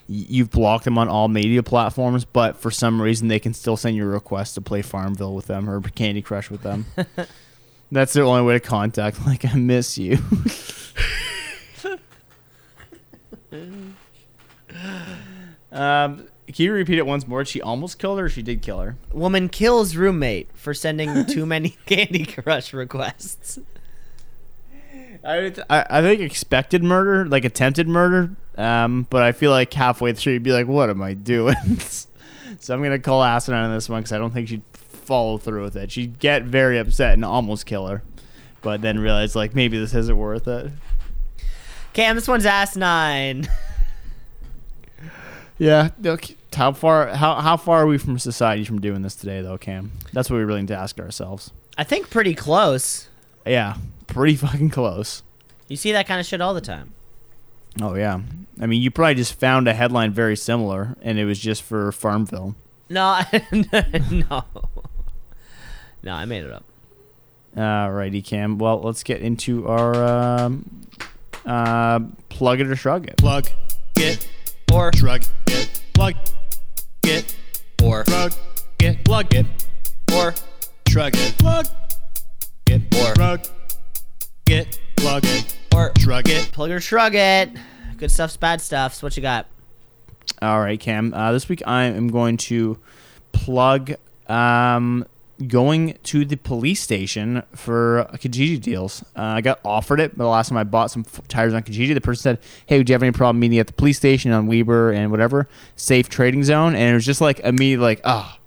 you've 0.08 0.50
blocked 0.50 0.84
them 0.84 0.98
on 0.98 1.08
all 1.08 1.28
media 1.28 1.62
platforms, 1.62 2.24
but 2.24 2.56
for 2.56 2.70
some 2.70 3.00
reason 3.00 3.28
they 3.28 3.38
can 3.38 3.54
still 3.54 3.76
send 3.76 3.96
you 3.96 4.04
a 4.04 4.08
request 4.08 4.54
to 4.54 4.60
play 4.60 4.82
Farmville 4.82 5.34
with 5.34 5.46
them 5.46 5.68
or 5.70 5.80
Candy 5.80 6.22
Crush 6.22 6.50
with 6.50 6.62
them. 6.62 6.86
That's 7.92 8.12
their 8.12 8.24
only 8.24 8.42
way 8.42 8.54
to 8.54 8.60
contact. 8.60 9.18
Like, 9.26 9.44
I 9.44 9.54
miss 9.54 9.96
you. 9.98 10.18
um, 15.72 16.26
can 16.46 16.64
you 16.64 16.72
repeat 16.72 16.98
it 16.98 17.06
once 17.06 17.26
more? 17.26 17.44
She 17.44 17.60
almost 17.62 17.98
killed 17.98 18.18
her. 18.18 18.26
Or 18.26 18.28
she 18.28 18.42
did 18.42 18.62
kill 18.62 18.80
her. 18.80 18.96
Woman 19.12 19.48
kills 19.48 19.96
roommate 19.96 20.48
for 20.54 20.74
sending 20.74 21.26
too 21.26 21.46
many 21.46 21.70
Candy 21.86 22.24
Crush 22.26 22.72
requests. 22.72 23.58
I, 25.24 25.38
would- 25.40 25.60
I 25.70 25.86
I 25.88 26.02
think 26.02 26.20
expected 26.20 26.82
murder, 26.82 27.26
like 27.26 27.44
attempted 27.44 27.88
murder. 27.88 28.30
Um, 28.56 29.06
but 29.10 29.22
I 29.22 29.32
feel 29.32 29.50
like 29.50 29.72
halfway 29.72 30.12
through 30.12 30.34
you'd 30.34 30.42
be 30.42 30.52
like, 30.52 30.66
"What 30.66 30.90
am 30.90 31.02
I 31.02 31.14
doing?" 31.14 31.56
so 32.60 32.74
I'm 32.74 32.82
gonna 32.82 32.98
call 32.98 33.22
Asinine 33.22 33.64
on 33.64 33.74
this 33.74 33.88
one 33.88 34.00
because 34.02 34.12
I 34.12 34.18
don't 34.18 34.32
think 34.32 34.48
she'd 34.48 34.62
follow 34.72 35.38
through 35.38 35.62
with 35.64 35.76
it. 35.76 35.90
She'd 35.90 36.18
get 36.18 36.44
very 36.44 36.78
upset 36.78 37.14
and 37.14 37.24
almost 37.24 37.66
kill 37.66 37.86
her, 37.88 38.02
but 38.62 38.80
then 38.80 38.98
realize 38.98 39.34
like 39.34 39.54
maybe 39.54 39.78
this 39.78 39.94
isn't 39.94 40.16
worth 40.16 40.46
it. 40.46 40.70
Cam, 41.92 42.16
this 42.16 42.28
one's 42.28 42.46
ass 42.46 42.76
nine. 42.76 43.48
Yeah. 45.58 45.90
Look, 46.00 46.24
how 46.54 46.72
far 46.72 47.08
how 47.08 47.36
how 47.36 47.56
far 47.56 47.82
are 47.82 47.86
we 47.86 47.98
from 47.98 48.18
society 48.18 48.64
from 48.64 48.80
doing 48.80 49.02
this 49.02 49.14
today, 49.14 49.40
though, 49.42 49.58
Cam? 49.58 49.92
That's 50.12 50.30
what 50.30 50.36
we 50.36 50.44
really 50.44 50.62
need 50.62 50.68
to 50.68 50.76
ask 50.76 50.98
ourselves. 50.98 51.52
I 51.78 51.84
think 51.84 52.10
pretty 52.10 52.34
close. 52.34 53.08
Yeah, 53.46 53.76
pretty 54.06 54.36
fucking 54.36 54.70
close. 54.70 55.22
You 55.68 55.76
see 55.76 55.92
that 55.92 56.06
kind 56.06 56.20
of 56.20 56.26
shit 56.26 56.40
all 56.40 56.54
the 56.54 56.60
time. 56.60 56.92
Oh 57.80 57.94
yeah. 57.94 58.20
I 58.60 58.66
mean, 58.66 58.80
you 58.82 58.90
probably 58.90 59.16
just 59.16 59.34
found 59.38 59.66
a 59.66 59.74
headline 59.74 60.12
very 60.12 60.36
similar, 60.36 60.96
and 61.02 61.18
it 61.18 61.24
was 61.24 61.38
just 61.40 61.62
for 61.62 61.90
Farmville. 61.92 62.54
No, 62.88 63.20
no, 63.52 64.44
no. 66.02 66.12
I 66.12 66.24
made 66.24 66.44
it 66.44 66.52
up. 66.52 66.64
Alrighty, 67.56 68.24
Cam. 68.24 68.58
Well, 68.58 68.80
let's 68.80 69.02
get 69.02 69.20
into 69.22 69.66
our 69.68 69.94
um, 70.04 70.86
uh, 71.44 72.00
plug 72.28 72.60
it 72.60 72.68
or 72.68 72.76
shrug 72.76 73.06
it. 73.08 73.16
Plug 73.16 73.48
it, 73.96 74.28
Or 74.72 74.92
shrug 74.94 75.24
it, 75.48 75.82
plug 75.94 76.14
it, 77.04 77.36
or 77.82 78.04
shrug 78.06 78.32
it, 78.80 79.04
plug 79.04 79.34
it, 79.34 79.46
or 80.12 80.34
shrug 80.88 81.14
it, 81.16 81.38
plug 81.38 81.66
it, 82.66 82.94
Or. 82.94 83.14
shrug 83.14 83.46
it, 84.46 84.78
plug 84.96 85.24
it, 85.24 85.56
or 85.74 85.92
shrug 85.98 86.28
it. 86.28 86.52
plug 86.52 86.70
or 86.70 86.80
shrug 86.80 87.14
it. 87.14 87.50
Good 87.96 88.10
stuff's 88.10 88.36
bad 88.36 88.60
stuff's 88.60 89.02
what 89.02 89.16
you 89.16 89.22
got. 89.22 89.46
All 90.40 90.60
right, 90.60 90.78
Cam. 90.78 91.12
Uh, 91.14 91.32
this 91.32 91.48
week 91.48 91.62
I 91.66 91.84
am 91.84 92.08
going 92.08 92.36
to 92.38 92.78
plug 93.32 93.94
um, 94.28 95.06
going 95.46 95.98
to 96.04 96.24
the 96.24 96.36
police 96.36 96.80
station 96.80 97.42
for 97.54 98.08
Kijiji 98.14 98.60
deals. 98.60 99.02
Uh, 99.16 99.22
I 99.22 99.40
got 99.40 99.60
offered 99.64 100.00
it, 100.00 100.16
but 100.16 100.24
the 100.24 100.30
last 100.30 100.48
time 100.48 100.58
I 100.58 100.64
bought 100.64 100.90
some 100.90 101.04
f- 101.06 101.26
tires 101.28 101.54
on 101.54 101.62
Kijiji, 101.62 101.94
the 101.94 102.00
person 102.00 102.22
said, 102.22 102.38
"Hey, 102.66 102.78
would 102.78 102.88
you 102.88 102.94
have 102.94 103.02
any 103.02 103.12
problem 103.12 103.40
meeting 103.40 103.58
at 103.58 103.66
the 103.66 103.72
police 103.72 103.96
station 103.96 104.32
on 104.32 104.46
Weber 104.46 104.92
and 104.92 105.10
whatever 105.10 105.48
safe 105.76 106.08
trading 106.08 106.44
zone?" 106.44 106.74
And 106.74 106.90
it 106.90 106.94
was 106.94 107.06
just 107.06 107.20
like 107.20 107.40
immediately 107.40 107.84
like, 107.84 108.00
"Ah, 108.04 108.38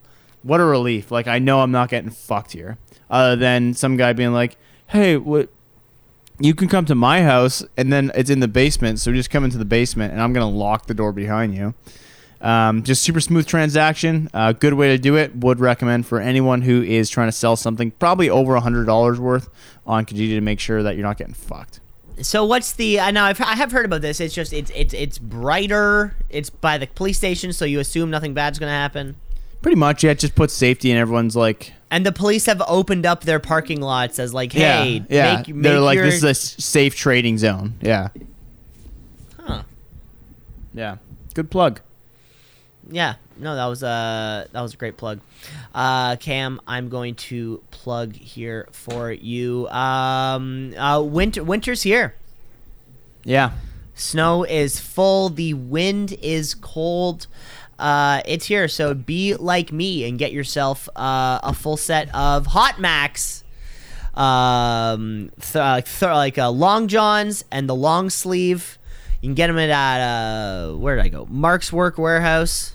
what 0.44 0.60
a 0.60 0.66
relief! 0.66 1.12
Like 1.12 1.28
I 1.28 1.40
know 1.40 1.62
I'm 1.62 1.72
not 1.72 1.90
getting 1.90 2.10
fucked 2.10 2.54
here." 2.54 2.78
Other 3.10 3.36
than 3.38 3.74
some 3.74 3.98
guy 3.98 4.14
being 4.14 4.34
like, 4.34 4.58
"Hey, 4.88 5.18
what?" 5.18 5.50
You 6.40 6.54
can 6.54 6.68
come 6.68 6.86
to 6.86 6.96
my 6.96 7.24
house 7.24 7.64
and 7.78 7.92
then 7.92 8.12
it's 8.16 8.30
in 8.30 8.40
the 8.40 8.48
basement 8.48 9.00
so 9.00 9.12
just 9.12 9.30
come 9.30 9.44
into 9.44 9.58
the 9.58 9.66
basement 9.66 10.12
and 10.14 10.22
i'm 10.22 10.34
going 10.34 10.46
to 10.50 10.58
lock 10.58 10.86
the 10.88 10.94
door 10.94 11.12
behind 11.12 11.56
you 11.56 11.74
um, 12.40 12.84
just 12.84 13.02
super 13.02 13.20
smooth 13.20 13.48
transaction 13.48 14.30
uh, 14.34 14.52
good 14.52 14.76
way 14.76 14.90
to 14.90 14.98
do 15.00 15.18
it 15.18 15.36
would 15.36 15.60
recommend 15.60 16.06
for 16.06 16.20
anyone 16.20 16.62
who 16.62 16.84
is 16.84 17.10
trying 17.10 17.28
to 17.28 17.32
sell 17.32 17.56
something 17.56 17.90
probably 17.92 18.30
over 18.30 18.54
a 18.56 18.62
hundred 18.62 18.86
dollars 18.86 19.20
worth 19.20 19.50
on 19.88 20.06
kijiji 20.06 20.36
to 20.36 20.42
make 20.42 20.60
sure 20.60 20.84
that 20.84 20.96
you're 20.96 21.06
not 21.06 21.18
getting 21.18 21.34
fucked 21.34 21.80
So 22.22 22.46
what's 22.46 22.74
the? 22.74 23.00
I 23.00 23.12
know 23.12 23.24
I've, 23.24 23.40
I 23.42 23.56
have 23.56 23.72
heard 23.72 23.86
about 23.86 24.02
this. 24.02 24.20
It's 24.20 24.34
just 24.34 24.52
it's 24.52 24.72
it's 24.74 24.92
it's 24.94 25.20
brighter. 25.20 26.16
It's 26.32 26.50
by 26.50 26.80
the 26.80 26.88
police 26.88 27.18
station, 27.18 27.54
so 27.54 27.64
you 27.64 27.80
assume 27.80 28.10
nothing 28.10 28.34
bad's 28.34 28.58
gonna 28.58 28.72
happen. 28.72 29.16
pretty 29.62 29.76
much 29.76 30.04
yeah 30.04 30.12
it 30.12 30.18
just 30.20 30.34
puts 30.34 30.54
safety 30.56 30.90
in 30.90 30.98
everyone's 30.98 31.36
like 31.36 31.74
And 31.90 32.06
the 32.06 32.12
police 32.12 32.46
have 32.48 32.62
opened 32.68 33.06
up 33.06 33.22
their 33.24 33.40
parking 33.40 33.80
lots 33.82 34.20
as 34.20 34.34
like, 34.34 34.52
hey, 34.52 34.60
yeah 34.60 35.06
yeah 35.10 35.38
make, 35.38 35.48
make 35.48 35.64
they're 35.64 35.80
like 35.80 35.96
your, 35.96 36.06
this 36.06 36.16
is 36.16 36.24
a 36.24 36.34
safe 36.36 36.96
trading 36.96 37.38
zone 37.38 37.76
yeah 37.82 38.10
Huh. 39.40 39.64
yeah 40.74 40.98
good 41.34 41.50
plug 41.50 41.80
Yeah, 42.90 43.16
no, 43.38 43.56
that 43.56 43.66
was 43.68 43.84
a 43.84 44.48
that 44.52 44.62
was 44.62 44.74
a 44.74 44.78
great 44.78 44.98
plug. 44.98 45.20
Uh, 45.76 46.16
Cam, 46.18 46.60
I'm 46.68 46.90
going 46.90 47.16
to 47.30 47.62
plug 47.72 48.14
here 48.16 48.68
for 48.72 49.12
you. 49.12 49.68
Um, 49.70 50.74
uh, 50.78 51.02
winter 51.02 51.44
winter's 51.44 51.84
here. 51.84 52.16
yeah 53.24 53.52
Snow 53.96 54.44
is 54.44 54.80
full. 54.80 55.30
The 55.30 55.54
wind 55.56 56.14
is 56.22 56.54
cold. 56.54 57.28
Uh, 57.80 58.22
it's 58.26 58.46
here. 58.46 58.68
So 58.68 58.94
be 58.94 59.36
like 59.36 59.72
me 59.72 60.08
and 60.08 60.18
get 60.18 60.32
yourself 60.32 60.90
uh, 60.96 61.40
a 61.44 61.54
full 61.54 61.78
set 61.78 62.14
of 62.16 62.48
Hot 62.48 62.80
Max. 62.80 63.44
Um, 64.14 65.30
th- 65.40 65.56
uh, 65.56 65.82
th- 65.82 66.02
like 66.02 66.38
uh, 66.38 66.50
long 66.50 66.88
johns 66.88 67.46
and 67.52 67.70
the 67.70 67.76
long 67.76 68.10
sleeve. 68.10 68.80
You 69.22 69.28
can 69.30 69.36
get 69.36 69.48
them 69.48 69.58
at 69.60 69.70
uh, 70.02 70.74
where 70.76 70.96
did 70.96 71.06
I 71.06 71.10
go? 71.10 71.28
Mark's 71.30 71.72
Work 71.72 71.98
Wearhouse. 71.98 72.74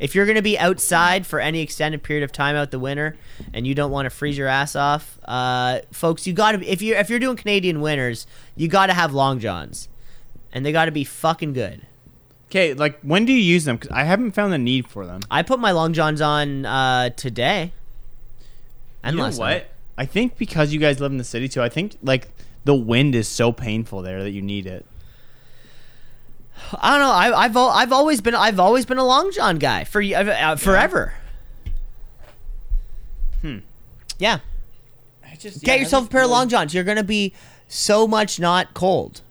If 0.00 0.14
you're 0.14 0.24
gonna 0.26 0.42
be 0.42 0.58
outside 0.58 1.26
for 1.26 1.40
any 1.40 1.60
extended 1.60 2.02
period 2.02 2.24
of 2.24 2.32
time 2.32 2.56
out 2.56 2.70
the 2.70 2.78
winter, 2.78 3.16
and 3.52 3.66
you 3.66 3.74
don't 3.74 3.90
want 3.90 4.06
to 4.06 4.10
freeze 4.10 4.38
your 4.38 4.48
ass 4.48 4.74
off, 4.74 5.18
uh, 5.26 5.80
folks, 5.92 6.26
you 6.26 6.32
gotta 6.32 6.60
if 6.68 6.80
you 6.80 6.96
if 6.96 7.10
you're 7.10 7.18
doing 7.18 7.36
Canadian 7.36 7.80
winters, 7.80 8.26
you 8.56 8.66
gotta 8.66 8.94
have 8.94 9.12
long 9.12 9.38
johns, 9.40 9.88
and 10.52 10.64
they 10.64 10.72
gotta 10.72 10.90
be 10.90 11.04
fucking 11.04 11.52
good. 11.52 11.86
Okay 12.50 12.74
like 12.74 12.98
when 13.00 13.24
do 13.24 13.32
you 13.32 13.38
use 13.40 13.64
them 13.64 13.76
because 13.76 13.90
i 13.92 14.02
haven't 14.02 14.32
found 14.32 14.52
the 14.52 14.58
need 14.58 14.86
for 14.88 15.06
them 15.06 15.20
I 15.30 15.42
put 15.42 15.60
my 15.60 15.70
long 15.70 15.92
johns 15.92 16.20
on 16.20 16.66
uh, 16.66 17.10
today. 17.10 17.72
And 19.02 19.14
you 19.14 19.18
know 19.18 19.24
last 19.24 19.38
what? 19.38 19.46
night. 19.46 19.66
I 19.96 20.04
think 20.04 20.36
because 20.36 20.72
you 20.72 20.80
guys 20.80 21.00
live 21.00 21.12
in 21.12 21.18
the 21.18 21.24
city 21.24 21.48
too. 21.48 21.62
I 21.62 21.68
think 21.68 21.96
like 22.02 22.28
the 22.64 22.74
wind 22.74 23.14
is 23.14 23.28
so 23.28 23.52
painful 23.52 24.02
there 24.02 24.22
that 24.22 24.30
you 24.30 24.42
need 24.42 24.66
it. 24.66 24.84
I 26.74 26.90
don't 26.90 27.00
know. 27.00 27.12
I, 27.12 27.44
I've 27.44 27.56
I've 27.56 27.92
always 27.92 28.20
been 28.20 28.34
I've 28.34 28.60
always 28.60 28.84
been 28.84 28.98
a 28.98 29.04
long 29.04 29.30
john 29.32 29.58
guy 29.58 29.84
for 29.84 30.02
y- 30.02 30.12
uh, 30.12 30.56
forever. 30.56 31.14
Hmm. 33.40 33.58
Yeah. 34.18 34.40
I 35.24 35.36
just 35.36 35.62
Get 35.62 35.80
yourself 35.80 36.06
a 36.06 36.10
pair 36.10 36.24
of 36.24 36.30
long 36.30 36.48
johns. 36.48 36.74
You're 36.74 36.84
gonna 36.84 37.04
be 37.04 37.32
so 37.68 38.06
much 38.06 38.38
not 38.38 38.74
cold. 38.74 39.22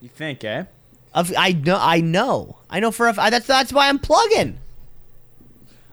You 0.00 0.08
think, 0.08 0.44
eh? 0.44 0.64
Of 1.14 1.32
I 1.36 1.52
know 1.52 1.78
I 1.80 2.00
know 2.00 2.56
I 2.70 2.80
know 2.80 2.90
for 2.90 3.08
a 3.08 3.14
I- 3.18 3.30
that's 3.30 3.46
that's 3.46 3.72
why 3.72 3.88
I'm 3.88 3.98
plugging. 3.98 4.58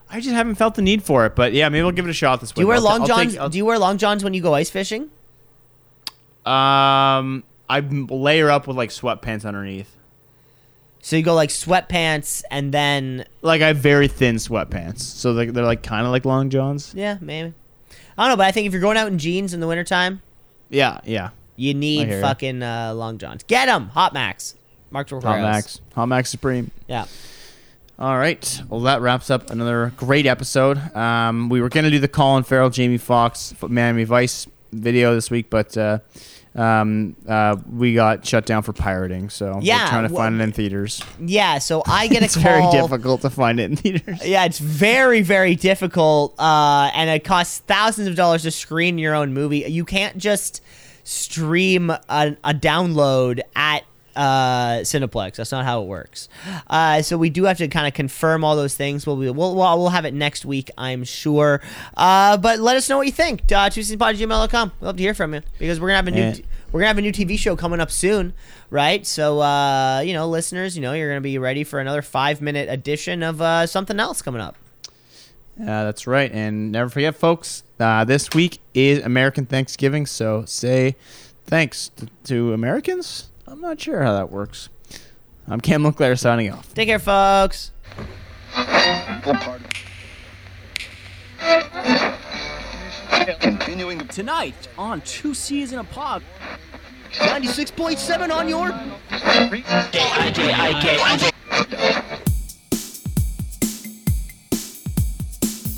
I 0.10 0.20
just 0.20 0.36
haven't 0.36 0.56
felt 0.56 0.76
the 0.76 0.82
need 0.82 1.04
for 1.04 1.26
it, 1.26 1.36
but 1.36 1.54
yeah, 1.54 1.68
maybe 1.70 1.84
I'll 1.84 1.92
give 1.92 2.06
it 2.06 2.10
a 2.12 2.14
shot 2.14 2.40
this 2.42 2.52
week. 2.52 2.56
Do 2.58 2.62
you 2.62 2.68
wear 2.68 2.78
I'll 2.78 2.84
long 2.84 3.02
I'll 3.02 3.08
johns? 3.08 3.36
take- 3.36 3.52
do 3.52 3.58
you 3.58 3.66
wear 3.66 3.80
long 3.80 3.98
johns 3.98 4.24
when 4.24 4.34
you 4.34 4.42
go 4.42 4.54
ice 4.54 4.70
fishing? 4.70 5.10
um, 6.46 7.44
I 7.70 7.80
layer 7.80 8.50
up 8.52 8.68
with 8.68 8.78
like 8.78 8.90
sweatpants 8.92 9.46
underneath. 9.46 9.92
So 11.02 11.16
you 11.16 11.24
go 11.24 11.34
like 11.36 11.50
sweatpants 11.50 12.44
and 12.52 12.72
then 12.74 13.26
Like 13.42 13.62
I 13.62 13.68
have 13.68 13.78
very 13.78 14.08
thin 14.08 14.36
sweatpants, 14.36 15.00
so 15.02 15.32
like 15.32 15.54
they're 15.54 15.64
like 15.66 15.84
kind 15.84 16.06
of 16.06 16.12
like 16.12 16.26
long 16.26 16.50
johns. 16.50 16.94
yeah 16.96 17.18
maybe 17.22 17.54
I 18.18 18.24
don't 18.24 18.30
know, 18.32 18.38
but 18.38 18.46
I 18.48 18.52
think 18.52 18.66
if 18.68 18.74
you're 18.74 18.82
going 18.82 18.98
out 18.98 19.08
in 19.08 19.18
jeans 19.20 19.54
in 19.54 19.60
the 19.60 19.68
wintertime, 19.68 20.22
Yeah, 20.70 21.02
yeah. 21.04 21.30
you 21.58 21.74
need 21.74 22.10
fucking 22.22 22.64
uh, 22.64 22.94
long 22.96 23.18
johns. 23.18 23.44
Get 23.44 23.66
them, 23.66 23.90
Hot 23.90 24.14
Max, 24.14 24.56
Mark's 24.96 25.12
Work 25.12 25.24
Hot 25.24 25.42
Max, 25.42 25.82
Hot 25.94 26.06
Max 26.06 26.30
Supreme. 26.30 26.72
Yeah. 26.88 27.04
All 28.00 28.18
right. 28.18 28.62
Well, 28.70 28.80
that 28.82 29.02
wraps 29.02 29.30
up 29.30 29.50
another 29.50 29.92
great 29.98 30.26
episode. 30.26 30.78
Um, 30.96 31.50
we 31.50 31.60
were 31.60 31.68
going 31.68 31.84
to 31.84 31.92
do 31.92 32.00
the 32.00 32.08
Colin 32.08 32.44
Farrell, 32.44 32.70
Jamie 32.70 32.98
Foxx, 32.98 33.54
Miami 33.62 34.06
Vice 34.06 34.48
video 34.72 35.14
this 35.14 35.30
week, 35.30 35.50
but 35.50 35.78
uh, 35.78 36.00
um, 36.56 37.18
uh, 37.28 37.58
we 37.74 37.94
got 37.94 38.26
shut 38.26 38.46
down 38.46 38.64
for 38.64 38.72
pirating. 38.72 39.30
So 39.30 39.60
Yeah, 39.62 39.84
we're 39.84 39.90
trying 39.90 40.08
to 40.08 40.14
well- 40.14 40.24
find 40.24 40.40
it 40.40 40.44
in 40.46 40.52
theaters. 40.54 41.04
Yeah, 41.20 41.58
so 41.60 41.84
I 41.86 42.08
get 42.08 42.22
a 42.22 42.26
It's 42.28 42.36
call. 42.36 42.44
very 42.44 42.72
difficult 42.72 43.20
to 43.24 43.30
find 43.30 43.60
it 43.60 43.72
in 43.72 43.76
theaters. 43.76 44.26
Yeah, 44.26 44.46
it's 44.46 44.60
very, 44.60 45.22
very 45.24 45.56
difficult, 45.56 46.36
uh, 46.40 46.90
and 46.94 47.10
it 47.10 47.26
costs 47.26 47.60
thousands 47.68 48.08
of 48.08 48.16
dollars 48.16 48.44
to 48.44 48.52
screen 48.52 48.98
your 48.98 49.14
own 49.14 49.34
movie. 49.34 49.60
You 49.68 49.84
can't 49.84 50.18
just 50.18 50.62
stream 51.04 51.90
a, 51.90 52.00
a 52.44 52.54
download 52.54 53.42
at 53.56 53.84
uh, 54.16 54.80
Cineplex. 54.82 55.36
That's 55.36 55.52
not 55.52 55.66
how 55.66 55.82
it 55.82 55.88
works. 55.88 56.30
Uh, 56.68 57.02
so 57.02 57.18
we 57.18 57.30
do 57.30 57.44
have 57.46 57.58
to 57.58 57.68
kind 57.68 57.88
of 57.88 57.94
confirm 57.94 58.44
all 58.44 58.56
those 58.56 58.76
things. 58.76 59.06
We'll, 59.06 59.18
be, 59.18 59.30
we'll, 59.30 59.56
we'll, 59.56 59.78
we'll 59.78 59.90
have 59.90 60.06
it 60.06 60.14
next 60.14 60.46
week, 60.46 60.70
I'm 60.78 61.04
sure. 61.04 61.62
Uh, 61.96 62.38
but 62.38 62.60
let 62.60 62.78
us 62.78 62.90
know 62.90 62.98
what 62.98 63.08
you 63.08 63.14
think. 63.14 63.52
Uh, 63.52 63.70
gmail.com. 63.70 64.72
We'd 64.80 64.86
love 64.86 64.98
to 64.98 65.04
hear 65.04 65.14
from 65.14 65.34
you 65.34 65.42
because 65.60 65.80
we're 65.80 65.90
gonna 65.90 65.98
have 65.98 66.08
a 66.08 66.12
new 66.12 66.44
we're 66.72 66.80
gonna 66.82 66.88
have 66.88 66.98
a 66.98 67.02
new 67.02 67.12
TV 67.12 67.38
show 67.38 67.56
coming 67.56 67.80
up 67.80 67.92
soon, 67.92 68.34
right? 68.70 69.06
So 69.06 69.40
uh, 69.42 70.00
you 70.00 70.14
know, 70.14 70.28
listeners, 70.28 70.76
you 70.76 70.82
know, 70.82 70.94
you're 70.94 71.10
gonna 71.10 71.22
be 71.22 71.38
ready 71.38 71.64
for 71.64 71.80
another 71.80 72.02
five 72.02 72.42
minute 72.42 72.70
edition 72.70 73.24
of 73.24 73.42
uh, 73.42 73.68
something 73.68 74.00
else 74.00 74.22
coming 74.22 74.42
up. 74.42 74.58
Uh, 75.60 75.86
that's 75.86 76.06
right. 76.06 76.32
And 76.34 76.72
never 76.72 76.90
forget, 76.90 77.16
folks, 77.16 77.64
uh, 77.80 78.04
this 78.04 78.30
week 78.32 78.60
is 78.74 79.04
American 79.04 79.46
Thanksgiving. 79.46 80.06
So 80.06 80.44
say 80.46 80.98
thanks 81.46 81.92
to, 81.96 82.08
to 82.26 82.54
Americans. 82.54 83.30
I'm 83.48 83.62
not 83.62 83.80
sure 83.80 84.02
how 84.02 84.14
that 84.14 84.32
works. 84.32 84.70
I'm 85.48 85.62
Cam 85.62 85.84
Leclerc 85.84 86.18
signing 86.18 86.52
off. 86.52 86.74
Take 86.74 86.88
care, 86.88 87.00
folks. 87.00 87.72
Continuing 93.40 94.08
Tonight 94.08 94.68
on 94.78 95.02
Two 95.02 95.34
C's 95.34 95.74
in 95.74 95.80
a 95.80 95.84
Pod. 95.84 96.24
96.7 97.14 98.32
on 98.36 98.50
your 98.50 98.72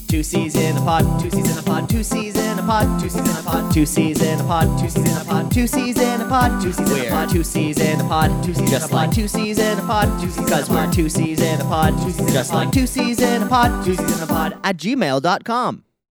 Two 0.08 0.24
C's 0.24 0.56
in 0.56 0.78
a 0.78 0.80
pod, 0.80 1.20
two 1.20 1.30
C's 1.30 1.52
in 1.52 1.58
a 1.58 1.62
pod, 1.62 1.90
two 1.90 2.02
C's 2.02 2.38
in 2.38 2.58
a 2.58 2.64
pod, 2.64 3.00
two 3.00 3.10
C's 3.10 3.28
in 3.28 3.38
a 3.38 3.44
pod, 3.44 3.74
two 3.74 3.86
C's 3.86 4.22
in 4.22 4.40
a 4.40 4.44
pod, 4.44 4.80
two 4.80 4.88
C's 4.88 5.02
in 5.02 5.22
a 5.22 5.26
pod, 5.26 5.52
two 5.52 5.68
C's 5.68 5.98
in 6.00 6.22
a 6.22 6.26
pod, 6.26 6.50
two 6.50 6.64
C's 6.64 6.98
in 6.98 7.02
a 7.02 7.10
pod, 7.10 7.30
two 7.30 7.44
C's 7.44 7.80
in 7.80 8.00
a 8.00 8.04
pod, 8.08 8.44
two 8.44 8.54
C's 8.54 8.70
just 8.72 8.92
like 8.94 9.12
two 9.12 9.28
C's 9.28 9.60
in 9.60 9.78
a 9.78 9.82
pod, 9.82 10.22
two 10.22 10.30
C's 10.30 10.44
because 10.46 10.70
we're 10.70 10.92
two 10.92 11.10
C's 11.10 11.42
in 11.42 11.60
a 11.60 11.64
pod, 11.66 11.94
two 12.02 12.12
C's 12.12 12.34
just 12.34 12.54
like 12.54 12.72
two 12.72 12.88
C's 12.88 13.22
in 13.22 13.44
a 13.44 13.48
pod, 13.48 13.86
two 13.86 13.96
C's 13.96 14.18
in 14.18 14.24
a 14.24 14.28
pod 14.28 14.58
at 14.64 14.78
gmail.com. 14.78 15.84